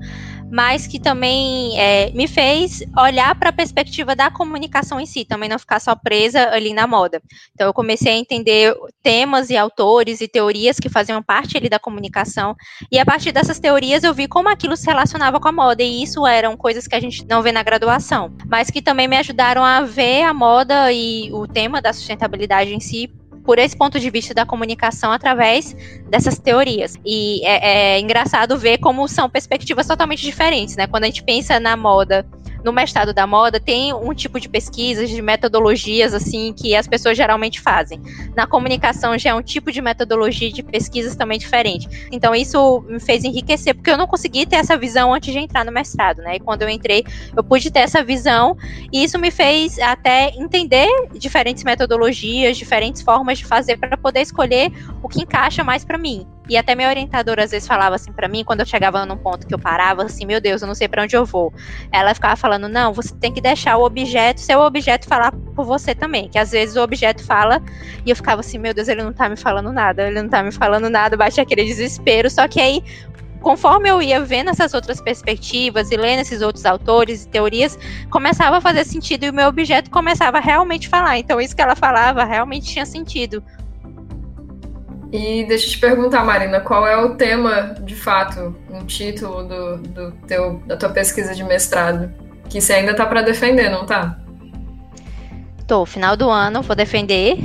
mas 0.49 0.87
que 0.87 0.97
também 0.97 1.77
é, 1.77 2.09
me 2.11 2.25
fez 2.25 2.83
olhar 2.97 3.35
para 3.35 3.49
a 3.49 3.53
perspectiva 3.53 4.15
da 4.15 4.31
comunicação 4.31 5.01
em 5.01 5.05
si, 5.05 5.25
também 5.25 5.49
não 5.49 5.59
ficar 5.59 5.81
só 5.81 5.93
presa 5.93 6.51
ali 6.51 6.73
na 6.73 6.87
moda. 6.87 7.21
Então 7.53 7.67
eu 7.67 7.73
comecei 7.73 8.13
a 8.13 8.17
entender 8.17 8.73
temas 9.01 9.49
e 9.49 9.57
autores 9.57 10.21
e 10.21 10.27
teorias 10.27 10.79
que 10.79 10.87
faziam 10.87 11.21
parte 11.21 11.57
ali 11.57 11.67
da 11.67 11.79
comunicação, 11.79 12.55
e 12.89 12.97
a 12.97 13.05
partir 13.05 13.33
dessas 13.33 13.59
teorias 13.59 14.03
eu 14.03 14.13
vi 14.13 14.25
como 14.25 14.47
aquilo 14.47 14.77
se 14.77 14.85
relacionava 14.85 15.37
com 15.37 15.49
a 15.49 15.51
moda, 15.51 15.83
e 15.83 16.01
isso 16.01 16.25
eram 16.25 16.55
coisas 16.55 16.87
que 16.87 16.95
a 16.95 16.99
gente 17.01 17.25
não 17.25 17.41
vê 17.41 17.51
na 17.51 17.63
graduação, 17.63 18.31
mas 18.47 18.69
que 18.69 18.81
também 18.81 19.07
me 19.07 19.17
ajudaram 19.17 19.65
a 19.65 19.81
ver 19.81 20.21
a 20.23 20.33
moda 20.33 20.93
e 20.93 21.29
o 21.33 21.45
tema 21.45 21.81
da 21.81 21.91
sustentabilidade 21.91 22.73
em 22.73 22.79
si 22.79 23.11
por 23.43 23.60
esse 23.60 23.75
ponto 23.75 23.99
de 23.99 24.10
vista 24.10 24.34
da 24.34 24.45
comunicação 24.45 25.12
através 25.12 25.75
dessas 26.10 26.39
teorias. 26.39 26.95
E 27.06 27.45
é, 27.45 27.95
é 27.95 27.99
engraçado 27.99 28.58
ver 28.58 28.77
como 28.77 29.08
são 29.08 29.29
perspectivas 29.29 29.86
totalmente 29.88 30.21
diferentes, 30.21 30.75
né? 30.75 30.88
Quando 30.88 31.03
a 31.03 31.08
gente 31.08 31.23
pensa 31.23 31.60
na 31.60 31.75
moda 31.75 32.25
no 32.63 32.71
mestrado 32.71 33.13
da 33.13 33.28
moda 33.28 33.60
tem 33.60 33.93
um 33.93 34.13
tipo 34.13 34.39
de 34.39 34.47
pesquisas, 34.47 35.10
de 35.10 35.21
metodologias 35.21 36.13
assim 36.13 36.54
que 36.54 36.76
as 36.76 36.88
pessoas 36.88 37.17
geralmente 37.17 37.60
fazem. 37.60 38.02
Na 38.36 38.47
comunicação 38.47 39.17
já 39.17 39.32
é 39.32 39.34
um 39.34 39.41
tipo 39.41 39.71
de 39.71 39.82
metodologia 39.82 40.52
de 40.52 40.63
pesquisas 40.63 41.15
também 41.15 41.38
diferente. 41.38 42.08
Então 42.12 42.34
isso 42.34 42.84
me 42.88 42.99
fez 42.99 43.23
enriquecer 43.23 43.76
porque 43.76 43.91
eu 43.91 43.97
não 43.97 44.08
consegui 44.08 44.45
ter 44.45 44.58
essa 44.58 44.78
visão 44.78 45.13
antes 45.13 45.34
de 45.34 45.39
entrar 45.39 45.65
no 45.65 45.71
mestrado, 45.71 46.21
né? 46.21 46.38
E 46.38 46.39
quando 46.39 46.62
eu 46.62 46.69
entrei, 46.69 47.04
eu 47.36 47.43
pude 47.43 47.69
ter 47.69 47.80
essa 47.80 48.04
visão 48.04 48.58
e 48.91 49.04
isso 49.04 49.19
me 49.19 49.32
fez 49.32 49.78
até 49.80 50.30
entender 50.36 50.88
diferentes 51.13 51.63
metodologias, 51.63 52.58
diferentes 52.58 53.02
formas 53.02 53.38
de 53.38 53.45
fazer 53.45 53.78
para 53.78 53.97
poder 53.97 54.21
escolher 54.21 54.71
o 55.02 55.10
que 55.10 55.21
encaixa 55.21 55.63
mais 55.63 55.84
para 55.84 55.97
mim. 55.97 56.26
E 56.47 56.58
até 56.58 56.75
minha 56.75 56.89
orientadora 56.89 57.43
às 57.43 57.51
vezes 57.51 57.67
falava 57.67 57.95
assim 57.95 58.12
para 58.12 58.27
mim, 58.27 58.43
quando 58.43 58.60
eu 58.60 58.65
chegava 58.65 59.06
num 59.06 59.17
ponto 59.17 59.47
que 59.47 59.53
eu 59.53 59.60
parava, 59.60 60.03
assim, 60.03 60.25
meu 60.25 60.41
Deus, 60.41 60.62
eu 60.62 60.67
não 60.67 60.75
sei 60.75 60.88
para 60.88 61.03
onde 61.03 61.15
eu 61.15 61.25
vou. 61.25 61.53
Ela 61.91 62.13
ficava 62.13 62.36
falando, 62.36 62.67
não, 62.67 62.93
você 62.93 63.13
tem 63.15 63.32
que 63.32 63.39
deixar 63.39 63.77
o 63.77 63.86
objeto, 63.86 64.41
seu 64.41 64.60
objeto 64.60 65.08
falar 65.08 65.32
por 65.32 65.65
você 65.65 65.95
também. 65.95 66.27
Que 66.27 66.38
às 66.38 66.51
vezes 66.51 66.75
o 66.75 66.82
objeto 66.82 67.23
fala 67.23 67.62
e 68.06 68.10
eu 68.10 68.15
ficava 68.15 68.41
assim, 68.41 68.58
meu 68.58 68.73
Deus, 68.73 68.88
ele 68.88 69.03
não 69.03 69.13
tá 69.13 69.29
me 69.29 69.38
falando 69.38 69.71
nada, 69.71 70.08
ele 70.08 70.21
não 70.21 70.29
tá 70.29 70.43
me 70.43 70.51
falando 70.51 70.89
nada, 70.89 71.15
bate 71.15 71.39
aquele 71.39 71.63
desespero. 71.63 72.29
Só 72.29 72.47
que 72.47 72.60
aí 72.60 72.84
conforme 73.43 73.89
eu 73.89 74.01
ia 74.01 74.21
vendo 74.21 74.49
essas 74.49 74.73
outras 74.73 75.01
perspectivas 75.01 75.91
e 75.91 75.97
lendo 75.97 76.21
esses 76.21 76.41
outros 76.41 76.65
autores 76.65 77.25
e 77.25 77.27
teorias, 77.27 77.77
começava 78.10 78.58
a 78.58 78.62
fazer 78.62 78.86
sentido 78.86 79.25
e 79.25 79.29
o 79.29 79.34
meu 79.34 79.49
objeto 79.49 79.91
começava 79.91 80.38
a 80.38 80.41
realmente 80.41 80.88
falar. 80.88 81.19
Então, 81.19 81.39
isso 81.39 81.56
que 81.56 81.62
ela 81.62 81.75
falava 81.75 82.23
realmente 82.23 82.67
tinha 82.67 82.86
sentido. 82.86 83.43
E 85.13 85.43
deixa 85.43 85.67
eu 85.67 85.69
te 85.69 85.78
perguntar, 85.78 86.26
Marina, 86.26 86.60
qual 86.60 86.88
é 86.88 86.97
o 86.97 87.13
tema, 87.13 87.76
de 87.82 87.95
fato, 87.95 88.56
um 88.71 88.84
título 88.84 89.43
do, 89.43 89.78
do 89.78 90.12
teu, 90.28 90.58
da 90.65 90.76
tua 90.76 90.89
pesquisa 90.89 91.36
de 91.36 91.43
mestrado? 91.43 92.12
Que 92.49 92.60
você 92.60 92.73
ainda 92.73 92.95
tá 92.95 93.06
para 93.06 93.21
defender, 93.21 93.69
não 93.69 93.86
tá? 93.86 94.17
Tô, 95.67 95.86
final 95.86 96.17
do 96.17 96.32
ano, 96.32 96.63
vou 96.63 96.76
defender. 96.76 97.38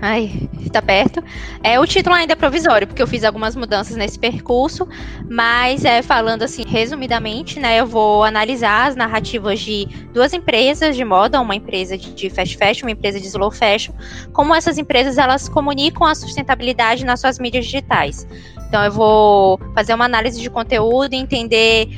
Ai, 0.00 0.50
está 0.60 0.82
perto. 0.82 1.22
É, 1.62 1.78
o 1.78 1.86
título 1.86 2.14
ainda 2.14 2.34
é 2.34 2.36
provisório, 2.36 2.86
porque 2.86 3.02
eu 3.02 3.06
fiz 3.06 3.24
algumas 3.24 3.56
mudanças 3.56 3.96
nesse 3.96 4.18
percurso, 4.18 4.86
mas 5.30 5.84
é, 5.84 6.02
falando 6.02 6.42
assim, 6.42 6.62
resumidamente, 6.66 7.58
né, 7.58 7.80
eu 7.80 7.86
vou 7.86 8.22
analisar 8.24 8.88
as 8.88 8.96
narrativas 8.96 9.60
de 9.60 9.88
duas 10.12 10.32
empresas 10.32 10.96
de 10.96 11.04
moda, 11.04 11.40
uma 11.40 11.54
empresa 11.54 11.96
de 11.96 12.28
fast 12.28 12.56
fashion, 12.56 12.86
uma 12.86 12.92
empresa 12.92 13.18
de 13.18 13.26
slow 13.26 13.50
fashion, 13.50 13.94
como 14.32 14.54
essas 14.54 14.76
empresas 14.78 15.16
elas 15.16 15.48
comunicam 15.48 16.06
a 16.06 16.14
sustentabilidade 16.14 17.04
nas 17.04 17.20
suas 17.20 17.38
mídias 17.38 17.64
digitais. 17.64 18.26
Então 18.68 18.84
eu 18.84 18.90
vou 18.90 19.60
fazer 19.74 19.94
uma 19.94 20.04
análise 20.04 20.40
de 20.40 20.50
conteúdo 20.50 21.14
e 21.14 21.16
entender 21.16 21.88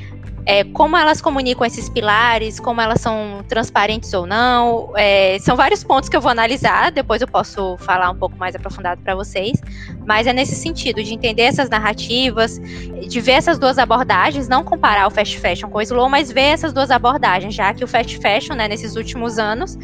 é, 0.46 0.62
como 0.62 0.96
elas 0.96 1.20
comunicam 1.20 1.66
esses 1.66 1.88
pilares, 1.88 2.60
como 2.60 2.80
elas 2.80 3.00
são 3.00 3.44
transparentes 3.48 4.14
ou 4.14 4.24
não. 4.24 4.92
É, 4.96 5.38
são 5.40 5.56
vários 5.56 5.82
pontos 5.82 6.08
que 6.08 6.16
eu 6.16 6.20
vou 6.20 6.30
analisar, 6.30 6.92
depois 6.92 7.20
eu 7.20 7.26
posso 7.26 7.76
falar 7.78 8.08
um 8.10 8.14
pouco 8.14 8.36
mais 8.36 8.54
aprofundado 8.54 9.02
para 9.02 9.16
vocês. 9.16 9.60
Mas 10.06 10.28
é 10.28 10.32
nesse 10.32 10.54
sentido, 10.54 11.02
de 11.02 11.12
entender 11.12 11.42
essas 11.42 11.68
narrativas, 11.68 12.60
de 13.08 13.20
ver 13.20 13.32
essas 13.32 13.58
duas 13.58 13.76
abordagens, 13.76 14.48
não 14.48 14.62
comparar 14.62 15.08
o 15.08 15.10
fast 15.10 15.36
fashion 15.40 15.68
com 15.68 15.78
o 15.78 15.82
slow, 15.82 16.08
mas 16.08 16.30
ver 16.30 16.52
essas 16.52 16.72
duas 16.72 16.92
abordagens, 16.92 17.52
já 17.52 17.74
que 17.74 17.82
o 17.82 17.88
fast 17.88 18.16
fashion, 18.18 18.54
né, 18.54 18.68
nesses 18.68 18.94
últimos 18.94 19.40
anos, 19.40 19.76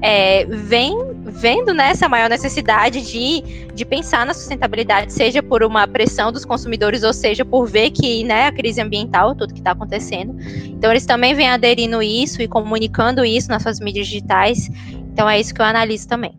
é, 0.00 0.44
vem 0.46 0.96
vendo 1.24 1.74
né, 1.74 1.90
essa 1.90 2.08
maior 2.08 2.28
necessidade 2.28 3.00
de, 3.02 3.42
de 3.74 3.84
pensar 3.84 4.24
na 4.24 4.34
sustentabilidade, 4.34 5.12
seja 5.12 5.42
por 5.42 5.62
uma 5.62 5.86
pressão 5.86 6.32
dos 6.32 6.44
consumidores, 6.44 7.02
ou 7.02 7.12
seja 7.12 7.44
por 7.44 7.66
ver 7.66 7.90
que 7.90 8.24
né, 8.24 8.46
a 8.46 8.52
crise 8.52 8.80
ambiental, 8.80 9.34
tudo 9.34 9.52
que 9.52 9.60
está 9.60 9.72
acontecendo. 9.72 10.36
Então, 10.64 10.90
eles 10.90 11.06
também 11.06 11.34
vêm 11.34 11.48
aderindo 11.48 12.02
isso 12.02 12.42
e 12.42 12.48
comunicando 12.48 13.24
isso 13.24 13.48
nas 13.48 13.62
suas 13.62 13.78
mídias 13.78 14.06
digitais. 14.06 14.68
Então, 15.12 15.28
é 15.28 15.38
isso 15.38 15.54
que 15.54 15.60
eu 15.60 15.66
analiso 15.66 16.08
também. 16.08 16.34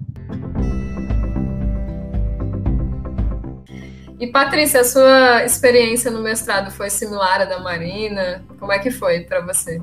E 4.19 4.27
Patrícia, 4.27 4.81
a 4.81 4.83
sua 4.83 5.45
experiência 5.45 6.11
no 6.11 6.21
mestrado 6.21 6.71
foi 6.71 6.89
similar 6.89 7.41
à 7.41 7.45
da 7.45 7.59
Marina? 7.59 8.43
Como 8.59 8.71
é 8.71 8.79
que 8.79 8.91
foi 8.91 9.21
para 9.21 9.39
você? 9.39 9.81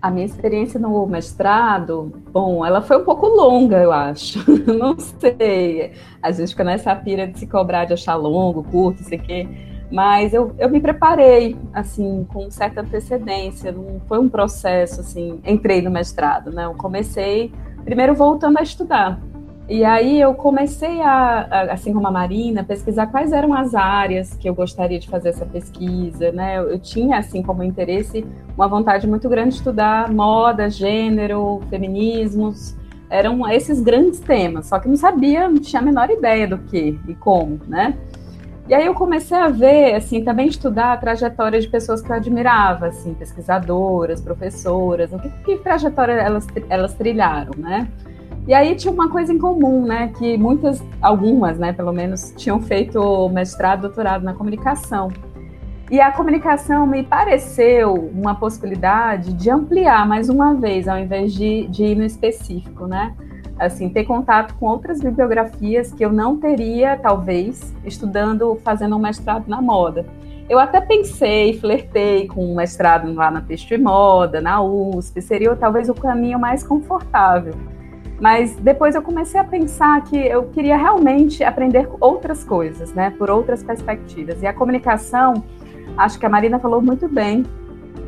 A 0.00 0.10
minha 0.10 0.26
experiência 0.26 0.78
no 0.78 1.06
mestrado, 1.06 2.12
bom, 2.30 2.64
ela 2.64 2.80
foi 2.80 2.98
um 2.98 3.04
pouco 3.04 3.26
longa, 3.26 3.78
eu 3.78 3.90
acho. 3.90 4.38
Não 4.72 4.96
sei. 4.98 5.92
Às 6.22 6.38
vezes 6.38 6.52
fica 6.52 6.62
nessa 6.62 6.94
pira 6.94 7.26
de 7.26 7.38
se 7.38 7.46
cobrar 7.46 7.84
de 7.84 7.94
achar 7.94 8.14
longo, 8.14 8.62
curto, 8.62 9.02
sei 9.02 9.18
o 9.18 9.22
quê. 9.22 9.48
Mas 9.90 10.34
eu, 10.34 10.54
eu 10.58 10.68
me 10.68 10.80
preparei, 10.80 11.56
assim, 11.72 12.26
com 12.32 12.50
certa 12.50 12.82
antecedência. 12.82 13.72
Não 13.72 14.00
foi 14.06 14.18
um 14.18 14.28
processo, 14.28 15.00
assim, 15.00 15.40
entrei 15.44 15.82
no 15.82 15.90
mestrado, 15.90 16.52
né? 16.52 16.66
Eu 16.66 16.74
comecei 16.74 17.52
primeiro 17.84 18.14
voltando 18.14 18.58
a 18.58 18.62
estudar. 18.62 19.18
E 19.68 19.84
aí 19.84 20.18
eu 20.18 20.32
comecei 20.32 21.02
a, 21.02 21.72
assim 21.72 21.92
como 21.92 22.06
a 22.06 22.10
Marina, 22.10 22.64
pesquisar 22.64 23.06
quais 23.08 23.32
eram 23.32 23.52
as 23.52 23.74
áreas 23.74 24.34
que 24.34 24.48
eu 24.48 24.54
gostaria 24.54 24.98
de 24.98 25.06
fazer 25.06 25.28
essa 25.28 25.44
pesquisa, 25.44 26.32
né? 26.32 26.56
Eu, 26.56 26.70
eu 26.70 26.78
tinha 26.78 27.18
assim 27.18 27.42
como 27.42 27.62
interesse 27.62 28.24
uma 28.56 28.66
vontade 28.66 29.06
muito 29.06 29.28
grande 29.28 29.50
de 29.50 29.56
estudar 29.56 30.10
moda, 30.10 30.70
gênero, 30.70 31.60
feminismos, 31.68 32.74
eram 33.10 33.46
esses 33.50 33.80
grandes 33.80 34.20
temas, 34.20 34.66
só 34.66 34.78
que 34.78 34.88
não 34.88 34.96
sabia, 34.96 35.48
não 35.48 35.60
tinha 35.60 35.82
a 35.82 35.84
menor 35.84 36.08
ideia 36.08 36.48
do 36.48 36.56
que 36.58 36.98
e 37.06 37.14
como, 37.14 37.60
né? 37.68 37.94
E 38.66 38.74
aí 38.74 38.86
eu 38.86 38.94
comecei 38.94 39.36
a 39.36 39.48
ver, 39.48 39.94
assim, 39.94 40.24
também 40.24 40.46
estudar 40.46 40.92
a 40.92 40.96
trajetória 40.96 41.60
de 41.60 41.68
pessoas 41.68 42.02
que 42.02 42.10
eu 42.10 42.16
admirava, 42.16 42.86
assim, 42.86 43.14
pesquisadoras, 43.14 44.20
professoras, 44.20 45.12
o 45.12 45.18
que, 45.18 45.30
que 45.44 45.56
trajetória 45.58 46.12
elas, 46.12 46.46
elas 46.68 46.94
trilharam, 46.94 47.52
né? 47.56 47.88
E 48.48 48.54
aí 48.54 48.74
tinha 48.74 48.90
uma 48.90 49.10
coisa 49.10 49.30
em 49.30 49.36
comum, 49.36 49.84
né? 49.84 50.10
Que 50.18 50.38
muitas, 50.38 50.82
algumas, 51.02 51.58
né, 51.58 51.70
pelo 51.70 51.92
menos, 51.92 52.32
tinham 52.34 52.58
feito 52.62 53.28
mestrado, 53.28 53.82
doutorado 53.82 54.24
na 54.24 54.32
comunicação. 54.32 55.12
E 55.90 56.00
a 56.00 56.10
comunicação 56.10 56.86
me 56.86 57.02
pareceu 57.02 57.92
uma 57.94 58.34
possibilidade 58.34 59.34
de 59.34 59.50
ampliar 59.50 60.08
mais 60.08 60.30
uma 60.30 60.54
vez, 60.54 60.88
ao 60.88 60.98
invés 60.98 61.34
de, 61.34 61.66
de 61.66 61.84
ir 61.84 61.94
no 61.94 62.04
específico, 62.04 62.86
né? 62.86 63.14
Assim, 63.58 63.90
ter 63.90 64.04
contato 64.04 64.54
com 64.54 64.64
outras 64.64 64.98
bibliografias 64.98 65.92
que 65.92 66.02
eu 66.02 66.10
não 66.10 66.38
teria, 66.38 66.96
talvez, 66.96 67.74
estudando, 67.84 68.58
fazendo 68.64 68.96
um 68.96 68.98
mestrado 68.98 69.46
na 69.46 69.60
moda. 69.60 70.06
Eu 70.48 70.58
até 70.58 70.80
pensei, 70.80 71.52
flertei 71.52 72.26
com 72.26 72.50
um 72.50 72.54
mestrado 72.54 73.12
lá 73.12 73.30
na 73.30 73.42
Texto 73.42 73.72
e 73.74 73.78
Moda, 73.78 74.40
na 74.40 74.62
USP, 74.62 75.20
seria 75.20 75.54
talvez 75.54 75.90
o 75.90 75.94
caminho 75.94 76.38
mais 76.38 76.62
confortável. 76.62 77.52
Mas 78.20 78.56
depois 78.56 78.94
eu 78.94 79.02
comecei 79.02 79.40
a 79.40 79.44
pensar 79.44 80.02
que 80.02 80.16
eu 80.16 80.44
queria 80.48 80.76
realmente 80.76 81.44
aprender 81.44 81.88
outras 82.00 82.42
coisas, 82.42 82.92
né, 82.92 83.10
por 83.16 83.30
outras 83.30 83.62
perspectivas. 83.62 84.42
E 84.42 84.46
a 84.46 84.52
comunicação, 84.52 85.44
acho 85.96 86.18
que 86.18 86.26
a 86.26 86.28
Marina 86.28 86.58
falou 86.58 86.82
muito 86.82 87.08
bem, 87.08 87.44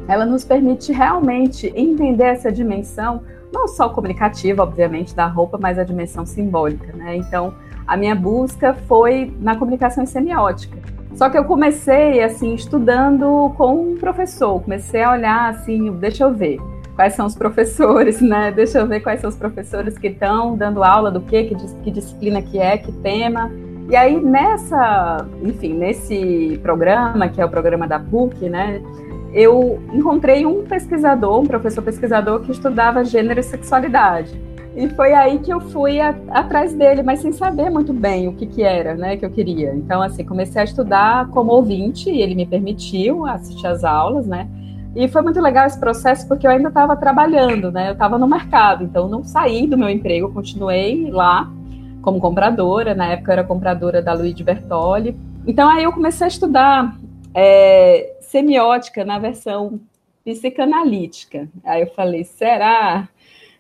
ela 0.09 0.27
nos 0.27 0.45
permite 0.45 0.93
realmente 0.93 1.73
entender 1.77 2.25
essa 2.25 2.51
dimensão, 2.51 3.23
não 3.53 3.69
só 3.69 3.89
comunicativa, 3.89 4.63
obviamente, 4.63 5.15
da 5.15 5.27
roupa, 5.27 5.59
mas 5.61 5.79
a 5.79 5.85
dimensão 5.85 6.27
simbólica, 6.27 6.93
né? 6.97 7.17
Então, 7.17 7.55
a 7.87 7.97
minha 7.97 8.15
busca 8.15 8.75
foi 8.75 9.33
na 9.41 9.57
comunicação 9.57 10.05
semiótica. 10.05 10.77
Só 11.15 11.29
que 11.29 11.37
eu 11.39 11.45
comecei, 11.45 12.23
assim, 12.23 12.55
estudando 12.55 13.53
com 13.57 13.93
um 13.93 13.97
professor, 13.97 14.61
comecei 14.61 15.03
a 15.03 15.13
olhar, 15.13 15.51
assim, 15.51 15.93
deixa 15.93 16.25
eu 16.25 16.33
ver, 16.33 16.59
quais 17.01 17.15
são 17.15 17.25
os 17.25 17.35
professores, 17.35 18.21
né? 18.21 18.53
Deixa 18.53 18.79
eu 18.79 18.87
ver 18.87 19.01
quais 19.01 19.23
são 19.23 19.31
os 19.31 19.37
professores 19.37 19.97
que 19.97 20.09
estão 20.09 20.55
dando 20.55 20.85
aula 20.85 21.11
do 21.11 21.23
quê, 21.23 21.45
que, 21.45 21.55
que 21.83 21.91
disciplina 21.91 22.43
que 22.43 22.59
é, 22.59 22.77
que 22.77 22.93
tema. 22.93 23.51
E 23.89 23.97
aí, 23.97 24.23
nessa, 24.23 25.27
enfim, 25.43 25.73
nesse 25.73 26.61
programa, 26.63 27.27
que 27.31 27.41
é 27.41 27.45
o 27.45 27.49
programa 27.49 27.89
da 27.89 27.99
PUC, 27.99 28.51
né? 28.51 28.83
Eu 29.33 29.81
encontrei 29.95 30.45
um 30.45 30.63
pesquisador, 30.67 31.41
um 31.41 31.47
professor 31.47 31.81
pesquisador 31.81 32.41
que 32.41 32.53
estudava 32.53 33.03
gênero 33.03 33.41
e 33.41 33.45
sexualidade. 33.45 34.39
E 34.77 34.87
foi 34.91 35.15
aí 35.15 35.39
que 35.39 35.51
eu 35.51 35.59
fui 35.59 36.01
a, 36.01 36.15
atrás 36.29 36.75
dele, 36.75 37.03
mas 37.03 37.21
sem 37.21 37.33
saber 37.33 37.71
muito 37.71 37.95
bem 37.95 38.29
o 38.29 38.35
que, 38.35 38.45
que 38.45 38.63
era, 38.63 38.95
né, 38.95 39.17
que 39.17 39.25
eu 39.25 39.31
queria. 39.31 39.75
Então, 39.75 40.03
assim, 40.03 40.23
comecei 40.23 40.61
a 40.61 40.65
estudar 40.65 41.29
como 41.31 41.51
ouvinte, 41.53 42.11
e 42.11 42.21
ele 42.21 42.35
me 42.35 42.45
permitiu 42.45 43.25
assistir 43.27 43.67
às 43.67 43.85
aulas, 43.85 44.27
né? 44.27 44.47
E 44.95 45.07
foi 45.09 45.23
muito 45.23 45.41
legal 45.41 45.67
esse 45.67 45.79
processo 45.79 46.27
porque 46.27 46.47
eu 46.47 46.51
ainda 46.51 46.69
estava 46.69 46.97
trabalhando, 46.97 47.71
né? 47.71 47.89
Eu 47.89 47.93
estava 47.93 48.19
no 48.19 48.27
mercado, 48.27 48.85
então 48.85 49.09
não 49.09 49.23
saí 49.23 49.67
do 49.67 49.79
meu 49.79 49.89
emprego, 49.89 50.33
continuei 50.33 51.11
lá 51.11 51.51
como 52.03 52.21
compradora. 52.21 52.95
Na 52.95 53.07
época 53.07 53.31
eu 53.31 53.33
era 53.35 53.45
compradora 53.45 54.03
da 54.03 54.13
Luigi 54.13 54.43
Bertoli. 54.43 55.17
Então 55.47 55.69
aí 55.71 55.85
eu 55.85 55.93
comecei 55.93 56.25
a 56.25 56.29
estudar 56.29 56.97
é, 57.35 58.17
semiótica 58.21 59.05
na 59.05 59.19
versão 59.19 59.81
psicanalítica. 60.25 61.49
Aí 61.65 61.83
eu 61.83 61.89
falei, 61.89 62.25
será? 62.25 63.09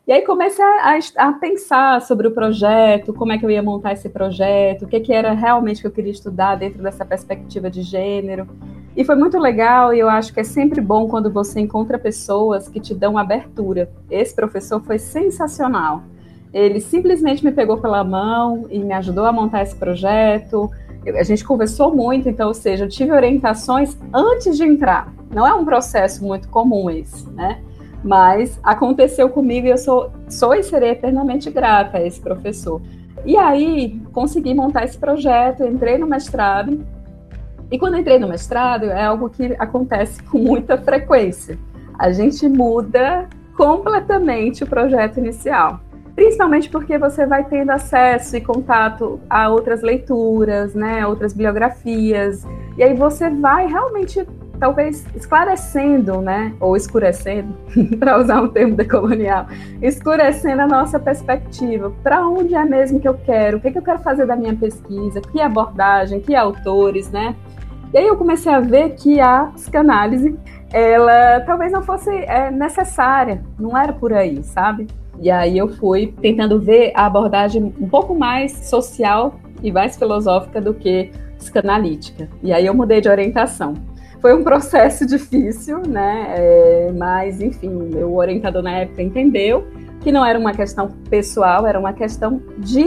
E 0.07 0.13
aí 0.13 0.23
comecei 0.23 0.65
a, 0.65 0.99
a, 1.19 1.33
pensar 1.35 2.03
sobre 2.03 2.27
o 2.27 2.33
projeto, 2.33 3.15
como 3.15 3.33
é 3.33 3.39
que 3.39 3.45
eu 3.45 3.51
ia 3.51 3.63
montar 3.63 3.93
esse 3.93 4.09
projeto, 4.09 4.85
o 4.85 4.89
que, 4.89 4.99
que 4.99 5.13
era 5.13 5.33
realmente 5.33 5.81
que 5.81 5.87
eu 5.87 5.93
queria 5.93 6.11
estudar 6.11 6.57
dentro 6.57 6.83
dessa 6.83 7.05
perspectiva 7.05 7.71
de 7.71 7.83
gênero. 7.83 8.49
E 8.97 9.05
foi 9.05 9.15
muito 9.15 9.39
legal, 9.39 9.95
e 9.95 10.01
eu 10.01 10.09
acho 10.09 10.33
que 10.33 10.41
é 10.41 10.45
sempre 10.45 10.81
bom 10.81 11.07
quando 11.07 11.31
você 11.31 11.61
encontra 11.61 11.99
pessoas 11.99 12.69
que 12.69 12.81
te 12.81 12.95
dão 12.95 13.17
abertura. 13.17 13.89
Esse 14.11 14.35
professor 14.35 14.81
foi 14.83 14.99
sensacional. 14.99 16.03
Ele 16.53 16.81
simplesmente 16.81 17.45
me 17.45 17.53
pegou 17.53 17.79
pela 17.79 18.03
mão 18.03 18.67
e 18.69 18.81
me 18.81 18.93
ajudou 18.95 19.25
a 19.25 19.33
montar 19.33 19.63
esse 19.63 19.77
projeto. 19.77 20.69
A 21.07 21.23
gente 21.23 21.45
conversou 21.45 21.95
muito, 21.95 22.29
então, 22.29 22.49
ou 22.49 22.55
seja, 22.55 22.85
eu 22.85 22.89
tive 22.89 23.13
orientações 23.13 23.97
antes 24.13 24.57
de 24.57 24.65
entrar. 24.65 25.13
Não 25.33 25.47
é 25.47 25.55
um 25.55 25.65
processo 25.65 26.25
muito 26.25 26.49
comum 26.49 26.91
esse, 26.91 27.31
né? 27.31 27.61
Mas 28.03 28.59
aconteceu 28.63 29.29
comigo 29.29 29.69
e 29.69 29.71
eu 29.71 29.79
sou, 29.79 30.11
sou 30.29 30.55
e 30.55 30.63
serei 30.65 30.91
eternamente 30.91 31.49
grata 31.51 31.99
a 31.99 32.07
esse 32.07 32.21
professor. 32.21 32.81
E 33.25 33.37
aí, 33.37 34.01
consegui 34.13 34.53
montar 34.53 34.85
esse 34.85 34.99
projeto, 34.99 35.63
entrei 35.63 35.97
no 35.97 36.07
mestrado 36.07 36.85
e 37.71 37.79
quando 37.79 37.97
entrei 37.97 38.19
no 38.19 38.29
mestrado, 38.29 38.87
é 38.87 39.05
algo 39.05 39.31
que 39.31 39.55
acontece 39.59 40.23
com 40.25 40.39
muita 40.39 40.77
frequência. 40.77 41.59
A 41.99 42.11
gente 42.11 42.49
muda 42.49 43.29
completamente 43.57 44.65
o 44.65 44.67
projeto 44.67 45.19
inicial. 45.19 45.81
Principalmente 46.15 46.69
porque 46.69 46.99
você 46.99 47.25
vai 47.25 47.45
tendo 47.45 47.71
acesso 47.71 48.37
e 48.37 48.41
contato 48.41 49.21
a 49.31 49.49
outras 49.49 49.83
leituras, 49.83 50.75
né, 50.75 51.07
outras 51.07 51.33
bibliografias, 51.33 52.45
e 52.77 52.83
aí 52.83 52.95
você 52.95 53.31
vai 53.31 53.67
realmente 53.67 54.27
talvez 54.59 55.07
esclarecendo, 55.17 56.21
né, 56.21 56.53
ou 56.61 56.77
escurecendo, 56.77 57.57
para 57.99 58.19
usar 58.19 58.43
um 58.43 58.49
termo 58.49 58.77
decolonial, 58.77 59.47
escurecendo 59.81 60.61
a 60.61 60.67
nossa 60.67 60.99
perspectiva. 60.99 61.91
Para 62.03 62.29
onde 62.29 62.55
é 62.55 62.65
mesmo 62.65 63.01
que 63.01 63.09
eu 63.09 63.15
quero? 63.15 63.57
O 63.57 63.61
que, 63.61 63.69
é 63.69 63.73
que 63.73 63.79
eu 63.79 63.83
quero 63.83 64.01
fazer 64.01 64.27
da 64.27 64.37
minha 64.37 64.55
pesquisa? 64.55 65.23
Que 65.23 65.41
abordagem? 65.41 66.21
Que 66.21 66.35
autores, 66.35 67.11
né? 67.11 67.35
E 67.93 67.99
aí 67.99 68.07
eu 68.07 68.17
comecei 68.17 68.53
a 68.53 68.61
ver 68.61 68.95
que 68.95 69.21
a 69.21 69.47
psicanálise, 69.55 70.39
ela 70.73 71.41
talvez 71.41 71.73
não 71.73 71.83
fosse 71.83 72.09
é, 72.11 72.51
necessária, 72.51 73.43
não 73.59 73.77
era 73.77 73.93
por 73.93 74.13
aí, 74.13 74.43
sabe? 74.45 74.87
E 75.19 75.31
aí 75.31 75.59
eu 75.59 75.69
fui 75.69 76.15
tentando 76.21 76.61
ver 76.61 76.93
a 76.95 77.07
abordagem 77.07 77.75
um 77.79 77.89
pouco 77.89 78.15
mais 78.15 78.53
social 78.69 79.35
e 79.63 79.73
mais 79.73 79.97
filosófica 79.97 80.61
do 80.61 80.73
que 80.73 81.11
psicanalítica. 81.37 82.29
E 82.43 82.53
aí 82.53 82.65
eu 82.65 82.75
mudei 82.75 83.01
de 83.01 83.09
orientação. 83.09 83.75
Foi 84.21 84.35
um 84.35 84.45
processo 84.45 85.05
difícil, 85.07 85.83
né? 85.87 86.35
É, 86.37 86.93
mas, 86.97 87.41
enfim, 87.41 87.69
o 87.97 88.15
orientador 88.15 88.63
na 88.63 88.73
época 88.73 89.03
entendeu 89.03 89.67
que 90.01 90.13
não 90.13 90.25
era 90.25 90.39
uma 90.39 90.53
questão 90.53 90.89
pessoal, 91.11 91.67
era 91.67 91.79
uma 91.79 91.93
questão 91.93 92.41
de 92.59 92.85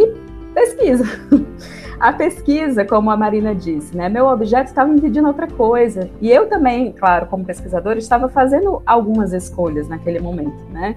pesquisa. 0.54 1.06
A 2.00 2.12
pesquisa, 2.12 2.84
como 2.86 3.10
a 3.12 3.18
Marina 3.18 3.54
disse, 3.54 3.96
né, 3.96 4.10
meu 4.10 4.28
objeto 4.28 4.70
estava 4.70 4.92
me 4.92 5.00
pedindo 5.00 5.28
outra 5.28 5.48
coisa. 5.48 6.10
E 6.22 6.30
eu 6.32 6.48
também, 6.48 6.92
claro, 6.92 7.28
como 7.28 7.46
pesquisadora, 7.46 8.00
estava 8.00 8.28
fazendo 8.30 8.82
algumas 8.86 9.34
escolhas 9.34 9.88
naquele 9.88 10.20
momento, 10.20 10.64
né? 10.72 10.96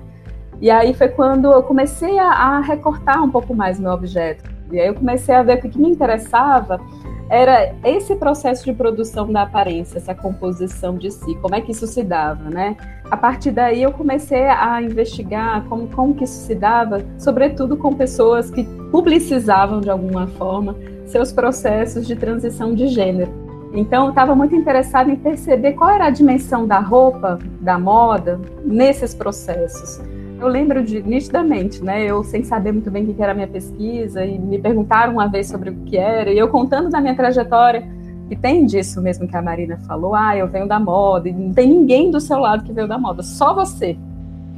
E 0.61 0.71
aí 0.71 0.95
foi 0.95 1.09
quando 1.09 1.53
eu 1.53 1.63
comecei 1.63 2.19
a, 2.19 2.31
a 2.31 2.61
recortar 2.61 3.23
um 3.23 3.31
pouco 3.31 3.55
mais 3.55 3.79
meu 3.79 3.93
objeto. 3.93 4.43
E 4.73 4.81
aí 4.81 4.89
eu 4.89 4.95
comecei 4.95 5.35
a 5.35 5.43
ver 5.43 5.61
que 5.61 5.69
o 5.69 5.71
que 5.71 5.79
me 5.79 5.91
interessava 5.91 6.81
era 7.29 7.75
esse 7.85 8.15
processo 8.17 8.65
de 8.65 8.73
produção 8.73 9.31
da 9.33 9.43
aparência, 9.43 9.99
essa 9.99 10.15
composição 10.15 10.97
de 10.97 11.11
si, 11.11 11.35
como 11.37 11.55
é 11.55 11.61
que 11.61 11.73
isso 11.73 11.87
se 11.87 12.03
dava, 12.03 12.49
né? 12.49 12.77
A 13.11 13.17
partir 13.17 13.51
daí 13.51 13.83
eu 13.83 13.93
comecei 13.93 14.47
a 14.47 14.81
investigar 14.83 15.65
como, 15.69 15.89
como 15.89 16.15
que 16.15 16.25
isso 16.25 16.47
se 16.47 16.55
dava, 16.55 17.05
sobretudo 17.19 17.77
com 17.77 17.95
pessoas 17.95 18.51
que 18.51 18.65
publicizavam 18.91 19.81
de 19.81 19.91
alguma 19.91 20.27
forma 20.27 20.77
seus 21.07 21.33
processos 21.33 22.07
de 22.07 22.17
transição 22.17 22.75
de 22.75 22.89
gênero. 22.89 23.47
Então, 23.73 24.05
eu 24.05 24.11
estava 24.11 24.35
muito 24.35 24.55
interessada 24.55 25.11
em 25.11 25.17
perceber 25.17 25.73
qual 25.73 25.91
era 25.91 26.07
a 26.07 26.11
dimensão 26.11 26.67
da 26.67 26.79
roupa, 26.79 27.39
da 27.61 27.79
moda, 27.79 28.41
nesses 28.65 29.15
processos. 29.15 30.01
Eu 30.39 30.49
lembro 30.49 30.85
de 30.85 31.03
nitidamente, 31.03 31.83
né? 31.83 32.05
Eu 32.05 32.23
sem 32.23 32.45
saber 32.45 32.71
muito 32.71 32.91
bem 32.91 33.05
o 33.05 33.15
que 33.15 33.23
era 33.23 33.33
a 33.33 33.35
minha 33.35 33.49
pesquisa 33.49 34.25
e 34.25 34.39
me 34.39 34.59
perguntaram 34.59 35.15
uma 35.15 35.27
vez 35.27 35.49
sobre 35.49 35.71
o 35.71 35.75
que 35.87 35.97
era 35.97 36.31
e 36.31 36.39
eu 36.39 36.49
contando 36.49 36.91
da 36.91 37.01
minha 37.01 37.17
trajetória 37.17 37.89
e 38.31 38.37
tem 38.37 38.67
disso 38.67 39.01
mesmo 39.01 39.27
que 39.27 39.37
a 39.37 39.41
Marina 39.41 39.79
falou. 39.87 40.15
Ah, 40.15 40.37
eu 40.37 40.47
venho 40.47 40.69
da 40.69 40.79
moda 40.79 41.29
e 41.29 41.33
não 41.33 41.55
tem 41.55 41.69
ninguém 41.69 42.11
do 42.11 42.21
seu 42.21 42.39
lado 42.39 42.65
que 42.65 42.73
veio 42.73 42.87
da 42.87 42.99
moda, 42.99 43.23
só 43.23 43.55
você. 43.55 43.97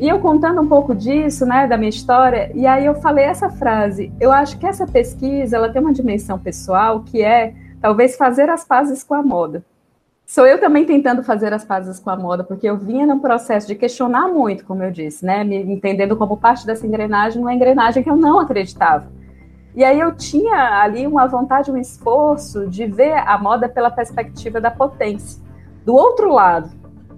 E 0.01 0.09
eu 0.09 0.19
contando 0.19 0.61
um 0.61 0.69
pouco 0.69 0.95
disso, 0.95 1.47
né, 1.47 1.67
da 1.67 1.77
minha 1.77 1.89
história, 1.89 2.51
e 2.55 2.67
aí 2.67 2.87
eu 2.87 2.95
falei 2.97 3.25
essa 3.25 3.49
frase. 3.49 4.13
Eu 4.21 4.33
acho 4.33 4.59
que 4.59 4.67
essa 4.67 4.87
pesquisa 4.87 5.57
ela 5.57 5.69
tem 5.69 5.83
uma 5.83 5.93
dimensão 5.93 6.39
pessoal 6.39 7.01
que 7.01 7.23
é 7.23 7.55
talvez 7.81 8.17
fazer 8.17 8.49
as 8.49 8.65
pazes 8.65 9.05
com 9.05 9.15
a 9.15 9.23
moda 9.23 9.63
sou 10.29 10.47
eu 10.47 10.61
também 10.61 10.85
tentando 10.85 11.23
fazer 11.23 11.55
as 11.55 11.65
pazes 11.65 11.99
com 11.99 12.11
a 12.11 12.17
moda, 12.17 12.45
porque 12.45 12.69
eu 12.69 12.77
vinha 12.77 13.07
num 13.07 13.19
processo 13.19 13.67
de 13.67 13.75
questionar 13.75 14.29
muito, 14.29 14.63
como 14.67 14.83
eu 14.83 14.91
disse, 14.91 15.25
né? 15.25 15.43
Me 15.43 15.57
entendendo 15.57 16.15
como 16.19 16.37
parte 16.37 16.67
dessa 16.67 16.87
engrenagem, 16.87 17.41
uma 17.41 17.55
engrenagem 17.55 18.03
que 18.03 18.11
eu 18.11 18.17
não 18.17 18.39
acreditava. 18.39 19.11
E 19.75 19.83
aí 19.83 19.99
eu 19.99 20.15
tinha 20.15 20.83
ali 20.83 21.07
uma 21.07 21.27
vontade, 21.27 21.71
um 21.71 21.79
esforço 21.79 22.69
de 22.69 22.85
ver 22.85 23.15
a 23.27 23.39
moda 23.39 23.71
pela 23.71 23.91
perspectiva 23.91 24.61
da 24.61 24.71
potência. 24.71 25.43
Do 25.83 25.95
outro 25.95 26.31
lado, 26.31 26.71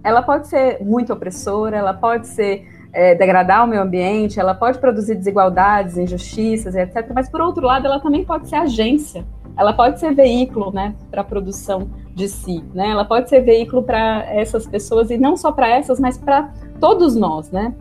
ela 0.04 0.22
pode 0.22 0.46
ser 0.46 0.80
muito 0.80 1.12
opressora, 1.12 1.76
ela 1.76 1.92
pode 1.92 2.28
ser 2.28 2.64
é, 2.92 3.16
degradar 3.16 3.64
o 3.64 3.66
meio 3.66 3.82
ambiente, 3.82 4.38
ela 4.38 4.54
pode 4.54 4.78
produzir 4.78 5.16
desigualdades, 5.16 5.98
injustiças, 5.98 6.76
etc. 6.76 7.10
Mas 7.12 7.28
por 7.28 7.40
outro 7.40 7.66
lado, 7.66 7.86
ela 7.86 7.98
também 7.98 8.24
pode 8.24 8.48
ser 8.48 8.54
agência 8.54 9.26
ela 9.56 9.72
pode 9.72 10.00
ser 10.00 10.14
veículo, 10.14 10.72
né, 10.72 10.94
para 11.10 11.22
produção 11.22 11.90
de 12.14 12.28
si, 12.28 12.62
né? 12.74 12.90
Ela 12.90 13.04
pode 13.04 13.28
ser 13.28 13.40
veículo 13.40 13.82
para 13.82 14.24
essas 14.32 14.66
pessoas 14.66 15.10
e 15.10 15.16
não 15.16 15.36
só 15.36 15.52
para 15.52 15.68
essas, 15.68 15.98
mas 15.98 16.18
para 16.18 16.52
todos 16.80 17.14
nós, 17.14 17.50
né? 17.50 17.74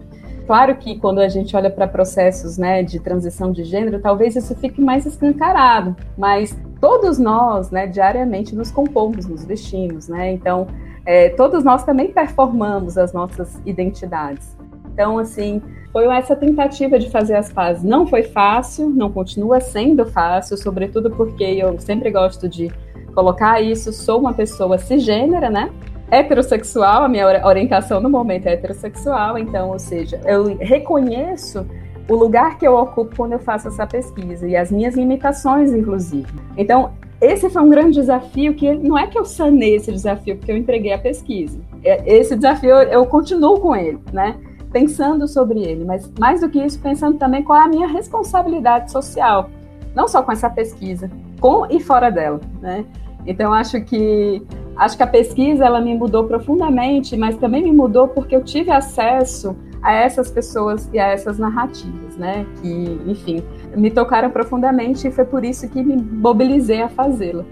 Claro 0.46 0.76
que 0.78 0.98
quando 0.98 1.20
a 1.20 1.28
gente 1.28 1.56
olha 1.56 1.70
para 1.70 1.88
processos, 1.88 2.58
né, 2.58 2.82
de 2.82 3.00
transição 3.00 3.52
de 3.52 3.64
gênero, 3.64 4.00
talvez 4.00 4.36
isso 4.36 4.56
fique 4.56 4.82
mais 4.82 5.06
escancarado, 5.06 5.96
mas 6.18 6.58
todos 6.82 7.20
nós, 7.20 7.70
né, 7.70 7.86
diariamente 7.86 8.56
nos 8.56 8.72
compomos, 8.72 9.28
nos 9.28 9.46
vestimos, 9.46 10.08
né? 10.08 10.32
Então, 10.32 10.66
é, 11.06 11.30
todos 11.30 11.64
nós 11.64 11.84
também 11.84 12.12
performamos 12.12 12.98
as 12.98 13.14
nossas 13.14 13.62
identidades. 13.64 14.58
Então, 14.92 15.20
assim, 15.20 15.62
foi 15.92 16.06
essa 16.08 16.36
tentativa 16.36 17.00
de 17.00 17.10
fazer 17.10 17.36
as 17.36 17.52
pazes. 17.52 17.84
Não 17.84 18.06
foi 18.06 18.24
fácil, 18.24 18.90
não 18.90 19.12
continua 19.12 19.60
sendo 19.60 20.06
fácil, 20.06 20.58
sobretudo 20.58 21.10
porque 21.12 21.44
eu 21.44 21.80
sempre 21.80 22.12
gosto 22.12 22.50
de 22.50 22.72
colocar 23.10 23.62
isso. 23.62 23.92
Sou 23.92 24.20
uma 24.20 24.34
pessoa 24.34 24.78
cisgênera, 24.78 25.50
né? 25.50 25.70
Heterossexual, 26.12 27.04
a 27.04 27.10
minha 27.10 27.28
orientação 27.46 28.02
no 28.02 28.10
momento 28.10 28.48
é 28.48 28.54
heterossexual, 28.54 29.38
então, 29.38 29.70
ou 29.70 29.78
seja, 29.78 30.20
eu 30.26 30.58
reconheço 30.60 31.66
o 32.10 32.16
lugar 32.16 32.58
que 32.58 32.68
eu 32.68 32.76
ocupo 32.76 33.16
quando 33.16 33.34
eu 33.34 33.40
faço 33.40 33.68
essa 33.68 33.86
pesquisa 33.86 34.48
e 34.48 34.56
as 34.56 34.72
minhas 34.72 34.96
limitações, 34.96 35.72
inclusive. 35.72 36.28
Então, 36.58 36.92
esse 37.22 37.50
foi 37.50 37.62
um 37.62 37.70
grande 37.70 38.00
desafio 38.00 38.56
que 38.56 38.74
não 38.74 38.98
é 38.98 39.06
que 39.06 39.20
eu 39.20 39.26
sanei 39.26 39.76
esse 39.76 39.92
desafio 39.92 40.38
porque 40.38 40.52
eu 40.52 40.58
entreguei 40.58 40.94
a 40.94 40.98
pesquisa. 40.98 41.60
É, 41.84 42.18
esse 42.18 42.36
desafio 42.36 42.72
eu 42.72 43.06
continuo 43.06 43.60
com 43.60 43.76
ele, 43.76 44.00
né? 44.12 44.38
Pensando 44.72 45.28
sobre 45.28 45.60
ele, 45.60 45.84
mas 45.86 46.12
mais 46.20 46.42
do 46.42 46.50
que 46.50 46.60
isso, 46.60 46.80
pensando 46.80 47.18
também 47.18 47.44
qual 47.44 47.60
é 47.60 47.66
a 47.66 47.68
minha 47.68 47.88
responsabilidade 47.88 48.92
social, 48.92 49.50
não 49.94 50.08
só 50.08 50.24
com 50.24 50.32
essa 50.32 50.50
pesquisa, 50.50 51.12
com 51.40 51.66
e 51.70 51.80
fora 51.80 52.10
dela, 52.10 52.40
né? 52.62 52.86
Então 53.26 53.54
acho 53.54 53.82
que 53.82 54.42
acho 54.76 54.96
que 54.96 55.04
a 55.04 55.08
pesquisa 55.08 55.66
ela 55.66 55.82
me 55.82 55.94
mudou 55.96 56.24
profundamente, 56.24 57.18
mas 57.18 57.36
também 57.38 57.64
me 57.64 57.72
mudou 57.72 58.08
porque 58.08 58.36
eu 58.36 58.44
tive 58.44 58.72
acesso 58.72 59.56
a 59.82 59.94
essas 59.94 60.30
pessoas 60.30 60.90
e 60.94 61.00
a 61.00 61.08
essas 61.08 61.38
narrativas, 61.38 62.18
né? 62.18 62.46
Que, 62.62 63.02
enfim, 63.08 63.44
me 63.76 63.92
tocaram 63.92 64.30
profundamente 64.30 65.08
e 65.08 65.12
foi 65.12 65.26
por 65.26 65.44
isso 65.44 65.68
que 65.70 65.82
me 65.84 65.96
mobilizei 65.96 66.82
a 66.82 66.90
fazê-la. 66.90 67.46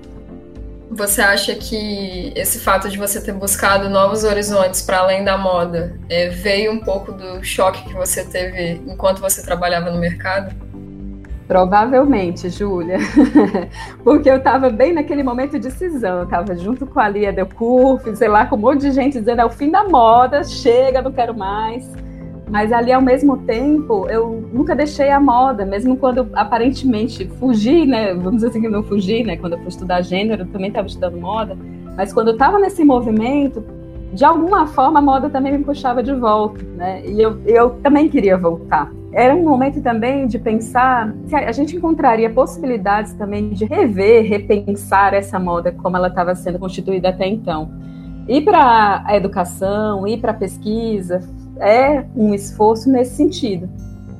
Você 0.89 1.21
acha 1.21 1.53
que 1.53 2.31
esse 2.35 2.59
fato 2.59 2.89
de 2.89 2.97
você 2.97 3.21
ter 3.21 3.33
buscado 3.33 3.89
novos 3.89 4.23
horizontes 4.23 4.81
para 4.81 4.99
além 4.99 5.23
da 5.23 5.37
moda 5.37 5.99
é, 6.09 6.29
veio 6.29 6.71
um 6.71 6.79
pouco 6.79 7.11
do 7.11 7.43
choque 7.43 7.83
que 7.83 7.93
você 7.93 8.23
teve 8.23 8.81
enquanto 8.87 9.19
você 9.19 9.43
trabalhava 9.43 9.91
no 9.91 9.99
mercado? 9.99 10.55
Provavelmente, 11.47 12.49
Júlia, 12.49 12.97
porque 14.03 14.29
eu 14.29 14.35
estava 14.35 14.69
bem 14.69 14.91
naquele 14.91 15.23
momento 15.23 15.57
de 15.57 15.71
cisão, 15.71 16.17
eu 16.17 16.23
estava 16.25 16.53
junto 16.57 16.85
com 16.85 16.99
a 16.99 17.07
Lia 17.07 17.31
Delcourt, 17.31 18.15
sei 18.15 18.27
lá, 18.27 18.45
com 18.45 18.57
um 18.57 18.59
monte 18.59 18.81
de 18.81 18.91
gente 18.91 19.17
dizendo 19.17 19.39
é 19.39 19.45
o 19.45 19.49
fim 19.49 19.71
da 19.71 19.85
moda, 19.85 20.43
chega, 20.43 21.01
não 21.01 21.11
quero 21.11 21.33
mais. 21.33 21.89
Mas 22.49 22.71
ali, 22.71 22.91
ao 22.91 23.01
mesmo 23.01 23.37
tempo, 23.39 24.07
eu 24.09 24.49
nunca 24.53 24.75
deixei 24.75 25.09
a 25.09 25.19
moda, 25.19 25.65
mesmo 25.65 25.97
quando 25.97 26.29
aparentemente 26.33 27.27
fugi, 27.39 27.85
né? 27.85 28.13
Vamos 28.13 28.35
dizer 28.35 28.47
assim 28.47 28.61
que 28.61 28.69
não 28.69 28.83
fugi, 28.83 29.23
né? 29.23 29.37
Quando 29.37 29.53
eu 29.53 29.59
fui 29.59 29.67
estudar 29.67 30.01
gênero, 30.01 30.43
eu 30.43 30.47
também 30.47 30.69
estava 30.69 30.87
estudando 30.87 31.17
moda. 31.17 31.57
Mas 31.95 32.13
quando 32.13 32.29
eu 32.29 32.33
estava 32.33 32.57
nesse 32.59 32.85
movimento, 32.85 33.63
de 34.13 34.23
alguma 34.25 34.67
forma 34.67 34.99
a 34.99 35.01
moda 35.01 35.29
também 35.29 35.57
me 35.57 35.63
puxava 35.63 36.01
de 36.01 36.13
volta, 36.13 36.63
né? 36.75 37.05
E 37.05 37.21
eu, 37.21 37.41
eu 37.45 37.69
também 37.81 38.09
queria 38.09 38.37
voltar. 38.37 38.91
Era 39.11 39.35
um 39.35 39.43
momento 39.43 39.81
também 39.81 40.27
de 40.27 40.37
pensar 40.37 41.13
se 41.27 41.35
a 41.35 41.51
gente 41.51 41.75
encontraria 41.75 42.29
possibilidades 42.29 43.13
também 43.13 43.49
de 43.49 43.65
rever, 43.65 44.27
repensar 44.27 45.13
essa 45.13 45.39
moda 45.39 45.71
como 45.71 45.97
ela 45.97 46.07
estava 46.07 46.35
sendo 46.35 46.59
constituída 46.59 47.09
até 47.09 47.27
então. 47.27 47.71
Ir 48.27 48.41
para 48.41 49.03
a 49.05 49.15
educação, 49.15 50.05
ir 50.05 50.19
para 50.19 50.31
a 50.31 50.35
pesquisa, 50.35 51.21
é 51.59 52.05
um 52.15 52.33
esforço 52.33 52.89
nesse 52.91 53.15
sentido. 53.15 53.69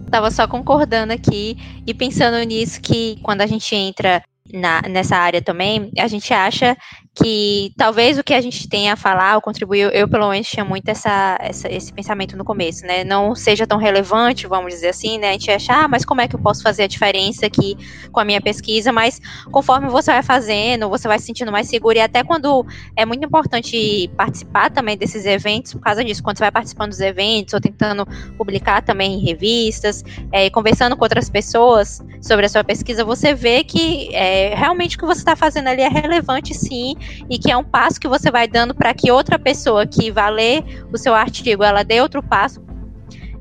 Estava 0.05 0.31
só 0.31 0.47
concordando 0.47 1.11
aqui 1.11 1.57
e 1.85 1.93
pensando 1.93 2.41
nisso 2.47 2.81
que 2.81 3.19
quando 3.21 3.41
a 3.41 3.45
gente 3.45 3.75
entra 3.75 4.23
na, 4.53 4.81
nessa 4.83 5.17
área 5.17 5.41
também, 5.41 5.91
a 5.99 6.07
gente 6.07 6.33
acha 6.33 6.77
que 7.21 7.73
talvez 7.75 8.19
o 8.19 8.23
que 8.23 8.33
a 8.33 8.41
gente 8.41 8.69
tenha 8.69 8.93
a 8.93 8.95
falar 8.95 9.35
ou 9.35 9.41
contribuir, 9.41 9.89
eu, 9.93 10.07
pelo 10.07 10.29
menos 10.29 10.47
tinha 10.47 10.63
muito 10.63 10.87
essa, 10.87 11.35
essa, 11.41 11.67
esse 11.71 11.91
pensamento 11.91 12.37
no 12.37 12.45
começo, 12.45 12.85
né? 12.85 13.03
Não 13.03 13.33
seja 13.33 13.65
tão 13.65 13.79
relevante, 13.79 14.45
vamos 14.45 14.71
dizer 14.71 14.89
assim, 14.89 15.17
né? 15.17 15.29
A 15.29 15.31
gente 15.31 15.49
acha, 15.49 15.73
ah, 15.73 15.87
mas 15.87 16.05
como 16.05 16.21
é 16.21 16.27
que 16.27 16.35
eu 16.35 16.39
posso 16.39 16.61
fazer 16.61 16.83
a 16.83 16.87
diferença 16.87 17.47
aqui 17.47 17.75
com 18.11 18.19
a 18.19 18.25
minha 18.25 18.39
pesquisa? 18.39 18.91
Mas 18.91 19.19
conforme 19.51 19.89
você 19.89 20.11
vai 20.11 20.21
fazendo, 20.21 20.89
você 20.89 21.07
vai 21.07 21.17
se 21.17 21.25
sentindo 21.25 21.51
mais 21.51 21.67
seguro 21.67 21.97
e 21.97 22.01
até 22.01 22.23
quando 22.23 22.63
é 22.95 23.03
muito 23.03 23.25
importante 23.25 24.09
participar 24.15 24.69
também 24.69 24.95
desses 24.95 25.25
eventos, 25.25 25.73
por 25.73 25.81
causa 25.81 26.03
disso, 26.03 26.21
quando 26.21 26.37
você 26.37 26.43
vai 26.43 26.51
participando 26.51 26.89
dos 26.89 26.99
eventos 26.99 27.55
ou 27.55 27.59
tentando 27.59 28.05
publicar 28.37 28.83
também 28.83 29.15
em 29.15 29.25
revistas, 29.25 30.03
é, 30.31 30.51
conversando 30.51 30.95
com 30.95 31.03
outras 31.03 31.31
pessoas 31.31 31.99
sobre 32.21 32.45
a 32.45 32.49
sua 32.49 32.63
pesquisa, 32.63 33.03
você 33.03 33.33
vê 33.33 33.63
que 33.63 34.13
é, 34.13 34.53
realmente 34.53 34.97
o 34.97 34.99
que 34.99 35.05
você 35.05 35.21
está 35.21 35.35
fazendo 35.35 35.67
ali 35.67 35.81
é 35.81 35.89
relevante 35.89 36.53
sim 36.53 36.95
e 37.29 37.37
que 37.37 37.51
é 37.51 37.57
um 37.57 37.63
passo 37.63 37.99
que 37.99 38.07
você 38.07 38.31
vai 38.31 38.47
dando 38.47 38.73
para 38.73 38.93
que 38.93 39.11
outra 39.11 39.37
pessoa 39.37 39.85
que 39.85 40.11
vai 40.11 40.31
ler 40.31 40.85
o 40.91 40.97
seu 40.97 41.13
artigo, 41.13 41.63
ela 41.63 41.83
dê 41.83 42.01
outro 42.01 42.21
passo. 42.21 42.65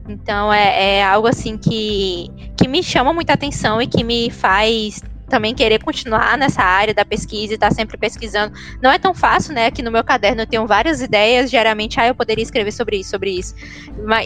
Então 0.08 0.52
é, 0.52 0.98
é 0.98 1.04
algo 1.04 1.26
assim 1.26 1.58
que, 1.58 2.30
que 2.56 2.68
me 2.68 2.82
chama 2.82 3.12
muita 3.12 3.32
atenção 3.32 3.82
e 3.82 3.86
que 3.86 4.04
me 4.04 4.30
faz 4.30 5.02
também 5.28 5.54
querer 5.54 5.82
continuar 5.82 6.38
nessa 6.38 6.62
área 6.62 6.94
da 6.94 7.04
pesquisa 7.04 7.52
e 7.52 7.54
estar 7.54 7.68
tá 7.68 7.74
sempre 7.74 7.96
pesquisando. 7.96 8.54
Não 8.80 8.90
é 8.90 8.98
tão 8.98 9.14
fácil, 9.14 9.54
né? 9.54 9.66
Aqui 9.66 9.82
no 9.82 9.90
meu 9.90 10.04
caderno 10.04 10.42
eu 10.42 10.46
tenho 10.46 10.66
várias 10.66 11.00
ideias, 11.00 11.50
geralmente, 11.50 11.98
ah, 12.00 12.06
eu 12.06 12.14
poderia 12.14 12.42
escrever 12.42 12.72
sobre 12.72 12.98
isso, 12.98 13.10
sobre 13.10 13.30
isso. 13.30 13.54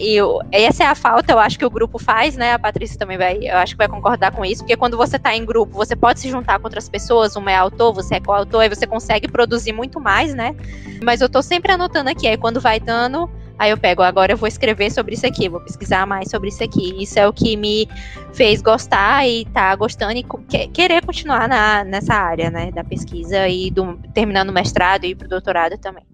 E 0.00 0.14
eu, 0.14 0.40
essa 0.52 0.84
é 0.84 0.86
a 0.86 0.94
falta, 0.94 1.32
eu 1.32 1.38
acho 1.38 1.58
que 1.58 1.64
o 1.64 1.70
grupo 1.70 1.98
faz, 1.98 2.36
né? 2.36 2.52
A 2.52 2.58
Patrícia 2.58 2.98
também 2.98 3.16
vai, 3.16 3.38
eu 3.42 3.56
acho 3.56 3.74
que 3.74 3.78
vai 3.78 3.88
concordar 3.88 4.30
com 4.32 4.44
isso, 4.44 4.62
porque 4.62 4.76
quando 4.76 4.96
você 4.96 5.16
está 5.16 5.34
em 5.34 5.44
grupo, 5.44 5.76
você 5.76 5.96
pode 5.96 6.20
se 6.20 6.28
juntar 6.28 6.58
com 6.58 6.66
outras 6.66 6.88
pessoas, 6.88 7.36
uma 7.36 7.50
é 7.50 7.56
autor, 7.56 7.92
você 7.92 8.16
é 8.16 8.20
coautor, 8.20 8.60
aí 8.60 8.68
você 8.68 8.86
consegue 8.86 9.28
produzir 9.28 9.72
muito 9.72 10.00
mais, 10.00 10.34
né? 10.34 10.54
Mas 11.02 11.20
eu 11.20 11.26
estou 11.26 11.42
sempre 11.42 11.72
anotando 11.72 12.10
aqui, 12.10 12.28
aí 12.28 12.36
quando 12.36 12.60
vai 12.60 12.78
dando 12.78 13.30
Aí 13.60 13.72
eu 13.72 13.76
pego, 13.76 14.00
agora 14.00 14.32
eu 14.32 14.38
vou 14.38 14.48
escrever 14.48 14.90
sobre 14.90 15.12
isso 15.12 15.26
aqui, 15.26 15.46
vou 15.46 15.60
pesquisar 15.60 16.06
mais 16.06 16.30
sobre 16.30 16.48
isso 16.48 16.64
aqui. 16.64 16.94
Isso 16.98 17.18
é 17.18 17.28
o 17.28 17.32
que 17.32 17.58
me 17.58 17.86
fez 18.32 18.62
gostar 18.62 19.28
e 19.28 19.44
tá 19.44 19.76
gostando 19.76 20.14
e 20.14 20.24
querer 20.68 21.04
continuar 21.04 21.46
na, 21.46 21.84
nessa 21.84 22.14
área, 22.14 22.50
né, 22.50 22.72
da 22.72 22.82
pesquisa 22.82 23.46
e 23.46 23.70
do, 23.70 23.98
terminando 24.14 24.48
o 24.48 24.52
mestrado 24.54 25.04
e 25.04 25.14
pro 25.14 25.28
doutorado 25.28 25.76
também. 25.76 26.06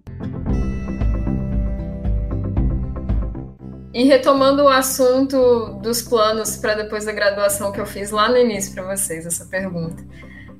E 3.93 4.03
retomando 4.03 4.63
o 4.63 4.67
assunto 4.67 5.79
dos 5.81 6.01
planos 6.01 6.57
para 6.57 6.73
depois 6.73 7.05
da 7.05 7.13
graduação 7.13 7.71
que 7.71 7.79
eu 7.79 7.85
fiz 7.85 8.11
lá 8.11 8.27
no 8.27 8.37
início 8.37 8.73
para 8.73 8.93
vocês, 8.93 9.25
essa 9.25 9.45
pergunta. 9.45 10.03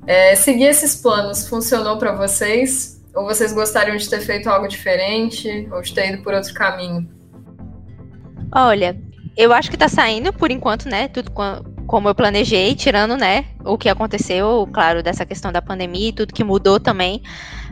É, 0.06 0.34
seguir 0.34 0.64
esses 0.64 0.96
planos 0.96 1.46
funcionou 1.46 1.98
para 1.98 2.12
vocês? 2.12 2.97
Ou 3.18 3.24
vocês 3.24 3.52
gostariam 3.52 3.96
de 3.96 4.08
ter 4.08 4.20
feito 4.20 4.48
algo 4.48 4.68
diferente? 4.68 5.68
Ou 5.72 5.82
de 5.82 5.92
ter 5.92 6.12
ido 6.12 6.22
por 6.22 6.32
outro 6.34 6.54
caminho? 6.54 7.10
Olha, 8.54 8.96
eu 9.36 9.52
acho 9.52 9.68
que 9.68 9.76
tá 9.76 9.88
saindo 9.88 10.32
por 10.32 10.52
enquanto, 10.52 10.88
né? 10.88 11.08
Tudo 11.08 11.32
como 11.32 12.08
eu 12.08 12.14
planejei, 12.14 12.76
tirando, 12.76 13.16
né? 13.16 13.46
O 13.64 13.76
que 13.76 13.88
aconteceu, 13.88 14.68
claro, 14.72 15.02
dessa 15.02 15.26
questão 15.26 15.50
da 15.50 15.60
pandemia 15.60 16.10
e 16.10 16.12
tudo 16.12 16.32
que 16.32 16.44
mudou 16.44 16.78
também. 16.78 17.20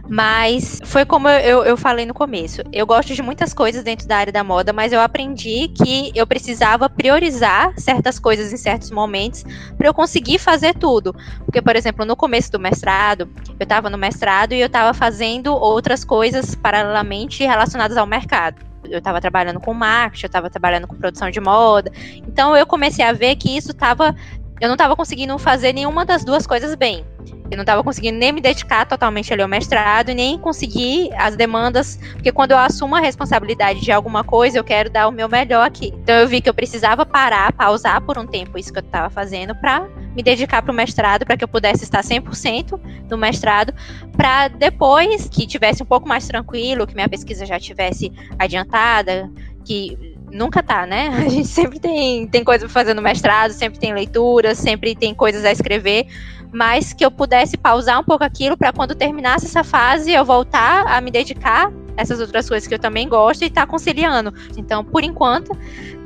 Mas 0.08 0.80
foi 0.84 1.04
como 1.04 1.28
eu, 1.28 1.64
eu 1.64 1.76
falei 1.76 2.06
no 2.06 2.14
começo. 2.14 2.62
Eu 2.72 2.86
gosto 2.86 3.14
de 3.14 3.22
muitas 3.22 3.52
coisas 3.52 3.82
dentro 3.82 4.06
da 4.06 4.16
área 4.16 4.32
da 4.32 4.44
moda, 4.44 4.72
mas 4.72 4.92
eu 4.92 5.00
aprendi 5.00 5.68
que 5.68 6.12
eu 6.14 6.26
precisava 6.26 6.88
priorizar 6.88 7.72
certas 7.76 8.18
coisas 8.18 8.52
em 8.52 8.56
certos 8.56 8.90
momentos 8.90 9.44
para 9.76 9.88
eu 9.88 9.94
conseguir 9.94 10.38
fazer 10.38 10.74
tudo. 10.74 11.14
Porque, 11.44 11.60
por 11.60 11.74
exemplo, 11.74 12.04
no 12.04 12.16
começo 12.16 12.52
do 12.52 12.58
mestrado, 12.58 13.28
eu 13.58 13.64
estava 13.64 13.90
no 13.90 13.98
mestrado 13.98 14.52
e 14.52 14.60
eu 14.60 14.66
estava 14.66 14.94
fazendo 14.94 15.54
outras 15.54 16.04
coisas 16.04 16.54
paralelamente 16.54 17.44
relacionadas 17.44 17.96
ao 17.96 18.06
mercado 18.06 18.64
eu 18.88 18.98
estava 18.98 19.20
trabalhando 19.20 19.58
com 19.58 19.74
marketing, 19.74 20.26
eu 20.26 20.28
estava 20.28 20.48
trabalhando 20.48 20.86
com 20.86 20.94
produção 20.94 21.28
de 21.28 21.40
moda. 21.40 21.90
Então 22.18 22.56
eu 22.56 22.64
comecei 22.64 23.04
a 23.04 23.12
ver 23.12 23.34
que 23.34 23.56
isso 23.56 23.72
estava 23.72 24.14
eu 24.60 24.68
não 24.68 24.74
estava 24.74 24.96
conseguindo 24.96 25.36
fazer 25.38 25.72
nenhuma 25.72 26.04
das 26.04 26.24
duas 26.24 26.46
coisas 26.46 26.74
bem. 26.74 27.04
Eu 27.50 27.56
não 27.56 27.62
estava 27.62 27.82
conseguindo 27.82 28.18
nem 28.18 28.32
me 28.32 28.40
dedicar 28.40 28.86
totalmente 28.86 29.32
ali 29.32 29.42
ao 29.42 29.48
mestrado, 29.48 30.12
nem 30.12 30.38
conseguir 30.38 31.10
as 31.16 31.36
demandas, 31.36 31.98
porque 32.12 32.32
quando 32.32 32.52
eu 32.52 32.58
assumo 32.58 32.96
a 32.96 33.00
responsabilidade 33.00 33.80
de 33.80 33.92
alguma 33.92 34.24
coisa, 34.24 34.58
eu 34.58 34.64
quero 34.64 34.90
dar 34.90 35.08
o 35.08 35.12
meu 35.12 35.28
melhor 35.28 35.66
aqui. 35.66 35.92
Então 36.02 36.16
eu 36.16 36.28
vi 36.28 36.40
que 36.40 36.48
eu 36.48 36.54
precisava 36.54 37.06
parar, 37.06 37.52
pausar 37.52 38.00
por 38.00 38.18
um 38.18 38.26
tempo 38.26 38.58
isso 38.58 38.72
que 38.72 38.78
eu 38.78 38.84
estava 38.84 39.08
fazendo 39.10 39.54
para 39.54 39.86
me 40.14 40.22
dedicar 40.22 40.62
para 40.62 40.72
o 40.72 40.74
mestrado, 40.74 41.24
para 41.26 41.36
que 41.36 41.44
eu 41.44 41.48
pudesse 41.48 41.84
estar 41.84 42.02
100% 42.02 42.80
no 43.08 43.18
mestrado, 43.18 43.72
para 44.16 44.48
depois 44.48 45.28
que 45.28 45.46
tivesse 45.46 45.82
um 45.82 45.86
pouco 45.86 46.08
mais 46.08 46.26
tranquilo, 46.26 46.86
que 46.86 46.94
minha 46.94 47.08
pesquisa 47.08 47.44
já 47.44 47.60
tivesse 47.60 48.10
adiantada, 48.38 49.30
que 49.64 50.16
nunca 50.30 50.62
tá, 50.62 50.86
né? 50.86 51.08
A 51.16 51.28
gente 51.28 51.48
sempre 51.48 51.78
tem, 51.78 52.26
tem 52.26 52.44
coisa 52.44 52.64
pra 52.64 52.72
fazer 52.72 52.94
no 52.94 53.02
mestrado, 53.02 53.52
sempre 53.52 53.78
tem 53.78 53.92
leitura, 53.92 54.54
sempre 54.54 54.94
tem 54.94 55.14
coisas 55.14 55.44
a 55.44 55.52
escrever, 55.52 56.06
mas 56.52 56.92
que 56.92 57.04
eu 57.04 57.10
pudesse 57.10 57.56
pausar 57.56 58.00
um 58.00 58.04
pouco 58.04 58.24
aquilo 58.24 58.56
para 58.56 58.72
quando 58.72 58.94
terminasse 58.94 59.46
essa 59.46 59.64
fase 59.64 60.12
eu 60.12 60.24
voltar 60.24 60.86
a 60.86 61.00
me 61.00 61.10
dedicar 61.10 61.68
a 61.68 62.02
essas 62.02 62.20
outras 62.20 62.48
coisas 62.48 62.66
que 62.66 62.74
eu 62.74 62.78
também 62.78 63.08
gosto 63.08 63.42
e 63.42 63.50
tá 63.50 63.66
conciliando. 63.66 64.32
Então, 64.56 64.84
por 64.84 65.02
enquanto, 65.02 65.56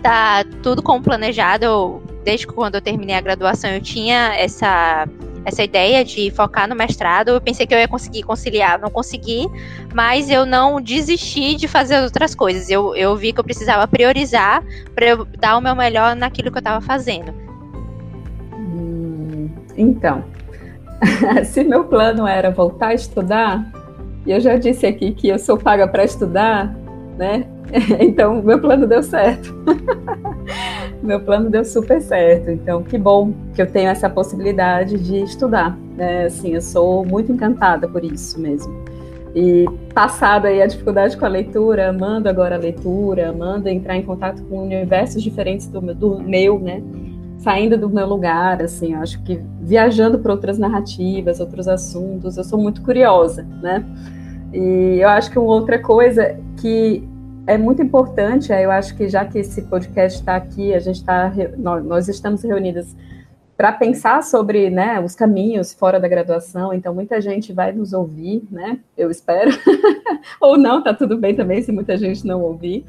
tá 0.03 0.45
tudo 0.63 0.83
como 0.83 1.03
planejado. 1.03 1.65
Eu, 1.65 2.03
desde 2.25 2.47
quando 2.47 2.77
eu 2.77 2.81
terminei 2.81 3.17
a 3.17 3.21
graduação, 3.21 3.71
eu 3.71 3.81
tinha 3.81 4.35
essa 4.35 5.07
essa 5.45 5.63
ideia 5.63 6.05
de 6.05 6.31
focar 6.31 6.69
no 6.69 6.75
mestrado. 6.75 7.31
Eu 7.31 7.41
pensei 7.41 7.67
que 7.67 7.75
eu 7.75 7.79
ia 7.79 7.89
conseguir 7.89 8.23
conciliar, 8.23 8.79
não 8.79 8.91
consegui, 8.91 9.47
mas 9.95 10.31
eu 10.31 10.45
não 10.45 10.81
desisti 10.81 11.55
de 11.55 11.67
fazer 11.67 12.03
outras 12.03 12.35
coisas. 12.35 12.69
Eu, 12.69 12.95
eu 12.95 13.17
vi 13.17 13.33
que 13.33 13.41
eu 13.41 13.45
precisava 13.45 13.87
priorizar 13.89 14.63
para 14.95 15.07
eu 15.07 15.25
dar 15.25 15.57
o 15.57 15.61
meu 15.61 15.75
melhor 15.75 16.15
naquilo 16.15 16.51
que 16.51 16.59
eu 16.59 16.61
estava 16.61 16.81
fazendo. 16.81 17.50
Então, 19.81 20.23
se 21.45 21.65
meu 21.65 21.85
plano 21.85 22.27
era 22.27 22.51
voltar 22.51 22.89
a 22.89 22.95
estudar, 22.95 23.65
e 24.27 24.33
eu 24.33 24.41
já 24.41 24.57
disse 24.57 24.87
aqui 24.87 25.13
que 25.13 25.29
eu 25.29 25.39
sou 25.39 25.57
paga 25.57 25.89
para 25.89 26.05
estudar, 26.05 26.75
né? 27.17 27.47
Então, 28.01 28.43
meu 28.43 28.59
plano 28.59 28.87
deu 28.87 29.03
certo. 29.03 29.55
meu 31.03 31.21
plano 31.21 31.49
deu 31.49 31.65
super 31.65 32.01
certo. 32.01 32.51
Então, 32.51 32.83
que 32.83 32.99
bom 32.99 33.33
que 33.55 33.63
eu 33.63 33.67
tenho 33.67 33.89
essa 33.89 34.11
possibilidade 34.11 34.99
de 34.99 35.23
estudar. 35.23 35.79
Né? 35.97 36.25
Assim, 36.25 36.55
eu 36.55 36.61
sou 36.61 37.05
muito 37.07 37.31
encantada 37.31 37.87
por 37.87 38.05
isso 38.05 38.41
mesmo. 38.41 38.75
E 39.35 39.67
passada 39.95 40.49
aí 40.49 40.61
a 40.61 40.67
dificuldade 40.67 41.17
com 41.17 41.25
a 41.25 41.29
leitura, 41.29 41.91
amando 41.91 42.29
agora 42.29 42.57
a 42.57 42.59
leitura, 42.59 43.31
amando 43.31 43.69
entrar 43.69 43.97
em 43.97 44.03
contato 44.03 44.43
com 44.43 44.65
universos 44.65 45.23
diferentes 45.23 45.69
do 45.69 45.81
meu, 45.81 45.95
do 45.95 46.19
meu 46.19 46.59
né? 46.59 46.83
Saindo 47.39 47.79
do 47.79 47.89
meu 47.89 48.07
lugar, 48.07 48.61
assim, 48.61 48.95
acho 48.95 49.23
que 49.23 49.41
viajando 49.61 50.19
para 50.19 50.33
outras 50.33 50.59
narrativas, 50.59 51.39
outros 51.39 51.69
assuntos, 51.69 52.37
eu 52.37 52.45
sou 52.45 52.59
muito 52.59 52.83
curiosa, 52.83 53.47
né? 53.63 53.85
E 54.53 54.99
eu 55.01 55.09
acho 55.09 55.31
que 55.31 55.39
uma 55.39 55.53
outra 55.53 55.79
coisa 55.79 56.37
que 56.57 57.07
é 57.47 57.59
muito 57.59 57.83
importante, 57.83 58.53
eu 58.53 58.71
acho 58.71 58.97
que 58.97 59.09
já 59.09 59.25
que 59.25 59.39
esse 59.39 59.63
podcast 59.63 60.21
está 60.21 60.37
aqui, 60.37 60.75
a 60.75 60.79
gente 60.79 60.97
está, 60.97 61.33
nós 61.59 62.09
estamos 62.09 62.43
reunidas 62.43 62.95
para 63.57 63.73
pensar 63.73 64.23
sobre 64.23 64.71
né, 64.71 64.99
os 65.01 65.15
caminhos 65.15 65.75
fora 65.75 66.01
da 66.01 66.09
graduação, 66.09 66.73
então 66.73 66.95
muita 66.95 67.21
gente 67.21 67.53
vai 67.53 67.73
nos 67.73 67.93
ouvir, 67.93 68.43
né? 68.51 68.79
Eu 68.97 69.11
espero. 69.11 69.51
Ou 70.41 70.57
não, 70.57 70.83
tá 70.83 70.95
tudo 70.95 71.19
bem 71.19 71.35
também 71.35 71.61
se 71.61 71.71
muita 71.71 71.95
gente 71.99 72.27
não 72.27 72.41
ouvir. 72.41 72.87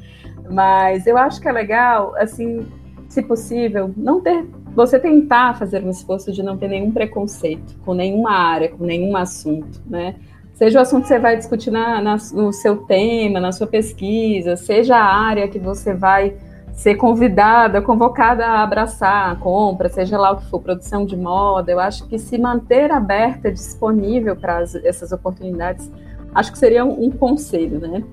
Mas 0.50 1.06
eu 1.06 1.18
acho 1.18 1.40
que 1.40 1.48
é 1.48 1.52
legal, 1.52 2.14
assim, 2.16 2.66
se 3.06 3.20
possível, 3.20 3.92
não 3.94 4.22
ter. 4.22 4.46
Você 4.74 4.98
tentar 4.98 5.58
fazer 5.58 5.84
um 5.84 5.90
esforço 5.90 6.32
de 6.32 6.42
não 6.42 6.56
ter 6.56 6.68
nenhum 6.68 6.90
preconceito 6.90 7.76
com 7.84 7.92
nenhuma 7.92 8.32
área, 8.32 8.70
com 8.70 8.84
nenhum 8.84 9.16
assunto, 9.16 9.80
né? 9.86 10.16
seja 10.54 10.78
o 10.78 10.82
assunto 10.82 11.02
que 11.02 11.08
você 11.08 11.18
vai 11.18 11.36
discutir 11.36 11.72
na, 11.72 12.00
na, 12.00 12.16
no 12.32 12.52
seu 12.52 12.76
tema, 12.76 13.40
na 13.40 13.50
sua 13.50 13.66
pesquisa, 13.66 14.56
seja 14.56 14.96
a 14.96 15.04
área 15.04 15.48
que 15.48 15.58
você 15.58 15.92
vai 15.92 16.36
ser 16.72 16.94
convidada, 16.94 17.82
convocada 17.82 18.46
a 18.46 18.62
abraçar 18.62 19.32
a 19.32 19.36
compra, 19.36 19.88
seja 19.88 20.16
lá 20.16 20.30
o 20.30 20.36
que 20.36 20.46
for, 20.46 20.60
produção 20.60 21.04
de 21.04 21.16
moda, 21.16 21.72
eu 21.72 21.80
acho 21.80 22.06
que 22.06 22.18
se 22.18 22.38
manter 22.38 22.90
aberta, 22.92 23.50
disponível 23.50 24.36
para 24.36 24.62
essas 24.84 25.10
oportunidades, 25.12 25.90
acho 26.34 26.52
que 26.52 26.58
seria 26.58 26.84
um, 26.84 27.06
um, 27.06 27.10
conselho, 27.10 27.80
né? 27.80 28.04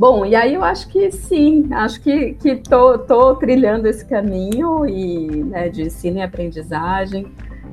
Bom, 0.00 0.24
e 0.24 0.34
aí 0.34 0.54
eu 0.54 0.64
acho 0.64 0.88
que 0.88 1.10
sim, 1.10 1.68
acho 1.74 2.00
que, 2.00 2.32
que 2.32 2.56
tô, 2.56 2.96
tô 3.00 3.34
trilhando 3.34 3.86
esse 3.86 4.02
caminho 4.02 4.88
e, 4.88 5.44
né, 5.44 5.68
de 5.68 5.82
ensino 5.82 6.16
e 6.16 6.22
aprendizagem, 6.22 7.26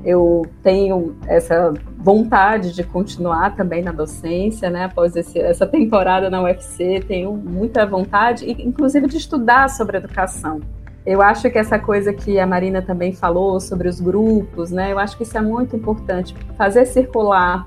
eu 0.04 0.44
tenho 0.62 1.16
essa 1.26 1.72
vontade 1.96 2.74
de 2.74 2.84
continuar 2.84 3.56
também 3.56 3.82
na 3.82 3.92
docência, 3.92 4.68
né? 4.68 4.84
Após 4.84 5.16
esse, 5.16 5.38
essa 5.38 5.66
temporada 5.66 6.28
na 6.28 6.42
UFC, 6.42 7.02
tenho 7.08 7.32
muita 7.32 7.86
vontade, 7.86 8.44
inclusive 8.62 9.06
de 9.06 9.16
estudar 9.16 9.70
sobre 9.70 9.96
educação. 9.96 10.60
Eu 11.06 11.22
acho 11.22 11.48
que 11.50 11.56
essa 11.56 11.78
coisa 11.78 12.12
que 12.12 12.38
a 12.38 12.46
Marina 12.46 12.82
também 12.82 13.14
falou 13.14 13.58
sobre 13.58 13.88
os 13.88 14.02
grupos, 14.02 14.70
né? 14.70 14.92
Eu 14.92 14.98
acho 14.98 15.16
que 15.16 15.22
isso 15.22 15.38
é 15.38 15.40
muito 15.40 15.74
importante, 15.74 16.36
fazer 16.58 16.84
circular 16.84 17.66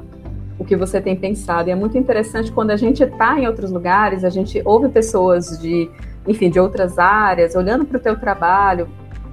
o 0.61 0.63
que 0.63 0.75
você 0.75 1.01
tem 1.01 1.15
pensado. 1.15 1.69
E 1.69 1.71
é 1.71 1.75
muito 1.75 1.97
interessante 1.97 2.51
quando 2.51 2.69
a 2.69 2.77
gente 2.77 3.03
está 3.03 3.39
em 3.39 3.47
outros 3.47 3.71
lugares, 3.71 4.23
a 4.23 4.29
gente 4.29 4.61
ouve 4.63 4.89
pessoas 4.89 5.59
de, 5.59 5.89
enfim, 6.27 6.51
de 6.51 6.59
outras 6.59 6.99
áreas, 6.99 7.55
olhando 7.55 7.83
para 7.83 7.97
o 7.97 7.99
teu 7.99 8.15
trabalho, 8.15 8.87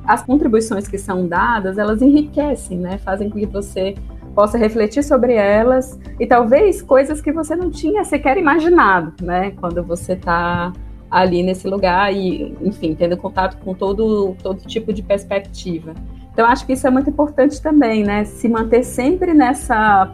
as 0.06 0.22
contribuições 0.22 0.88
que 0.88 0.96
são 0.96 1.28
dadas, 1.28 1.76
elas 1.76 2.00
enriquecem, 2.00 2.78
né? 2.78 2.96
Fazem 2.96 3.28
com 3.28 3.38
que 3.38 3.44
você 3.44 3.94
possa 4.34 4.56
refletir 4.56 5.04
sobre 5.04 5.34
elas 5.34 6.00
e 6.18 6.26
talvez 6.26 6.80
coisas 6.80 7.20
que 7.20 7.30
você 7.30 7.54
não 7.54 7.70
tinha 7.70 8.04
sequer 8.04 8.38
imaginado, 8.38 9.12
né? 9.22 9.50
Quando 9.50 9.82
você 9.82 10.14
está 10.14 10.72
ali 11.10 11.42
nesse 11.42 11.68
lugar 11.68 12.10
e, 12.10 12.56
enfim, 12.62 12.94
tendo 12.94 13.18
contato 13.18 13.58
com 13.62 13.74
todo, 13.74 14.34
todo 14.42 14.66
tipo 14.66 14.94
de 14.94 15.02
perspectiva. 15.02 15.92
Então, 16.32 16.46
acho 16.46 16.64
que 16.64 16.72
isso 16.72 16.86
é 16.86 16.90
muito 16.90 17.10
importante 17.10 17.60
também, 17.60 18.02
né? 18.02 18.24
Se 18.24 18.48
manter 18.48 18.82
sempre 18.82 19.34
nessa 19.34 20.10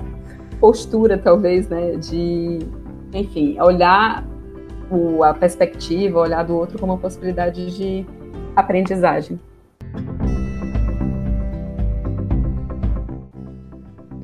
postura, 0.55 1.19
talvez, 1.19 1.69
né? 1.69 1.97
De, 1.97 2.59
enfim, 3.13 3.61
olhar 3.61 4.25
o, 4.91 5.23
a 5.23 5.35
perspectiva, 5.35 6.21
olhar 6.21 6.45
do 6.45 6.57
outro 6.57 6.79
como 6.79 6.93
uma 6.93 6.99
possibilidade 6.99 7.77
de 7.77 8.07
aprendizagem. 8.57 9.39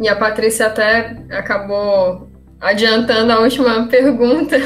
E 0.00 0.08
a 0.08 0.16
Patrícia 0.16 0.66
até 0.66 1.22
acabou 1.30 2.30
adiantando 2.58 3.32
a 3.32 3.40
última 3.40 3.86
pergunta, 3.88 4.56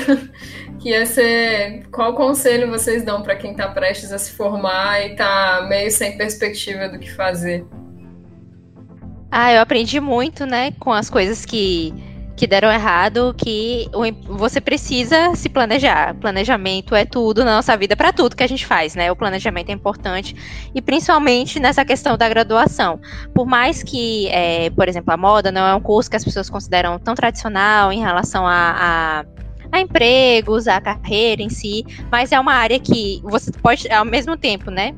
que 0.79 0.91
ia 0.91 1.05
ser 1.07 1.85
qual 1.91 2.15
conselho 2.15 2.71
vocês 2.71 3.03
dão 3.03 3.23
para 3.23 3.35
quem 3.35 3.53
está 3.53 3.69
prestes 3.69 4.13
a 4.13 4.19
se 4.19 4.33
formar 4.33 5.01
e 5.01 5.13
está 5.13 5.67
meio 5.69 5.91
sem 5.91 6.17
perspectiva 6.17 6.89
do 6.89 6.99
que 6.99 7.11
fazer? 7.13 7.65
Ah, 9.37 9.53
eu 9.53 9.61
aprendi 9.61 9.99
muito, 9.99 10.47
né, 10.47 10.71
com 10.79 10.93
as 10.93 11.11
coisas 11.11 11.45
que 11.45 11.93
que 12.37 12.49
deram 12.49 12.71
errado, 12.71 13.33
que 13.39 13.89
você 14.27 14.61
precisa 14.61 15.37
se 15.37 15.49
planejar. 15.49 16.15
Planejamento 16.17 16.93
é 16.93 17.05
tudo 17.05 17.45
na 17.45 17.55
nossa 17.55 17.77
vida, 17.77 17.95
para 17.97 18.13
tudo 18.13 18.35
que 18.35 18.43
a 18.43 18.47
gente 18.49 18.67
faz, 18.67 18.97
né? 18.97 19.11
O 19.13 19.15
planejamento 19.15 19.71
é 19.71 19.73
importante, 19.73 20.35
e 20.75 20.83
principalmente 20.83 21.61
nessa 21.61 21.85
questão 21.85 22.19
da 22.19 22.29
graduação. 22.29 23.01
Por 23.33 23.47
mais 23.47 23.85
que, 23.85 24.27
é, 24.31 24.69
por 24.71 24.89
exemplo, 24.89 25.15
a 25.15 25.17
moda 25.17 25.53
não 25.53 25.65
é 25.65 25.75
um 25.77 25.81
curso 25.81 26.11
que 26.11 26.17
as 26.17 26.25
pessoas 26.25 26.51
consideram 26.51 26.99
tão 26.99 27.15
tradicional 27.15 27.93
em 27.93 28.01
relação 28.01 28.45
a, 28.47 28.75
a 28.77 29.25
a 29.73 29.81
empregos, 29.81 30.69
a 30.69 30.81
carreira 30.81 31.43
em 31.43 31.49
si, 31.51 31.85
mas 32.11 32.31
é 32.31 32.39
uma 32.39 32.55
área 32.55 32.79
que 32.79 33.21
você 33.25 33.51
pode, 33.51 33.91
ao 33.91 34.05
mesmo 34.05 34.37
tempo, 34.37 34.71
né, 34.71 34.95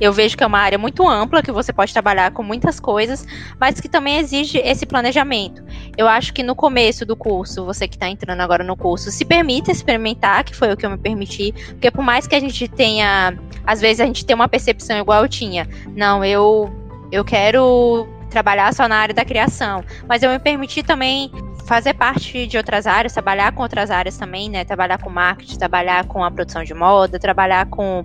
eu 0.00 0.12
vejo 0.12 0.36
que 0.36 0.44
é 0.44 0.46
uma 0.46 0.58
área 0.58 0.78
muito 0.78 1.08
ampla, 1.08 1.42
que 1.42 1.52
você 1.52 1.72
pode 1.72 1.92
trabalhar 1.92 2.30
com 2.32 2.42
muitas 2.42 2.80
coisas, 2.80 3.26
mas 3.60 3.80
que 3.80 3.88
também 3.88 4.18
exige 4.18 4.58
esse 4.58 4.86
planejamento. 4.86 5.62
Eu 5.96 6.08
acho 6.08 6.32
que 6.32 6.42
no 6.42 6.54
começo 6.54 7.04
do 7.06 7.16
curso, 7.16 7.64
você 7.64 7.86
que 7.86 7.96
está 7.96 8.08
entrando 8.08 8.40
agora 8.40 8.64
no 8.64 8.76
curso, 8.76 9.10
se 9.10 9.24
permita 9.24 9.70
experimentar, 9.70 10.44
que 10.44 10.54
foi 10.54 10.72
o 10.72 10.76
que 10.76 10.84
eu 10.84 10.90
me 10.90 10.98
permiti, 10.98 11.52
porque 11.68 11.90
por 11.90 12.04
mais 12.04 12.26
que 12.26 12.34
a 12.34 12.40
gente 12.40 12.66
tenha, 12.68 13.38
às 13.66 13.80
vezes 13.80 14.00
a 14.00 14.06
gente 14.06 14.24
tem 14.24 14.34
uma 14.34 14.48
percepção 14.48 14.98
igual 14.98 15.22
eu 15.22 15.28
tinha, 15.28 15.68
não, 15.94 16.24
eu 16.24 16.72
eu 17.12 17.24
quero 17.24 18.08
trabalhar 18.28 18.74
só 18.74 18.88
na 18.88 18.96
área 18.96 19.14
da 19.14 19.24
criação, 19.24 19.84
mas 20.08 20.22
eu 20.22 20.30
me 20.30 20.38
permiti 20.40 20.82
também 20.82 21.30
fazer 21.64 21.94
parte 21.94 22.46
de 22.46 22.56
outras 22.56 22.86
áreas, 22.86 23.12
trabalhar 23.12 23.52
com 23.52 23.62
outras 23.62 23.90
áreas 23.90 24.16
também, 24.16 24.50
né? 24.50 24.64
Trabalhar 24.64 24.98
com 24.98 25.08
marketing, 25.08 25.56
trabalhar 25.56 26.04
com 26.06 26.22
a 26.24 26.30
produção 26.30 26.64
de 26.64 26.74
moda, 26.74 27.18
trabalhar 27.18 27.66
com 27.66 28.04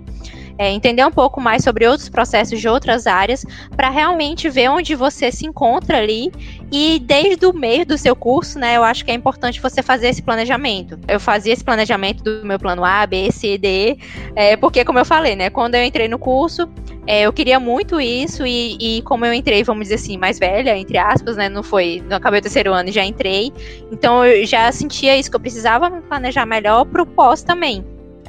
é, 0.60 0.70
entender 0.70 1.02
um 1.06 1.10
pouco 1.10 1.40
mais 1.40 1.64
sobre 1.64 1.86
outros 1.86 2.10
processos 2.10 2.60
de 2.60 2.68
outras 2.68 3.06
áreas, 3.06 3.46
para 3.74 3.88
realmente 3.88 4.50
ver 4.50 4.68
onde 4.68 4.94
você 4.94 5.32
se 5.32 5.46
encontra 5.46 5.96
ali. 5.96 6.30
E 6.70 7.00
desde 7.00 7.46
o 7.46 7.52
meio 7.54 7.86
do 7.86 7.96
seu 7.96 8.14
curso, 8.14 8.58
né, 8.58 8.76
eu 8.76 8.84
acho 8.84 9.02
que 9.02 9.10
é 9.10 9.14
importante 9.14 9.58
você 9.58 9.82
fazer 9.82 10.08
esse 10.08 10.20
planejamento. 10.20 10.98
Eu 11.08 11.18
fazia 11.18 11.54
esse 11.54 11.64
planejamento 11.64 12.22
do 12.22 12.44
meu 12.44 12.58
plano 12.58 12.84
A, 12.84 13.06
B, 13.06 13.32
C, 13.32 13.56
D, 13.56 13.96
é, 14.36 14.54
porque, 14.54 14.84
como 14.84 14.98
eu 14.98 15.04
falei, 15.06 15.34
né, 15.34 15.48
quando 15.48 15.76
eu 15.76 15.82
entrei 15.82 16.08
no 16.08 16.18
curso, 16.18 16.68
é, 17.06 17.22
eu 17.22 17.32
queria 17.32 17.58
muito 17.58 17.98
isso, 17.98 18.46
e, 18.46 18.76
e, 18.78 19.02
como 19.02 19.24
eu 19.24 19.32
entrei, 19.32 19.64
vamos 19.64 19.84
dizer 19.84 19.94
assim, 19.94 20.18
mais 20.18 20.38
velha, 20.38 20.76
entre 20.76 20.98
aspas, 20.98 21.38
né? 21.38 21.48
Não 21.48 21.62
foi. 21.62 22.02
Não 22.06 22.18
acabei 22.18 22.40
o 22.40 22.42
terceiro 22.42 22.74
ano 22.74 22.90
e 22.90 22.92
já 22.92 23.04
entrei. 23.04 23.50
Então 23.90 24.26
eu 24.26 24.44
já 24.44 24.70
sentia 24.70 25.16
isso, 25.16 25.30
que 25.30 25.36
eu 25.36 25.40
precisava 25.40 25.88
me 25.88 26.02
planejar 26.02 26.44
melhor 26.44 26.84
pro 26.84 27.06
pós 27.06 27.42
também. 27.42 27.82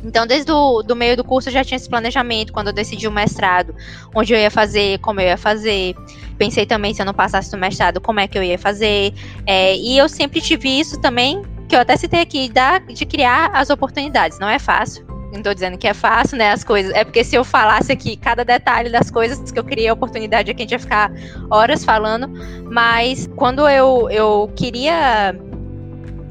Então, 0.03 0.25
desde 0.25 0.51
o 0.51 0.81
do 0.81 0.95
meio 0.95 1.15
do 1.15 1.23
curso, 1.23 1.49
eu 1.49 1.53
já 1.53 1.63
tinha 1.63 1.75
esse 1.75 1.89
planejamento, 1.89 2.51
quando 2.51 2.67
eu 2.67 2.73
decidi 2.73 3.07
o 3.07 3.11
mestrado, 3.11 3.75
onde 4.15 4.33
eu 4.33 4.39
ia 4.39 4.49
fazer, 4.49 4.99
como 4.99 5.19
eu 5.21 5.27
ia 5.27 5.37
fazer. 5.37 5.95
Pensei 6.37 6.65
também, 6.65 6.93
se 6.93 7.01
eu 7.01 7.05
não 7.05 7.13
passasse 7.13 7.51
no 7.53 7.59
mestrado, 7.59 8.01
como 8.01 8.19
é 8.19 8.27
que 8.27 8.37
eu 8.37 8.43
ia 8.43 8.57
fazer. 8.57 9.13
É, 9.45 9.75
e 9.75 9.97
eu 9.97 10.09
sempre 10.09 10.41
tive 10.41 10.67
isso 10.79 10.99
também, 10.99 11.43
que 11.69 11.75
eu 11.75 11.79
até 11.79 11.95
citei 11.95 12.21
aqui, 12.21 12.49
da, 12.49 12.79
de 12.79 13.05
criar 13.05 13.51
as 13.53 13.69
oportunidades. 13.69 14.39
Não 14.39 14.49
é 14.49 14.57
fácil, 14.57 15.05
não 15.31 15.37
estou 15.37 15.53
dizendo 15.53 15.77
que 15.77 15.87
é 15.87 15.93
fácil, 15.93 16.37
né, 16.37 16.51
as 16.51 16.63
coisas. 16.63 16.91
É 16.93 17.03
porque 17.03 17.23
se 17.23 17.35
eu 17.35 17.43
falasse 17.43 17.91
aqui 17.91 18.17
cada 18.17 18.43
detalhe 18.43 18.89
das 18.89 19.09
coisas 19.09 19.51
que 19.51 19.57
eu 19.57 19.63
criei 19.63 19.87
a 19.87 19.93
oportunidade 19.93 20.51
aqui, 20.51 20.61
a 20.61 20.65
gente 20.65 20.71
ia 20.71 20.79
ficar 20.79 21.11
horas 21.49 21.85
falando. 21.85 22.27
Mas 22.69 23.29
quando 23.35 23.67
eu, 23.67 24.09
eu 24.09 24.51
queria 24.55 25.33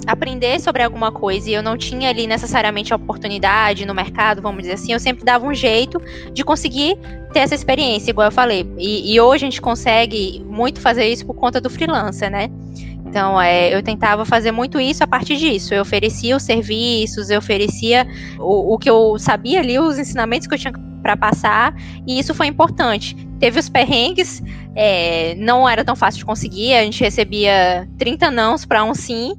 aprender 0.06 0.60
sobre 0.60 0.82
alguma 0.82 1.12
coisa 1.12 1.50
e 1.50 1.54
eu 1.54 1.62
não 1.62 1.76
tinha 1.76 2.10
ali 2.10 2.26
necessariamente 2.26 2.92
a 2.92 2.96
oportunidade 2.96 3.86
no 3.86 3.94
mercado, 3.94 4.42
vamos 4.42 4.62
dizer 4.62 4.74
assim, 4.74 4.92
eu 4.92 5.00
sempre 5.00 5.24
dava 5.24 5.46
um 5.46 5.54
jeito 5.54 6.00
de 6.32 6.44
conseguir 6.44 6.96
ter 7.32 7.40
essa 7.40 7.54
experiência, 7.54 8.10
igual 8.10 8.26
eu 8.26 8.32
falei. 8.32 8.66
E, 8.78 9.14
e 9.14 9.20
hoje 9.20 9.44
a 9.44 9.50
gente 9.50 9.60
consegue 9.60 10.44
muito 10.46 10.80
fazer 10.80 11.06
isso 11.06 11.24
por 11.26 11.34
conta 11.34 11.60
do 11.60 11.70
freelancer, 11.70 12.30
né? 12.30 12.48
Então, 13.06 13.40
é, 13.40 13.74
eu 13.74 13.82
tentava 13.82 14.24
fazer 14.24 14.52
muito 14.52 14.80
isso 14.80 15.02
a 15.02 15.06
partir 15.06 15.36
disso. 15.36 15.74
Eu 15.74 15.82
oferecia 15.82 16.36
os 16.36 16.44
serviços, 16.44 17.28
eu 17.28 17.38
oferecia 17.38 18.06
o, 18.38 18.74
o 18.74 18.78
que 18.78 18.88
eu 18.88 19.18
sabia 19.18 19.58
ali, 19.58 19.78
os 19.80 19.98
ensinamentos 19.98 20.46
que 20.46 20.54
eu 20.54 20.58
tinha 20.58 20.72
para 21.02 21.16
passar, 21.16 21.74
e 22.06 22.18
isso 22.18 22.34
foi 22.34 22.46
importante. 22.46 23.16
Teve 23.38 23.58
os 23.58 23.68
perrengues, 23.68 24.42
é, 24.76 25.34
não 25.36 25.68
era 25.68 25.84
tão 25.84 25.96
fácil 25.96 26.18
de 26.18 26.24
conseguir, 26.24 26.74
a 26.74 26.84
gente 26.84 27.02
recebia 27.02 27.88
30 27.98 28.30
nãos 28.30 28.64
para 28.64 28.84
um 28.84 28.94
sim, 28.94 29.34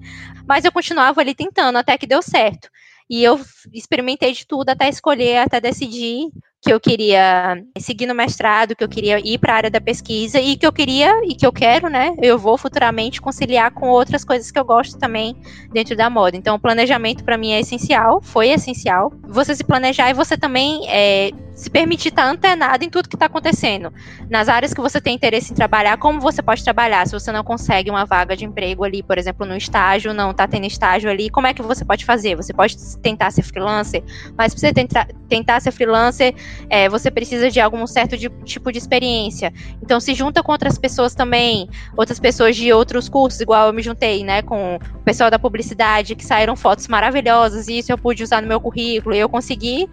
mas 0.48 0.66
eu 0.66 0.72
continuava 0.72 1.22
ali 1.22 1.34
tentando 1.34 1.78
até 1.78 1.98
que 1.98 2.08
deu 2.08 2.22
certo. 2.22 2.70
E 3.10 3.24
eu 3.24 3.40
experimentei 3.74 4.32
de 4.32 4.48
tudo 4.48 4.70
até 4.70 4.88
escolher, 4.88 5.40
até 5.40 5.60
decidir 5.60 6.30
que 6.62 6.72
eu 6.72 6.80
queria 6.80 7.62
seguir 7.78 8.06
no 8.06 8.14
mestrado, 8.14 8.76
que 8.76 8.84
eu 8.84 8.88
queria 8.88 9.20
ir 9.20 9.40
para 9.40 9.54
a 9.54 9.56
área 9.58 9.70
da 9.70 9.82
pesquisa 9.82 10.40
e 10.40 10.56
que 10.56 10.66
eu 10.66 10.72
queria 10.72 11.12
e 11.26 11.36
que 11.36 11.46
eu 11.46 11.52
quero, 11.52 11.90
né? 11.90 12.16
Eu 12.22 12.38
vou 12.38 12.58
futuramente 12.58 13.20
conciliar 13.20 13.72
com 13.72 13.90
outras 13.90 14.24
coisas 14.24 14.52
que 14.52 14.60
eu 14.60 14.64
gosto 14.64 14.98
também 15.00 15.36
dentro 15.74 15.96
da 15.96 16.10
moda. 16.10 16.38
Então, 16.38 16.56
o 16.56 16.60
planejamento 16.60 17.24
para 17.24 17.38
mim 17.38 17.52
é 17.52 17.60
essencial, 17.60 18.22
foi 18.22 18.50
essencial. 18.50 19.12
Você 19.28 19.56
se 19.56 19.64
planejar 19.64 20.12
e 20.12 20.14
você 20.14 20.38
também 20.38 20.88
é, 20.88 21.32
se 21.62 21.70
permitir 21.70 22.10
estar 22.10 22.28
antenado 22.28 22.84
em 22.84 22.90
tudo 22.90 23.08
que 23.08 23.16
está 23.16 23.28
acontecendo. 23.28 23.94
Nas 24.28 24.50
áreas 24.50 24.74
que 24.74 24.82
você 24.82 25.00
tem 25.00 25.14
interesse 25.14 25.54
em 25.54 25.56
trabalhar, 25.56 25.96
como 25.98 26.20
você 26.20 26.42
pode 26.42 26.64
trabalhar? 26.64 27.06
Se 27.06 27.14
você 27.14 27.32
não 27.32 27.44
consegue 27.44 27.92
uma 27.92 28.04
vaga 28.04 28.36
de 28.36 28.46
emprego 28.46 28.84
ali, 28.84 29.04
por 29.04 29.16
exemplo, 29.20 29.46
no 29.46 29.56
estágio, 29.56 30.12
não 30.12 30.32
está 30.32 30.48
tendo 30.48 30.66
estágio 30.66 31.08
ali, 31.08 31.30
como 31.30 31.46
é 31.46 31.54
que 31.54 31.62
você 31.62 31.86
pode 31.86 32.04
fazer? 32.04 32.36
Você 32.36 32.52
pode 32.52 32.76
tentar 32.98 33.30
ser 33.30 33.44
freelancer, 33.44 34.04
mas 34.36 34.56
para 34.56 34.60
você 34.60 34.74
tentar, 34.74 35.08
tentar 35.30 35.60
ser 35.60 35.72
freelancer, 35.72 36.34
é, 36.68 36.90
você 36.90 37.12
precisa 37.12 37.52
de 37.52 37.60
algum 37.60 37.86
certo 37.86 38.18
de, 38.18 38.28
tipo 38.44 38.72
de 38.72 38.80
experiência. 38.80 39.54
Então, 39.84 40.00
se 40.00 40.16
junta 40.16 40.42
com 40.42 40.52
outras 40.52 40.80
pessoas 40.80 41.14
também, 41.14 41.70
outras 41.96 42.20
pessoas 42.20 42.56
de 42.56 42.74
outros 42.74 43.08
cursos, 43.08 43.40
igual 43.40 43.68
eu 43.68 43.74
me 43.74 43.84
juntei, 43.84 44.24
né, 44.24 44.42
com 44.42 44.78
o 44.78 45.04
pessoal 45.06 45.30
da 45.30 45.38
publicidade, 45.38 46.16
que 46.16 46.26
saíram 46.26 46.56
fotos 46.56 46.88
maravilhosas, 46.88 47.68
e 47.68 47.78
isso 47.78 47.92
eu 47.92 48.00
pude 48.00 48.24
usar 48.24 48.42
no 48.42 48.48
meu 48.48 48.60
currículo, 48.60 49.14
e 49.14 49.20
eu 49.20 49.30
consegui 49.30 49.88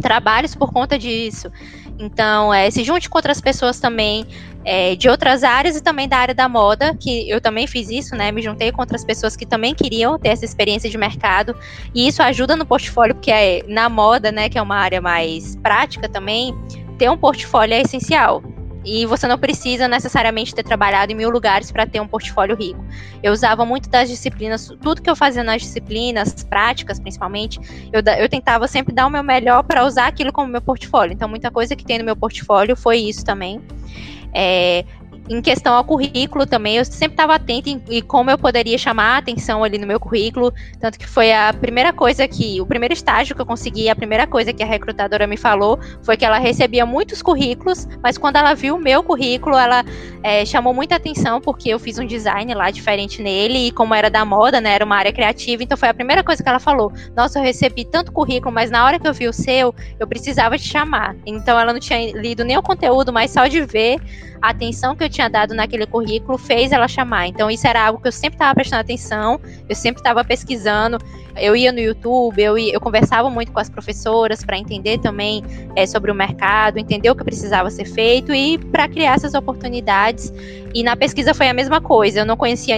trabalhos 0.00 0.54
por 0.54 0.72
conta 0.72 0.98
disso. 0.98 1.50
Então, 1.98 2.52
é, 2.52 2.70
se 2.70 2.82
junte 2.82 3.08
com 3.08 3.18
outras 3.18 3.40
pessoas 3.40 3.78
também 3.78 4.26
é, 4.64 4.96
de 4.96 5.08
outras 5.08 5.44
áreas 5.44 5.76
e 5.76 5.80
também 5.80 6.08
da 6.08 6.16
área 6.16 6.34
da 6.34 6.48
moda, 6.48 6.96
que 6.98 7.28
eu 7.28 7.40
também 7.40 7.66
fiz 7.66 7.88
isso, 7.90 8.16
né? 8.16 8.32
Me 8.32 8.42
juntei 8.42 8.72
com 8.72 8.80
outras 8.80 9.04
pessoas 9.04 9.36
que 9.36 9.46
também 9.46 9.74
queriam 9.74 10.18
ter 10.18 10.30
essa 10.30 10.44
experiência 10.44 10.88
de 10.90 10.98
mercado. 10.98 11.54
E 11.94 12.08
isso 12.08 12.22
ajuda 12.22 12.56
no 12.56 12.66
portfólio, 12.66 13.14
porque 13.14 13.30
é 13.30 13.62
na 13.68 13.88
moda, 13.88 14.32
né, 14.32 14.48
que 14.48 14.58
é 14.58 14.62
uma 14.62 14.76
área 14.76 15.00
mais 15.00 15.56
prática 15.56 16.08
também, 16.08 16.54
ter 16.98 17.10
um 17.10 17.16
portfólio 17.16 17.74
é 17.74 17.82
essencial. 17.82 18.42
E 18.84 19.06
você 19.06 19.26
não 19.26 19.38
precisa 19.38 19.88
necessariamente 19.88 20.54
ter 20.54 20.62
trabalhado 20.62 21.12
em 21.12 21.14
mil 21.14 21.30
lugares 21.30 21.72
para 21.72 21.86
ter 21.86 22.00
um 22.00 22.06
portfólio 22.06 22.54
rico. 22.54 22.84
Eu 23.22 23.32
usava 23.32 23.64
muito 23.64 23.88
das 23.88 24.08
disciplinas, 24.08 24.68
tudo 24.82 25.00
que 25.00 25.08
eu 25.08 25.16
fazia 25.16 25.42
nas 25.42 25.62
disciplinas, 25.62 26.44
práticas 26.44 27.00
principalmente, 27.00 27.58
eu, 27.92 28.02
eu 28.18 28.28
tentava 28.28 28.68
sempre 28.68 28.94
dar 28.94 29.06
o 29.06 29.10
meu 29.10 29.22
melhor 29.22 29.62
para 29.62 29.84
usar 29.84 30.06
aquilo 30.06 30.32
como 30.32 30.48
meu 30.48 30.60
portfólio. 30.62 31.14
Então, 31.14 31.28
muita 31.28 31.50
coisa 31.50 31.74
que 31.74 31.84
tem 31.84 31.98
no 31.98 32.04
meu 32.04 32.16
portfólio 32.16 32.76
foi 32.76 32.98
isso 32.98 33.24
também. 33.24 33.60
É, 34.36 34.84
em 35.28 35.40
questão 35.40 35.74
ao 35.74 35.84
currículo 35.84 36.46
também, 36.46 36.76
eu 36.76 36.84
sempre 36.84 37.14
estava 37.14 37.34
atenta 37.34 37.70
em, 37.70 37.82
em, 37.88 38.02
como 38.02 38.30
eu 38.30 38.38
poderia 38.38 38.76
chamar 38.76 39.14
a 39.14 39.18
atenção 39.18 39.64
ali 39.64 39.78
no 39.78 39.86
meu 39.86 39.98
currículo, 39.98 40.52
tanto 40.80 40.98
que 40.98 41.06
foi 41.06 41.32
a 41.32 41.52
primeira 41.52 41.92
coisa 41.92 42.28
que, 42.28 42.60
o 42.60 42.66
primeiro 42.66 42.92
estágio 42.92 43.34
que 43.34 43.40
eu 43.40 43.46
consegui, 43.46 43.88
a 43.88 43.96
primeira 43.96 44.26
coisa 44.26 44.52
que 44.52 44.62
a 44.62 44.66
recrutadora 44.66 45.26
me 45.26 45.36
falou 45.36 45.78
foi 46.02 46.16
que 46.16 46.24
ela 46.24 46.38
recebia 46.38 46.84
muitos 46.84 47.22
currículos, 47.22 47.88
mas 48.02 48.18
quando 48.18 48.36
ela 48.36 48.54
viu 48.54 48.76
o 48.76 48.78
meu 48.78 49.02
currículo, 49.02 49.56
ela 49.56 49.84
é, 50.22 50.44
chamou 50.44 50.74
muita 50.74 50.96
atenção 50.96 51.40
porque 51.40 51.70
eu 51.70 51.78
fiz 51.78 51.98
um 51.98 52.06
design 52.06 52.52
lá 52.54 52.70
diferente 52.70 53.22
nele 53.22 53.68
e 53.68 53.72
como 53.72 53.94
era 53.94 54.10
da 54.10 54.24
moda, 54.24 54.60
né, 54.60 54.74
era 54.74 54.84
uma 54.84 54.96
área 54.96 55.12
criativa, 55.12 55.62
então 55.62 55.76
foi 55.76 55.88
a 55.88 55.94
primeira 55.94 56.22
coisa 56.22 56.42
que 56.42 56.48
ela 56.48 56.60
falou. 56.60 56.92
Nossa, 57.16 57.38
eu 57.38 57.42
recebi 57.42 57.84
tanto 57.84 58.12
currículo, 58.12 58.52
mas 58.52 58.70
na 58.70 58.84
hora 58.84 58.98
que 58.98 59.08
eu 59.08 59.14
vi 59.14 59.26
o 59.26 59.32
seu, 59.32 59.74
eu 59.98 60.06
precisava 60.06 60.58
te 60.58 60.68
chamar. 60.68 61.16
Então 61.24 61.58
ela 61.58 61.72
não 61.72 61.80
tinha 61.80 62.12
lido 62.12 62.44
nem 62.44 62.56
o 62.56 62.62
conteúdo, 62.62 63.12
mas 63.12 63.30
só 63.30 63.46
de 63.46 63.62
ver 63.62 64.00
a 64.44 64.50
atenção 64.50 64.94
que 64.94 65.02
eu 65.02 65.08
tinha 65.08 65.26
dado 65.26 65.54
naquele 65.54 65.86
currículo 65.86 66.36
fez 66.36 66.70
ela 66.70 66.86
chamar. 66.86 67.26
Então, 67.26 67.50
isso 67.50 67.66
era 67.66 67.86
algo 67.86 67.98
que 67.98 68.06
eu 68.06 68.12
sempre 68.12 68.34
estava 68.34 68.54
prestando 68.54 68.82
atenção, 68.82 69.40
eu 69.66 69.74
sempre 69.74 70.00
estava 70.00 70.22
pesquisando. 70.22 70.98
Eu 71.34 71.56
ia 71.56 71.72
no 71.72 71.80
YouTube, 71.80 72.40
eu, 72.40 72.58
ia, 72.58 72.74
eu 72.74 72.80
conversava 72.80 73.30
muito 73.30 73.50
com 73.50 73.58
as 73.58 73.70
professoras 73.70 74.44
para 74.44 74.58
entender 74.58 74.98
também 74.98 75.42
é, 75.74 75.86
sobre 75.86 76.10
o 76.10 76.14
mercado, 76.14 76.76
entender 76.76 77.10
o 77.10 77.16
que 77.16 77.24
precisava 77.24 77.70
ser 77.70 77.86
feito 77.86 78.34
e 78.34 78.58
para 78.58 78.86
criar 78.86 79.14
essas 79.14 79.32
oportunidades. 79.32 80.30
E 80.74 80.82
na 80.82 80.94
pesquisa 80.94 81.32
foi 81.32 81.48
a 81.48 81.54
mesma 81.54 81.80
coisa. 81.80 82.20
Eu 82.20 82.26
não 82.26 82.36
conhecia 82.36 82.76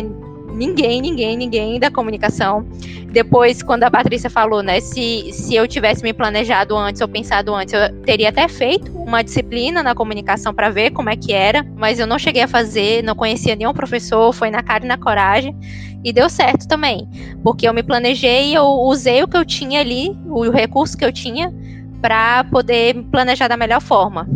ninguém, 0.57 1.01
ninguém, 1.01 1.37
ninguém 1.37 1.79
da 1.79 1.91
comunicação. 1.91 2.67
Depois, 3.13 3.63
quando 3.63 3.85
a 3.85 3.91
Patrícia 3.91 4.29
falou, 4.29 4.63
né, 4.63 4.81
se, 4.81 5.33
se 5.33 5.55
eu 5.55 5.69
tivesse 5.69 6.03
me 6.03 6.13
planejado 6.13 6.77
antes 6.77 7.01
ou 7.01 7.09
pensado 7.09 7.55
antes, 7.55 7.73
eu 7.73 8.03
teria 8.03 8.31
até 8.31 8.49
feito 8.49 8.91
uma 8.93 9.23
disciplina 9.23 9.83
na 9.83 9.95
comunicação 9.95 10.53
para 10.53 10.71
ver 10.71 10.91
como 10.91 11.11
é 11.11 11.17
que 11.17 11.33
era, 11.33 11.65
mas 11.77 11.99
eu 11.99 12.07
não 12.07 12.19
cheguei 12.19 12.43
a 12.43 12.49
fazer, 12.49 13.03
não 13.05 13.15
conhecia 13.15 13.55
nenhum 13.55 13.73
professor, 13.73 14.33
foi 14.33 14.51
na 14.51 14.63
cara 14.63 14.85
e 14.85 14.89
na 14.89 14.99
coragem. 14.99 15.57
E 16.03 16.13
deu 16.13 16.29
certo 16.29 16.69
também, 16.69 17.09
porque 17.43 17.69
eu 17.69 17.75
me 17.75 17.83
planejei, 17.83 18.57
eu 18.57 18.65
usei 18.65 19.23
o 19.23 19.29
que 19.29 19.37
eu 19.37 19.45
tinha 19.45 19.81
ali, 19.81 20.17
o 20.27 20.51
recurso 20.51 20.97
que 20.97 21.05
eu 21.05 21.13
tinha, 21.13 21.53
para 22.01 22.45
poder 22.45 23.03
planejar 23.11 23.49
da 23.49 23.57
melhor 23.57 23.81
forma, 23.81 24.29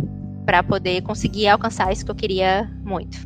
para 0.45 0.63
poder 0.63 1.01
conseguir 1.01 1.47
alcançar 1.47 1.91
isso 1.91 2.03
que 2.03 2.11
eu 2.11 2.15
queria 2.15 2.69
muito. 2.83 3.19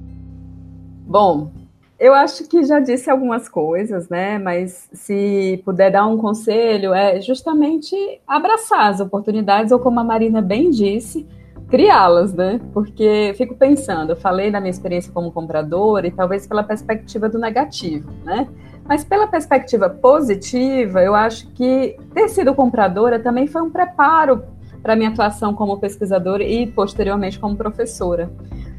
Bom, 1.08 1.52
eu 1.98 2.14
acho 2.14 2.48
que 2.48 2.64
já 2.64 2.80
disse 2.80 3.10
algumas 3.10 3.48
coisas, 3.48 4.10
né? 4.10 4.38
Mas 4.38 4.90
se 4.92 5.62
puder 5.64 5.92
dar 5.92 6.06
um 6.06 6.18
conselho, 6.18 6.94
é 6.94 7.22
justamente 7.22 7.96
abraçar 8.28 8.90
as 8.90 9.00
oportunidades, 9.00 9.72
ou 9.72 9.80
como 9.80 10.00
a 10.00 10.04
Marina 10.04 10.42
bem 10.42 10.70
disse, 10.70 11.26
criá-las, 11.70 12.34
né? 12.34 12.60
Porque 12.74 13.34
fico 13.38 13.56
pensando, 13.56 14.12
eu 14.12 14.16
falei 14.16 14.52
da 14.52 14.60
minha 14.60 14.72
experiência 14.72 15.12
como 15.12 15.32
compradora 15.32 16.08
e 16.08 16.12
talvez 16.12 16.46
pela 16.46 16.64
perspectiva 16.64 17.30
do 17.30 17.40
negativo, 17.40 18.10
né? 18.24 18.48
Mas 18.88 19.04
pela 19.04 19.26
perspectiva 19.26 19.90
positiva, 19.90 21.02
eu 21.02 21.16
acho 21.16 21.48
que 21.54 21.98
ter 22.14 22.28
sido 22.30 22.54
compradora 22.54 23.20
também 23.20 23.48
foi 23.48 23.62
um 23.62 23.70
preparo 23.72 24.44
para 24.84 24.96
minha 24.96 25.10
atuação 25.10 25.54
como 25.56 25.80
pesquisadora 25.80 26.44
e 26.44 26.68
posteriormente 26.68 27.40
como 27.40 27.56
professora. 27.56 28.30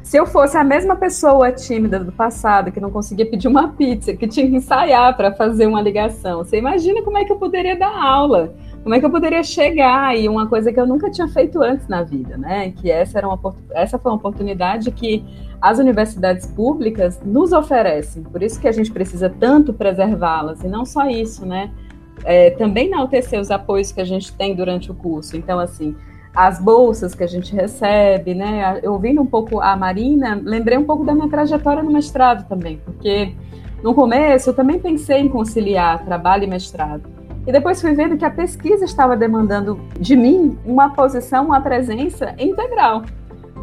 Se 0.07 0.15
eu 0.15 0.25
fosse 0.25 0.55
a 0.55 0.63
mesma 0.63 0.95
pessoa 0.95 1.51
tímida 1.51 1.99
do 1.99 2.13
passado, 2.13 2.71
que 2.71 2.79
não 2.79 2.89
conseguia 2.89 3.25
pedir 3.25 3.49
uma 3.49 3.67
pizza, 3.67 4.15
que 4.15 4.25
tinha 4.25 4.49
que 4.49 4.55
ensaiar 4.55 5.17
para 5.17 5.33
fazer 5.33 5.67
uma 5.67 5.81
ligação, 5.81 6.45
você 6.45 6.57
imagina 6.57 7.03
como 7.03 7.17
é 7.17 7.25
que 7.25 7.31
eu 7.33 7.35
poderia 7.35 7.77
dar 7.77 7.93
aula? 7.93 8.55
Como 8.83 8.95
é 8.95 9.01
que 9.01 9.05
eu 9.05 9.09
poderia 9.09 9.43
chegar? 9.43 10.17
E 10.17 10.29
uma 10.29 10.47
coisa 10.47 10.71
que 10.71 10.79
eu 10.79 10.87
nunca 10.87 11.11
tinha 11.11 11.27
feito 11.27 11.61
antes 11.61 11.89
na 11.89 12.03
vida, 12.03 12.37
né? 12.37 12.71
Que 12.71 12.89
essa, 12.89 13.17
era 13.17 13.27
uma, 13.27 13.37
essa 13.71 13.99
foi 13.99 14.09
uma 14.09 14.17
oportunidade 14.17 14.89
que 14.91 15.25
as 15.61 15.77
universidades 15.77 16.45
públicas 16.45 17.19
nos 17.25 17.51
oferecem. 17.51 18.23
Por 18.23 18.41
isso 18.41 18.61
que 18.61 18.67
a 18.69 18.71
gente 18.71 18.89
precisa 18.89 19.29
tanto 19.29 19.73
preservá-las. 19.73 20.63
E 20.63 20.69
não 20.69 20.85
só 20.85 21.05
isso, 21.09 21.45
né? 21.45 21.69
É, 22.23 22.51
também 22.51 22.87
enaltecer 22.87 23.41
os 23.41 23.51
apoios 23.51 23.91
que 23.91 23.99
a 23.99 24.05
gente 24.05 24.33
tem 24.33 24.55
durante 24.55 24.89
o 24.89 24.93
curso. 24.93 25.35
Então, 25.35 25.59
assim, 25.59 25.93
as 26.37 26.59
bolsas 26.59 27.15
que 27.15 27.23
a 27.23 27.27
gente 27.27 27.55
recebe, 27.55 28.35
né? 28.35 28.79
Eu 28.83 28.93
ouvindo 28.93 29.19
um 29.19 29.25
pouco 29.25 29.59
a 29.59 29.75
Marina, 29.75 30.39
lembrei 30.39 30.77
um 30.77 30.83
pouco 30.83 31.03
da 31.03 31.11
minha 31.11 31.27
trajetória 31.27 31.81
no 31.81 31.91
mestrado 31.91 32.47
também, 32.47 32.79
porque 32.85 33.33
no 33.81 33.95
começo 33.95 34.51
eu 34.51 34.53
também 34.53 34.77
pensei 34.77 35.17
em 35.17 35.29
conciliar 35.29 36.05
trabalho 36.05 36.43
e 36.43 36.47
mestrado. 36.47 37.09
E 37.47 37.51
depois 37.51 37.81
fui 37.81 37.95
vendo 37.95 38.15
que 38.17 38.23
a 38.23 38.29
pesquisa 38.29 38.85
estava 38.85 39.17
demandando 39.17 39.79
de 39.99 40.15
mim 40.15 40.59
uma 40.63 40.91
posição, 40.91 41.45
uma 41.45 41.59
presença 41.59 42.35
integral. 42.37 43.01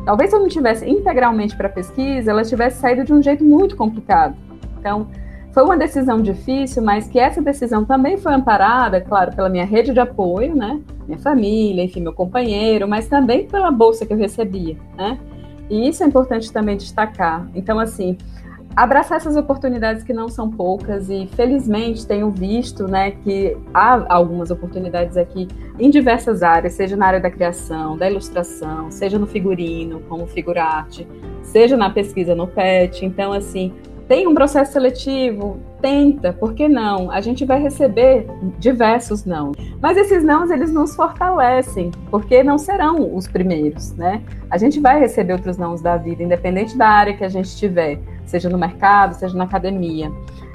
Talvez 0.05 0.31
se 0.31 0.37
eu 0.37 0.41
não 0.41 0.49
tivesse 0.49 0.85
integralmente 0.85 1.57
para 1.57 1.69
a 1.69 1.71
pesquisa, 1.71 2.33
ela 2.33 2.43
tivesse 2.43 2.81
saído 2.81 3.05
de 3.05 3.13
um 3.13 3.23
jeito 3.23 3.45
muito 3.45 3.77
complicado. 3.77 4.35
Então, 4.81 5.07
foi 5.55 5.63
uma 5.63 5.77
decisão 5.77 6.21
difícil, 6.21 6.83
mas 6.83 7.07
que 7.07 7.17
essa 7.17 7.41
decisão 7.41 7.85
também 7.85 8.19
foi 8.19 8.35
amparada, 8.35 9.01
claro, 9.01 9.35
pela 9.37 9.49
minha 9.49 9.65
rede 9.65 9.93
de 9.93 10.01
apoio, 10.01 10.53
né? 10.53 10.81
Minha 11.07 11.19
família, 11.19 11.85
enfim, 11.85 12.01
meu 12.01 12.13
companheiro, 12.13 12.89
mas 12.89 13.07
também 13.07 13.47
pela 13.47 13.71
bolsa 13.71 14.05
que 14.05 14.13
eu 14.13 14.17
recebia, 14.17 14.77
né? 14.97 15.17
E 15.71 15.89
isso 15.89 16.03
é 16.03 16.07
importante 16.07 16.53
também 16.53 16.77
destacar. 16.77 17.49
Então, 17.55 17.79
assim, 17.79 18.19
abraçar 18.75 19.19
essas 19.19 19.37
oportunidades 19.37 20.03
que 20.03 20.13
não 20.13 20.29
são 20.29 20.51
poucas 20.51 21.09
e 21.09 21.29
felizmente 21.37 22.05
tenho 22.05 22.33
visto, 22.33 22.89
né, 22.89 23.13
que 23.13 23.57
há 23.73 24.13
algumas 24.13 24.51
oportunidades 24.51 25.17
aqui 25.17 25.47
em 25.79 25.89
diversas 25.89 26.43
áreas, 26.43 26.73
seja 26.73 26.97
na 26.97 27.07
área 27.07 27.21
da 27.21 27.31
criação, 27.31 27.97
da 27.97 28.11
ilustração, 28.11 28.91
seja 28.91 29.21
no 29.21 29.27
figurino, 29.27 30.01
como 30.09 30.27
figurarte, 30.27 31.07
seja 31.43 31.77
na 31.77 31.91
pesquisa 31.91 32.35
no 32.35 32.49
PET. 32.49 33.07
Então, 33.07 33.33
assim, 33.33 33.73
tem 34.09 34.27
um 34.27 34.35
processo 34.35 34.73
seletivo? 34.73 35.59
Tenta, 35.81 36.33
por 36.33 36.55
que 36.55 36.69
não? 36.69 37.11
A 37.11 37.21
gente 37.21 37.45
vai 37.45 37.61
receber 37.61 38.27
diversos 38.59 39.25
não. 39.25 39.53
Mas 39.81 39.97
esses 39.97 40.23
não, 40.23 40.51
eles 40.53 40.73
nos 40.73 40.95
fortalecem, 40.95 41.91
porque 42.11 42.43
não 42.43 42.59
serão 42.59 43.15
os 43.15 43.27
primeiros, 43.27 43.93
né? 43.93 44.23
A 44.51 44.59
gente 44.59 44.79
vai 44.79 45.01
receber 45.01 45.33
outros 45.33 45.57
nãos 45.57 45.81
da 45.81 45.97
vida, 45.97 46.23
independente 46.23 46.77
da 46.77 46.87
área 46.87 47.15
que 47.15 47.25
a 47.25 47.29
gente 47.29 47.47
estiver, 47.47 47.99
seja 48.27 48.49
no 48.49 48.59
mercado, 48.59 49.15
seja 49.15 49.37
na 49.37 49.45
academia. 49.45 50.13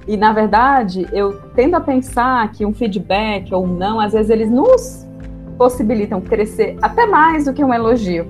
E, 0.07 0.15
na 0.15 0.31
verdade, 0.31 1.07
eu 1.11 1.39
tendo 1.55 1.75
a 1.75 1.81
pensar 1.81 2.51
que 2.51 2.65
um 2.65 2.73
feedback 2.73 3.53
ou 3.53 3.65
um 3.65 3.73
não, 3.73 3.99
às 3.99 4.13
vezes 4.13 4.29
eles 4.29 4.49
nos 4.49 5.07
possibilitam 5.57 6.21
crescer 6.21 6.77
até 6.81 7.05
mais 7.05 7.45
do 7.45 7.53
que 7.53 7.63
um 7.63 7.73
elogio. 7.73 8.27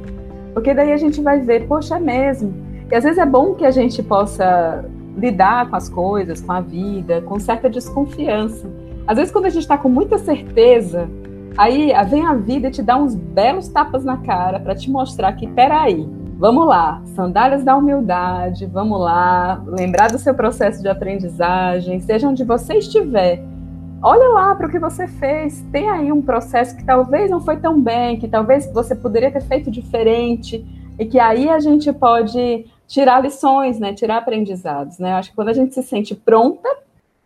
Porque 0.54 0.74
daí 0.74 0.92
a 0.92 0.98
gente 0.98 1.22
vai 1.22 1.40
ver, 1.40 1.68
poxa, 1.68 1.98
é 1.98 2.00
mesmo. 2.00 2.54
E 2.92 2.96
às 2.96 3.04
vezes 3.04 3.20
é 3.20 3.26
bom 3.26 3.54
que 3.54 3.66
a 3.66 3.72
gente 3.72 4.02
possa 4.02 4.84
lidar 5.20 5.70
com 5.70 5.76
as 5.76 5.90
coisas, 5.90 6.42
com 6.42 6.52
a 6.52 6.62
vida, 6.62 7.22
com 7.22 7.40
certa 7.40 7.70
desconfiança. 7.70 8.70
Às 9.06 9.18
vezes, 9.18 9.32
quando 9.32 9.46
a 9.46 9.50
gente 9.50 9.64
está 9.64 9.78
com 9.78 9.90
muita 9.90 10.18
certeza, 10.18 11.10
aí 11.58 11.92
vem 12.10 12.26
a 12.26 12.34
vida 12.34 12.68
e 12.68 12.72
te 12.72 12.82
dá 12.82 12.98
uns 12.98 13.16
belos 13.16 13.68
tapas 13.68 14.06
na 14.06 14.18
cara 14.18 14.60
para 14.60 14.76
te 14.76 14.90
mostrar 14.90 15.34
que, 15.34 15.48
peraí, 15.48 16.08
vamos 16.38 16.66
lá, 16.68 17.02
sandálias 17.16 17.64
da 17.64 17.76
humildade, 17.76 18.66
vamos 18.66 19.00
lá, 19.00 19.62
lembrar 19.68 20.10
do 20.10 20.18
seu 20.18 20.34
processo 20.34 20.82
de 20.82 20.88
aprendizagem, 20.88 22.00
seja 22.00 22.28
onde 22.30 22.44
você 22.44 22.76
estiver. 22.76 23.44
Olha 24.02 24.30
lá 24.30 24.56
para 24.56 24.68
o 24.68 24.70
que 24.70 24.80
você 24.80 25.08
fez. 25.08 25.62
Tem 25.74 25.90
aí 25.90 26.10
um 26.10 26.22
processo 26.22 26.78
que 26.78 26.86
talvez 26.86 27.30
não 27.30 27.42
foi 27.42 27.58
tão 27.58 27.82
bem, 27.82 28.18
que 28.18 28.30
talvez 28.30 28.72
você 28.72 28.96
poderia 28.96 29.30
ter 29.30 29.42
feito 29.42 29.70
diferente, 29.70 30.66
e 30.98 31.06
que 31.06 31.20
aí 31.20 31.50
a 31.50 31.60
gente 31.60 31.92
pode 31.92 32.66
tirar 32.90 33.22
lições, 33.22 33.80
né? 33.80 33.94
Tirar 33.94 34.18
aprendizados, 34.18 34.98
né? 34.98 35.14
Acho 35.14 35.30
que 35.30 35.36
quando 35.36 35.50
a 35.50 35.54
gente 35.54 35.74
se 35.74 35.84
sente 35.84 36.16
pronta, 36.16 36.68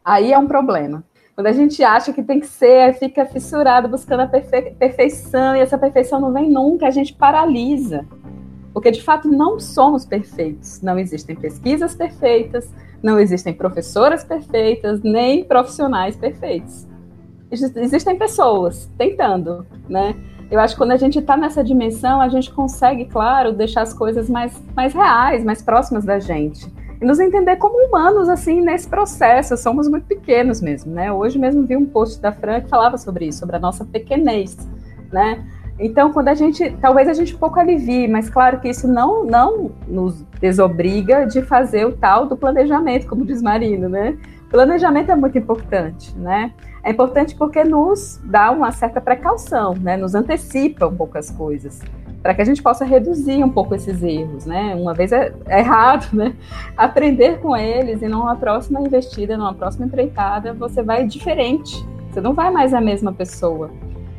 aí 0.04 0.34
é 0.34 0.38
um 0.38 0.46
problema. 0.46 1.04
Quando 1.34 1.48
a 1.48 1.54
gente 1.54 1.82
acha 1.82 2.14
que 2.14 2.22
tem 2.22 2.40
que 2.40 2.46
ser, 2.46 2.94
fica 2.96 3.26
fissurado 3.26 3.88
buscando 3.88 4.20
a 4.20 4.28
perfe 4.28 4.72
perfeição 4.72 5.56
e 5.56 5.62
essa 5.62 5.78
perfeição 5.78 6.20
não 6.20 6.32
vem 6.32 6.50
nunca, 6.50 6.86
a 6.86 6.92
gente 6.92 7.14
paralisa. 7.14 8.06
Porque 8.74 8.92
de 8.92 9.02
fato 9.02 9.28
não 9.28 9.60
somos 9.60 10.06
perfeitos. 10.06 10.82
Não 10.82 11.00
existem 11.00 11.36
pesquisas 11.36 11.96
perfeitas, 11.96 12.70
não 13.02 13.18
existem 13.18 13.54
professoras 13.54 14.24
perfeitas, 14.24 15.02
nem 15.02 15.44
profissionais 15.46 16.16
perfeitos. 16.16 16.86
Existem 17.50 18.18
pessoas 18.18 18.90
tentando, 18.98 19.66
né? 19.88 20.16
Eu 20.54 20.60
acho 20.60 20.76
que 20.76 20.78
quando 20.78 20.92
a 20.92 20.98
gente 20.98 21.18
está 21.18 21.36
nessa 21.36 21.64
dimensão, 21.64 22.22
a 22.22 22.30
gente 22.30 22.54
consegue, 22.54 23.06
claro, 23.06 23.52
deixar 23.54 23.82
as 23.82 23.92
coisas 23.92 24.30
mais, 24.30 24.54
mais 24.76 24.94
reais, 24.94 25.44
mais 25.44 25.64
próximas 25.64 26.06
da 26.06 26.20
gente. 26.20 26.72
E 27.02 27.04
nos 27.04 27.20
entender 27.20 27.56
como 27.56 27.88
humanos, 27.88 28.30
assim, 28.30 28.62
nesse 28.62 28.88
processo. 28.88 29.58
Somos 29.58 29.88
muito 29.88 30.06
pequenos 30.06 30.62
mesmo, 30.62 30.94
né? 30.94 31.12
Hoje 31.12 31.40
mesmo 31.40 31.64
vi 31.64 31.76
um 31.76 31.88
post 31.88 32.22
da 32.22 32.32
Fran 32.32 32.62
que 32.62 32.70
falava 32.70 33.00
sobre 33.00 33.26
isso, 33.26 33.40
sobre 33.40 33.56
a 33.56 33.60
nossa 33.60 33.84
pequenez, 33.84 34.56
né? 35.12 35.44
Então, 35.80 36.14
quando 36.14 36.28
a 36.28 36.36
gente, 36.36 36.70
talvez 36.80 37.10
a 37.10 37.14
gente 37.14 37.34
um 37.34 37.40
pouco 37.40 37.60
alivie, 37.60 38.08
mas 38.08 38.30
claro 38.30 38.60
que 38.60 38.70
isso 38.70 38.88
não, 38.88 39.26
não 39.26 39.72
nos 39.88 40.24
desobriga 40.40 41.26
de 41.26 41.42
fazer 41.42 41.88
o 41.88 41.94
tal 41.94 42.28
do 42.28 42.38
planejamento, 42.38 43.08
como 43.08 43.26
diz 43.26 43.42
Marino, 43.42 43.90
né? 43.90 44.16
Planejamento 44.52 45.12
é 45.12 45.16
muito 45.16 45.36
importante, 45.36 46.16
né? 46.16 46.54
É 46.84 46.92
importante 46.92 47.34
porque 47.34 47.64
nos 47.64 48.20
dá 48.26 48.52
uma 48.52 48.70
certa 48.74 49.00
precaução, 49.00 49.74
né? 49.74 49.96
Nos 49.96 50.14
antecipa 50.14 50.86
um 50.86 50.96
pouco 50.96 51.18
as 51.18 51.32
coisas, 51.32 51.82
para 52.22 52.34
que 52.34 52.42
a 52.42 52.46
gente 52.46 52.62
possa 52.62 52.84
reduzir 52.84 53.42
um 53.42 53.50
pouco 53.50 53.74
esses 53.74 54.04
erros, 54.04 54.46
né? 54.46 54.76
Uma 54.76 54.94
vez 54.94 55.14
é, 55.14 55.34
é 55.48 55.60
errado, 55.60 56.14
né? 56.14 56.36
Aprender 56.76 57.40
com 57.40 57.56
eles 57.56 58.02
e 58.02 58.08
numa 58.10 58.36
próxima 58.36 58.82
investida, 58.82 59.38
numa 59.38 59.54
próxima 59.54 59.86
empreitada, 59.86 60.54
você 60.54 60.84
vai 60.84 61.08
diferente. 61.08 61.86
Você 62.12 62.20
não 62.20 62.34
vai 62.34 62.52
mais 62.52 62.74
a 62.74 62.82
mesma 62.82 63.14
pessoa. 63.14 63.72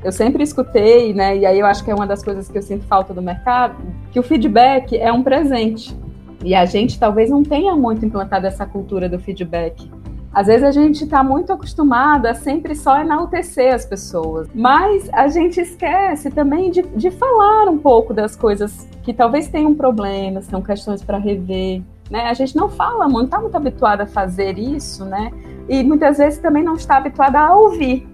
Eu 0.02 0.10
sempre 0.10 0.42
escutei, 0.42 1.12
né? 1.12 1.36
E 1.36 1.44
aí 1.44 1.58
eu 1.58 1.66
acho 1.66 1.84
que 1.84 1.90
é 1.90 1.94
uma 1.94 2.06
das 2.06 2.22
coisas 2.22 2.48
que 2.48 2.56
eu 2.56 2.62
sinto 2.62 2.86
falta 2.86 3.12
do 3.12 3.20
mercado, 3.20 3.76
que 4.10 4.18
o 4.18 4.22
feedback 4.22 4.96
é 4.96 5.12
um 5.12 5.22
presente. 5.22 5.94
E 6.42 6.54
a 6.54 6.64
gente 6.64 6.98
talvez 6.98 7.28
não 7.28 7.42
tenha 7.42 7.76
muito 7.76 8.06
implantado 8.06 8.46
essa 8.46 8.64
cultura 8.64 9.06
do 9.06 9.18
feedback 9.18 9.90
às 10.34 10.48
vezes 10.48 10.64
a 10.64 10.72
gente 10.72 11.04
está 11.04 11.22
muito 11.22 11.52
acostumado 11.52 12.26
a 12.26 12.34
sempre 12.34 12.74
só 12.74 13.00
enaltecer 13.00 13.72
as 13.72 13.86
pessoas, 13.86 14.48
mas 14.52 15.08
a 15.12 15.28
gente 15.28 15.60
esquece 15.60 16.28
também 16.28 16.72
de, 16.72 16.82
de 16.82 17.10
falar 17.12 17.68
um 17.68 17.78
pouco 17.78 18.12
das 18.12 18.34
coisas 18.34 18.88
que 19.04 19.14
talvez 19.14 19.46
tenham 19.46 19.72
problemas, 19.74 20.46
são 20.46 20.60
questões 20.60 21.04
para 21.04 21.18
rever. 21.18 21.82
Né? 22.10 22.26
A 22.26 22.34
gente 22.34 22.56
não 22.56 22.68
fala 22.68 23.08
muito, 23.08 23.26
está 23.26 23.40
muito 23.40 23.56
habituada 23.56 24.02
a 24.02 24.06
fazer 24.06 24.58
isso, 24.58 25.04
né? 25.04 25.30
E 25.68 25.82
muitas 25.84 26.18
vezes 26.18 26.38
também 26.38 26.62
não 26.62 26.74
está 26.74 26.96
habituada 26.96 27.38
a 27.38 27.54
ouvir, 27.54 28.06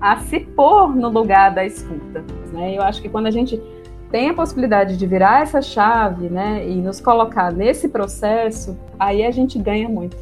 a 0.00 0.16
se 0.18 0.40
pôr 0.40 0.94
no 0.94 1.08
lugar 1.08 1.54
da 1.54 1.64
escuta. 1.64 2.24
Né? 2.52 2.76
Eu 2.76 2.82
acho 2.82 3.00
que 3.00 3.08
quando 3.08 3.26
a 3.26 3.30
gente 3.30 3.62
tem 4.10 4.28
a 4.28 4.34
possibilidade 4.34 4.96
de 4.96 5.06
virar 5.06 5.42
essa 5.42 5.62
chave, 5.62 6.28
né, 6.28 6.68
e 6.68 6.74
nos 6.74 7.00
colocar 7.00 7.52
nesse 7.52 7.88
processo, 7.88 8.76
aí 8.98 9.24
a 9.24 9.30
gente 9.30 9.56
ganha 9.56 9.88
muito. 9.88 10.16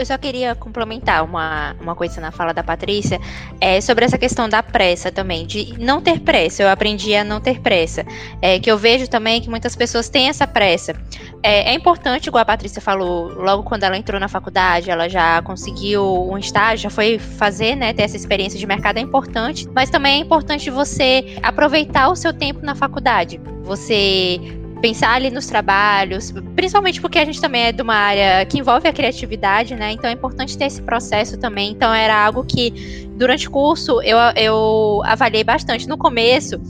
Eu 0.00 0.06
só 0.06 0.16
queria 0.16 0.54
complementar 0.54 1.22
uma, 1.22 1.76
uma 1.78 1.94
coisa 1.94 2.22
na 2.22 2.32
fala 2.32 2.54
da 2.54 2.62
Patrícia, 2.62 3.20
é, 3.60 3.82
sobre 3.82 4.06
essa 4.06 4.16
questão 4.16 4.48
da 4.48 4.62
pressa 4.62 5.12
também, 5.12 5.46
de 5.46 5.74
não 5.78 6.00
ter 6.00 6.20
pressa. 6.20 6.62
Eu 6.62 6.70
aprendi 6.70 7.14
a 7.14 7.22
não 7.22 7.38
ter 7.38 7.60
pressa. 7.60 8.06
É, 8.40 8.58
que 8.58 8.70
eu 8.70 8.78
vejo 8.78 9.08
também 9.08 9.42
que 9.42 9.50
muitas 9.50 9.76
pessoas 9.76 10.08
têm 10.08 10.30
essa 10.30 10.46
pressa. 10.46 10.94
É, 11.42 11.70
é, 11.70 11.74
importante, 11.74 12.28
igual 12.28 12.40
a 12.40 12.46
Patrícia 12.46 12.80
falou, 12.80 13.28
logo 13.28 13.62
quando 13.62 13.82
ela 13.84 13.94
entrou 13.94 14.18
na 14.18 14.26
faculdade, 14.26 14.90
ela 14.90 15.06
já 15.06 15.42
conseguiu 15.42 16.02
um 16.30 16.38
estágio, 16.38 16.84
já 16.84 16.90
foi 16.90 17.18
fazer, 17.18 17.76
né, 17.76 17.92
ter 17.92 18.04
essa 18.04 18.16
experiência 18.16 18.58
de 18.58 18.66
mercado, 18.66 18.96
é 18.96 19.00
importante, 19.00 19.68
mas 19.74 19.90
também 19.90 20.14
é 20.14 20.24
importante 20.24 20.70
você 20.70 21.38
aproveitar 21.42 22.08
o 22.08 22.16
seu 22.16 22.32
tempo 22.32 22.64
na 22.64 22.74
faculdade. 22.74 23.38
Você 23.64 24.59
pensar 24.80 25.14
ali 25.14 25.30
nos 25.30 25.46
trabalhos, 25.46 26.32
principalmente 26.56 27.00
porque 27.00 27.18
a 27.18 27.24
gente 27.24 27.40
também 27.40 27.64
é 27.64 27.72
de 27.72 27.82
uma 27.82 27.94
área 27.94 28.44
que 28.46 28.58
envolve 28.58 28.88
a 28.88 28.92
criatividade, 28.92 29.74
né? 29.74 29.92
Então 29.92 30.08
é 30.08 30.12
importante 30.12 30.56
ter 30.56 30.64
esse 30.64 30.82
processo 30.82 31.38
também. 31.38 31.70
Então 31.70 31.92
era 31.92 32.16
algo 32.16 32.44
que 32.44 33.08
durante 33.16 33.48
o 33.48 33.50
curso 33.50 34.00
eu, 34.02 34.16
eu 34.36 35.02
avaliei 35.04 35.44
bastante. 35.44 35.88
No 35.88 35.98
começo, 35.98 36.60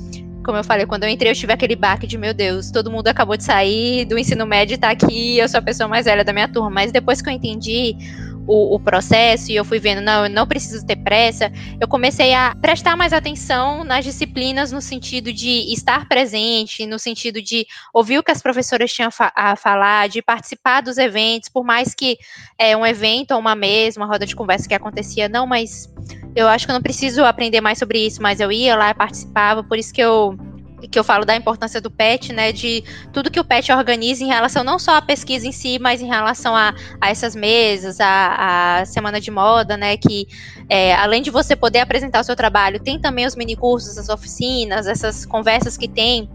como 0.44 0.58
eu 0.58 0.64
falei, 0.64 0.86
quando 0.86 1.04
eu 1.04 1.08
entrei, 1.08 1.30
eu 1.30 1.36
tive 1.36 1.52
aquele 1.52 1.76
baque 1.76 2.06
de 2.06 2.18
meu 2.18 2.34
Deus, 2.34 2.70
todo 2.70 2.90
mundo 2.90 3.08
acabou 3.08 3.36
de 3.36 3.44
sair 3.44 4.04
do 4.04 4.18
ensino 4.18 4.46
médio 4.46 4.74
e 4.74 4.78
tá 4.78 4.90
aqui, 4.90 5.38
eu 5.38 5.48
sou 5.48 5.58
a 5.58 5.62
pessoa 5.62 5.88
mais 5.88 6.06
velha 6.06 6.24
da 6.24 6.32
minha 6.32 6.48
turma. 6.48 6.70
Mas 6.70 6.90
depois 6.90 7.22
que 7.22 7.28
eu 7.28 7.32
entendi 7.32 7.96
o, 8.50 8.74
o, 8.74 8.80
processo 8.80 9.52
e 9.52 9.54
eu 9.54 9.64
fui 9.64 9.78
vendo, 9.78 10.00
não, 10.00 10.24
eu 10.24 10.30
não 10.30 10.44
preciso 10.44 10.84
ter 10.84 10.96
pressa, 10.96 11.52
eu 11.80 11.86
comecei 11.86 12.34
a 12.34 12.52
prestar 12.60 12.96
mais 12.96 13.12
atenção 13.12 13.84
nas 13.84 14.04
disciplinas 14.04 14.72
no 14.72 14.80
sentido 14.80 15.32
de 15.32 15.72
estar 15.72 16.08
presente, 16.08 16.84
no 16.84 16.98
sentido 16.98 17.40
de 17.40 17.64
ouvir 17.94 18.18
o 18.18 18.24
que 18.24 18.32
as 18.32 18.42
professoras 18.42 18.92
tinham 18.92 19.08
a 19.36 19.54
falar, 19.54 20.08
de 20.08 20.20
participar 20.20 20.80
dos 20.80 20.98
eventos, 20.98 21.48
por 21.48 21.62
mais 21.62 21.94
que 21.94 22.18
é 22.58 22.76
um 22.76 22.84
evento 22.84 23.30
ou 23.30 23.38
uma 23.38 23.54
mesa, 23.54 24.00
uma 24.00 24.06
roda 24.06 24.26
de 24.26 24.34
conversa 24.34 24.68
que 24.68 24.74
acontecia, 24.74 25.28
não, 25.28 25.46
mas 25.46 25.88
eu 26.34 26.48
acho 26.48 26.66
que 26.66 26.72
eu 26.72 26.74
não 26.74 26.82
preciso 26.82 27.24
aprender 27.24 27.60
mais 27.60 27.78
sobre 27.78 28.04
isso, 28.04 28.20
mas 28.20 28.40
eu 28.40 28.50
ia 28.50 28.74
lá 28.74 28.90
e 28.90 28.94
participava, 28.94 29.62
por 29.62 29.78
isso 29.78 29.94
que 29.94 30.02
eu 30.02 30.36
que 30.88 30.98
eu 30.98 31.04
falo 31.04 31.24
da 31.24 31.36
importância 31.36 31.80
do 31.80 31.90
PET, 31.90 32.32
né, 32.32 32.52
de 32.52 32.82
tudo 33.12 33.30
que 33.30 33.40
o 33.40 33.44
PET 33.44 33.72
organiza 33.72 34.22
em 34.22 34.28
relação 34.28 34.62
não 34.64 34.78
só 34.78 34.96
à 34.96 35.02
pesquisa 35.02 35.46
em 35.46 35.52
si, 35.52 35.78
mas 35.78 36.00
em 36.00 36.06
relação 36.06 36.54
a, 36.54 36.74
a 37.00 37.10
essas 37.10 37.34
mesas, 37.34 38.00
a, 38.00 38.80
a 38.80 38.84
semana 38.86 39.20
de 39.20 39.30
moda, 39.30 39.76
né, 39.76 39.96
que 39.96 40.26
é, 40.68 40.94
além 40.94 41.20
de 41.20 41.30
você 41.30 41.56
poder 41.56 41.80
apresentar 41.80 42.20
o 42.20 42.24
seu 42.24 42.36
trabalho, 42.36 42.78
tem 42.80 42.98
também 42.98 43.26
os 43.26 43.34
mini 43.34 43.56
cursos, 43.56 43.98
as 43.98 44.08
oficinas, 44.08 44.86
essas 44.86 45.26
conversas 45.26 45.76
que 45.76 45.88
tem. 45.88 46.30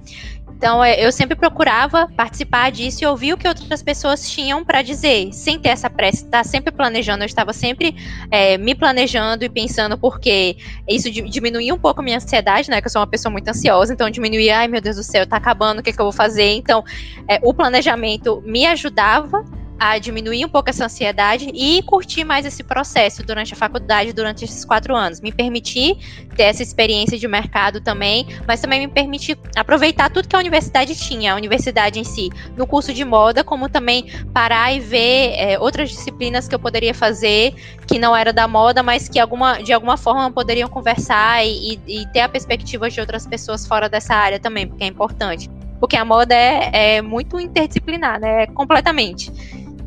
Então, 0.66 0.84
é, 0.84 1.00
eu 1.00 1.12
sempre 1.12 1.36
procurava 1.36 2.08
participar 2.18 2.72
disso 2.72 3.04
e 3.04 3.06
ouvir 3.06 3.34
o 3.34 3.38
que 3.38 3.48
outras 3.48 3.84
pessoas 3.84 4.28
tinham 4.28 4.66
para 4.66 4.82
dizer, 4.82 5.32
sem 5.32 5.60
ter 5.60 5.70
essa 5.70 5.92
pressa, 5.92 6.26
estar 6.26 6.40
tá 6.40 6.44
sempre 6.44 6.74
planejando. 6.74 7.24
Eu 7.24 7.28
estava 7.28 7.54
sempre 7.54 7.96
é, 8.32 8.58
me 8.58 8.74
planejando 8.74 9.46
e 9.46 9.50
pensando, 9.50 9.96
porque 9.96 10.58
isso 10.90 11.12
diminuía 11.12 11.72
um 11.72 11.78
pouco 11.78 12.02
a 12.02 12.04
minha 12.04 12.18
ansiedade, 12.18 12.72
né? 12.72 12.82
Que 12.82 12.88
eu 12.88 12.92
sou 12.92 13.00
uma 13.00 13.08
pessoa 13.08 13.32
muito 13.32 13.48
ansiosa, 13.48 13.94
então 13.94 14.10
diminuía, 14.10 14.58
ai 14.58 14.68
meu 14.68 14.82
Deus 14.82 14.96
do 14.96 15.04
céu, 15.04 15.28
tá 15.28 15.38
acabando, 15.38 15.82
o 15.82 15.84
que, 15.84 15.94
que 15.94 16.02
eu 16.02 16.06
vou 16.06 16.12
fazer? 16.12 16.54
Então, 16.54 16.84
é, 17.30 17.40
o 17.44 17.54
planejamento 17.54 18.42
me 18.44 18.66
ajudava 18.66 19.46
a 19.80 19.98
diminuir 19.98 20.46
um 20.46 20.50
pouco 20.50 20.70
essa 20.70 20.86
ansiedade 20.86 21.50
e 21.54 21.82
curtir 21.84 22.24
mais 22.24 22.46
esse 22.46 22.64
processo 22.64 23.24
durante 23.24 23.54
a 23.54 23.58
faculdade, 23.58 24.14
durante 24.14 24.46
esses 24.46 24.64
quatro 24.64 24.96
anos. 24.96 25.22
Me 25.22 25.32
permitir 25.32 25.98
ter 26.36 26.44
essa 26.44 26.64
experiência 26.64 27.18
de 27.18 27.28
mercado 27.28 27.82
também, 27.82 28.26
mas 28.48 28.62
também 28.62 28.80
me 28.80 28.88
permitir 28.88 29.38
aproveitar 29.56 30.10
tudo 30.10 30.28
que 30.28 30.36
a 30.36 30.40
universidade 30.40 30.96
tinha, 30.96 31.34
a 31.34 31.36
universidade 31.36 32.00
em 32.00 32.04
si, 32.04 32.30
no 32.56 32.66
curso 32.66 32.94
de 32.94 33.04
moda, 33.04 33.44
como 33.44 33.70
também 33.70 34.06
parar 34.34 34.74
e 34.74 34.80
ver 34.80 35.34
é, 35.36 35.60
outras 35.60 35.90
disciplinas 35.90 36.48
que 36.48 36.56
eu 36.56 36.60
poderia 36.60 36.94
fazer 36.94 37.54
que 37.88 38.00
não 38.00 38.16
era 38.16 38.34
da 38.34 38.48
moda, 38.48 38.82
mas 38.82 39.08
que 39.08 39.20
alguma, 39.20 39.62
de 39.62 39.72
alguma 39.72 39.98
forma 39.98 40.32
poderiam 40.32 40.68
conversar 40.70 41.46
e, 41.46 41.80
e 41.88 42.06
ter 42.08 42.22
a 42.22 42.30
perspectiva 42.30 42.90
de 42.90 43.00
outras 43.00 43.26
pessoas 43.28 43.66
fora 43.68 43.88
dessa 43.88 44.16
área 44.16 44.40
também, 44.40 44.68
porque 44.68 44.84
é 44.84 44.88
importante. 44.88 45.50
Porque 45.80 45.96
a 45.96 46.06
moda 46.06 46.34
é, 46.34 46.98
é 46.98 47.02
muito 47.02 47.40
interdisciplinar, 47.40 48.20
né? 48.20 48.48
Completamente. 48.48 49.32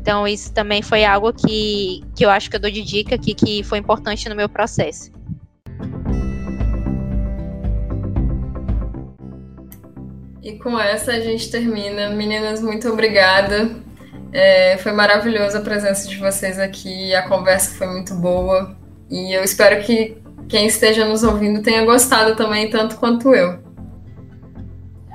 Então, 0.09 0.27
isso 0.27 0.51
também 0.51 0.81
foi 0.81 1.05
algo 1.05 1.31
que, 1.31 2.03
que 2.15 2.25
eu 2.25 2.31
acho 2.31 2.49
que 2.49 2.55
eu 2.55 2.59
dou 2.59 2.71
de 2.71 2.81
dica 2.81 3.13
aqui, 3.13 3.35
que 3.35 3.61
foi 3.61 3.77
importante 3.77 4.27
no 4.27 4.35
meu 4.35 4.49
processo. 4.49 5.11
E 10.41 10.53
com 10.53 10.79
essa 10.79 11.11
a 11.11 11.19
gente 11.19 11.51
termina. 11.51 12.09
Meninas, 12.09 12.59
muito 12.59 12.89
obrigada. 12.89 13.69
É, 14.33 14.79
foi 14.79 14.93
maravilhosa 14.93 15.59
a 15.59 15.61
presença 15.61 16.09
de 16.09 16.17
vocês 16.17 16.57
aqui, 16.57 17.13
a 17.13 17.29
conversa 17.29 17.77
foi 17.77 17.85
muito 17.85 18.15
boa. 18.15 18.75
E 19.11 19.31
eu 19.37 19.43
espero 19.43 19.79
que 19.83 20.17
quem 20.47 20.65
esteja 20.65 21.05
nos 21.05 21.21
ouvindo 21.21 21.61
tenha 21.61 21.85
gostado 21.85 22.35
também, 22.35 22.67
tanto 22.67 22.95
quanto 22.95 23.35
eu. 23.35 23.59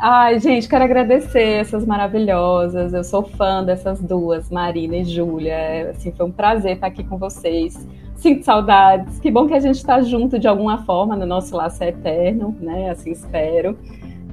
Ai, 0.07 0.38
gente, 0.38 0.68
quero 0.68 0.84
agradecer 0.84 1.61
essas 1.61 1.86
maravilhosas. 1.86 2.92
Eu 2.92 3.02
sou 3.02 3.22
fã 3.22 3.64
dessas 3.64 4.02
duas, 4.02 4.50
Marina 4.50 4.98
e 4.98 5.05
Júlia. 5.05 5.92
Assim, 5.92 6.12
foi 6.12 6.26
um 6.26 6.30
prazer 6.30 6.72
estar 6.72 6.88
aqui 6.88 7.02
com 7.02 7.16
vocês. 7.16 7.88
Sinto 8.14 8.44
saudades. 8.44 9.18
Que 9.18 9.30
bom 9.30 9.46
que 9.46 9.55
a 9.55 9.61
gente 9.61 9.76
está 9.76 10.02
junto 10.02 10.38
de 10.38 10.46
alguma 10.46 10.84
forma 10.84 11.16
no 11.16 11.24
nosso 11.24 11.57
laço 11.57 11.82
eterno, 11.82 12.55
né? 12.61 12.90
Assim 12.90 13.12
espero. 13.12 13.78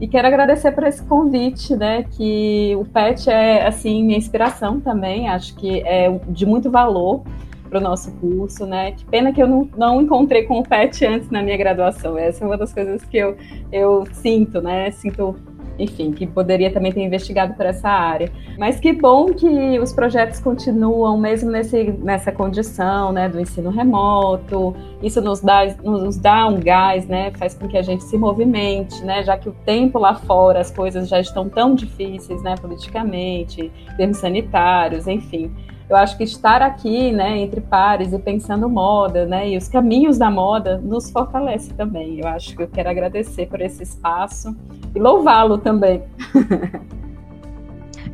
E 0.02 0.10
quero 0.10 0.28
agradecer 0.28 0.74
por 0.74 0.84
esse 0.84 1.02
convite, 1.04 1.74
né? 1.74 2.04
Que 2.04 2.76
o 2.78 2.84
PET 2.84 3.30
é 3.30 3.66
assim 3.66 4.04
minha 4.04 4.18
inspiração 4.18 4.78
também. 4.82 5.30
Acho 5.30 5.56
que 5.56 5.80
é 5.88 6.10
de 6.28 6.46
muito 6.46 6.70
valor 6.70 7.24
para 7.70 7.80
o 7.80 7.82
nosso 7.82 8.12
curso, 8.18 8.66
né? 8.66 8.92
Que 8.92 9.06
pena 9.06 9.32
que 9.32 9.42
eu 9.42 9.48
não, 9.48 9.70
não 9.78 10.02
encontrei 10.02 10.44
com 10.44 10.60
o 10.60 10.64
PET 10.64 11.06
antes 11.06 11.30
na 11.30 11.42
minha 11.42 11.56
graduação. 11.56 12.18
Essa 12.18 12.44
é 12.44 12.48
uma 12.48 12.58
das 12.58 12.74
coisas 12.74 13.02
que 13.06 13.16
eu, 13.16 13.38
eu 13.72 14.06
sinto, 14.12 14.62
né? 14.62 14.92
Sinto 14.92 15.38
enfim, 15.82 16.12
que 16.12 16.28
poderia 16.28 16.72
também 16.72 16.92
ter 16.92 17.02
investigado 17.02 17.54
por 17.54 17.66
essa 17.66 17.90
área. 17.90 18.32
Mas 18.58 18.80
que 18.80 18.94
bom 18.94 19.28
que 19.28 19.80
os 19.80 19.92
projetos 19.92 20.40
continuam 20.40 21.18
mesmo 21.18 21.50
nesse, 21.50 21.92
nessa 22.04 22.32
condição, 22.32 23.12
né, 23.12 23.28
do 23.28 23.40
ensino 23.40 23.70
remoto. 23.70 24.76
Isso 25.02 25.22
nos 25.22 25.42
dá, 25.42 25.66
nos 25.84 26.18
dá 26.18 26.48
um 26.48 26.60
gás, 26.60 27.08
né, 27.08 27.32
faz 27.38 27.56
com 27.56 27.68
que 27.68 27.78
a 27.78 27.82
gente 27.82 28.04
se 28.04 28.18
movimente, 28.18 29.04
né, 29.04 29.24
já 29.24 29.38
que 29.38 29.50
o 29.50 29.56
tempo 29.66 29.98
lá 29.98 30.16
fora, 30.16 30.60
as 30.60 30.70
coisas 30.70 31.10
já 31.10 31.20
estão 31.20 31.50
tão 31.50 31.74
difíceis, 31.74 32.42
né, 32.44 32.56
politicamente, 32.60 33.72
termos 33.98 34.18
sanitários, 34.18 35.08
enfim 35.08 35.52
eu 35.92 35.98
acho 35.98 36.16
que 36.16 36.24
estar 36.24 36.62
aqui, 36.62 37.12
né, 37.12 37.38
entre 37.40 37.60
pares 37.60 38.14
e 38.14 38.18
pensando 38.18 38.70
moda, 38.70 39.26
né, 39.26 39.50
e 39.50 39.58
os 39.58 39.68
caminhos 39.68 40.18
da 40.18 40.32
moda 40.32 40.78
nos 40.78 41.12
fortalece 41.12 41.74
também. 41.74 42.22
Eu 42.22 42.30
acho 42.30 42.56
que 42.56 42.64
eu 42.64 42.68
quero 42.70 42.90
agradecer 42.90 43.48
por 43.48 43.60
esse 43.60 43.84
espaço 43.84 44.56
e 44.96 45.00
louvá-lo 45.00 45.58
também. 45.58 46.04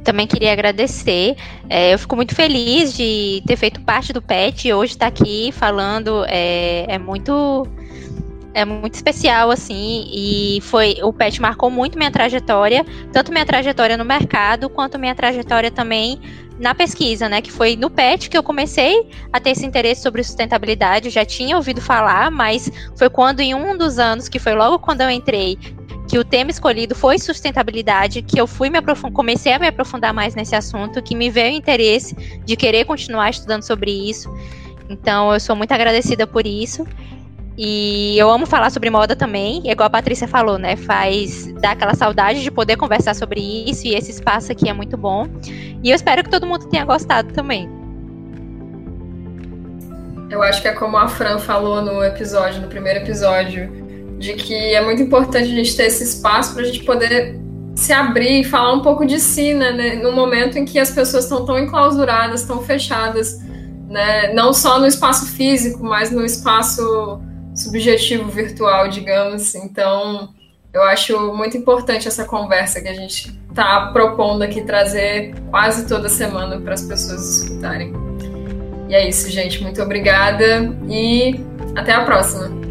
Também 0.04 0.26
queria 0.26 0.54
agradecer. 0.54 1.36
É, 1.70 1.94
eu 1.94 2.00
fico 2.00 2.16
muito 2.16 2.34
feliz 2.34 2.94
de 2.94 3.44
ter 3.46 3.58
feito 3.58 3.82
parte 3.82 4.14
do 4.14 4.22
PET 4.22 4.70
e 4.70 4.74
hoje 4.74 4.94
estar 4.94 5.08
aqui 5.08 5.52
falando. 5.52 6.24
É, 6.30 6.86
é 6.88 6.98
muito 6.98 7.68
é 8.54 8.66
muito 8.66 8.96
especial, 8.96 9.52
assim, 9.52 10.08
e 10.12 10.60
foi 10.62 10.96
o 11.04 11.14
PET 11.14 11.40
marcou 11.40 11.70
muito 11.70 11.96
minha 11.96 12.10
trajetória, 12.10 12.84
tanto 13.14 13.32
minha 13.32 13.46
trajetória 13.46 13.96
no 13.96 14.04
mercado, 14.04 14.68
quanto 14.68 14.98
minha 14.98 15.14
trajetória 15.14 15.70
também 15.70 16.20
na 16.58 16.74
pesquisa, 16.74 17.30
né? 17.30 17.42
Que 17.42 17.52
foi 17.52 17.76
no 17.76 17.90
PET 17.90 18.30
que 18.30 18.38
eu 18.38 18.42
comecei 18.42 19.08
a 19.32 19.40
ter 19.40 19.52
esse 19.52 19.66
interesse 19.66 20.02
sobre 20.02 20.24
sustentabilidade. 20.24 21.08
Eu 21.08 21.12
já 21.12 21.24
tinha 21.24 21.56
ouvido 21.56 21.82
falar, 21.82 22.32
mas 22.32 22.72
foi 22.98 23.10
quando, 23.10 23.42
em 23.42 23.54
um 23.54 23.78
dos 23.78 24.00
anos, 24.00 24.28
que 24.28 24.40
foi 24.40 24.56
logo 24.56 24.80
quando 24.80 25.02
eu 25.02 25.10
entrei, 25.12 25.60
que 26.08 26.18
o 26.18 26.24
tema 26.24 26.50
escolhido 26.50 26.96
foi 26.96 27.20
sustentabilidade, 27.20 28.22
que 28.22 28.40
eu 28.40 28.48
fui 28.48 28.70
me 28.70 28.82
comecei 29.12 29.54
a 29.54 29.60
me 29.60 29.68
aprofundar 29.68 30.14
mais 30.14 30.34
nesse 30.36 30.56
assunto, 30.56 31.02
que 31.02 31.16
me 31.16 31.30
veio 31.30 31.54
o 31.54 31.58
interesse 31.58 32.16
de 32.46 32.56
querer 32.56 32.86
continuar 32.86 33.30
estudando 33.30 33.64
sobre 33.64 33.92
isso. 33.92 34.34
Então, 34.90 35.34
eu 35.34 35.40
sou 35.40 35.56
muito 35.56 35.74
agradecida 35.74 36.26
por 36.26 36.48
isso. 36.48 36.88
E 37.58 38.16
eu 38.18 38.30
amo 38.30 38.46
falar 38.46 38.70
sobre 38.70 38.88
moda 38.92 39.16
também, 39.16 39.64
e 39.66 39.72
igual 39.72 39.88
a 39.88 39.90
Patrícia 39.90 40.28
falou, 40.28 40.60
né? 40.60 40.76
Faz 40.76 41.52
dá 41.54 41.72
aquela 41.72 41.96
saudade 41.96 42.44
de 42.44 42.52
poder 42.52 42.78
conversar 42.78 43.16
sobre 43.16 43.42
isso, 43.42 43.88
e 43.88 43.96
esse 43.96 44.12
espaço 44.12 44.52
aqui 44.52 44.70
é 44.70 44.74
muito 44.74 44.96
bom. 44.96 45.28
E 45.84 45.90
eu 45.90 45.96
espero 45.96 46.24
que 46.24 46.30
todo 46.30 46.46
mundo 46.46 46.70
tenha 46.70 46.86
gostado 46.86 47.34
também. 47.34 47.68
Eu 50.30 50.44
acho 50.44 50.62
que 50.62 50.68
é 50.68 50.74
como 50.74 50.98
a 50.98 51.08
Fran 51.08 51.40
falou 51.40 51.82
no 51.82 52.04
episódio, 52.04 52.62
no 52.62 52.68
primeiro 52.68 53.00
episódio, 53.00 53.87
de 54.18 54.34
que 54.34 54.54
é 54.54 54.84
muito 54.84 55.02
importante 55.02 55.52
a 55.52 55.56
gente 55.56 55.76
ter 55.76 55.86
esse 55.86 56.04
espaço 56.04 56.54
para 56.54 56.64
a 56.64 56.66
gente 56.66 56.84
poder 56.84 57.40
se 57.76 57.94
abrir 57.94 58.42
e 58.42 58.44
falar 58.44 58.74
um 58.74 58.82
pouco 58.82 59.06
de 59.06 59.20
si, 59.20 59.54
né? 59.54 59.96
No 59.96 60.12
momento 60.12 60.58
em 60.58 60.66
que 60.66 60.80
as 60.80 60.90
pessoas 60.90 61.26
estão 61.26 61.46
tão 61.46 61.60
enclausuradas, 61.60 62.44
tão 62.44 62.62
fechadas, 62.64 63.40
né? 63.88 64.34
Não 64.34 64.52
só 64.52 64.80
no 64.80 64.88
espaço 64.88 65.28
físico, 65.28 65.84
mas 65.84 66.12
no 66.12 66.26
espaço 66.26 67.22
subjetivo 67.54 68.30
virtual, 68.30 68.88
digamos. 68.88 69.54
Então, 69.54 70.30
eu 70.74 70.82
acho 70.84 71.34
muito 71.34 71.56
importante 71.56 72.08
essa 72.08 72.26
conversa 72.26 72.82
que 72.82 72.88
a 72.88 72.94
gente 72.94 73.40
está 73.50 73.88
propondo 73.92 74.42
aqui 74.42 74.62
trazer 74.62 75.36
quase 75.50 75.88
toda 75.88 76.10
semana 76.10 76.60
para 76.60 76.74
as 76.74 76.82
pessoas 76.82 77.44
escutarem. 77.44 77.94
E 78.90 78.96
é 78.96 79.08
isso, 79.08 79.30
gente. 79.30 79.62
Muito 79.62 79.82
obrigada 79.82 80.76
e 80.90 81.40
até 81.76 81.94
a 81.94 82.04
próxima. 82.04 82.67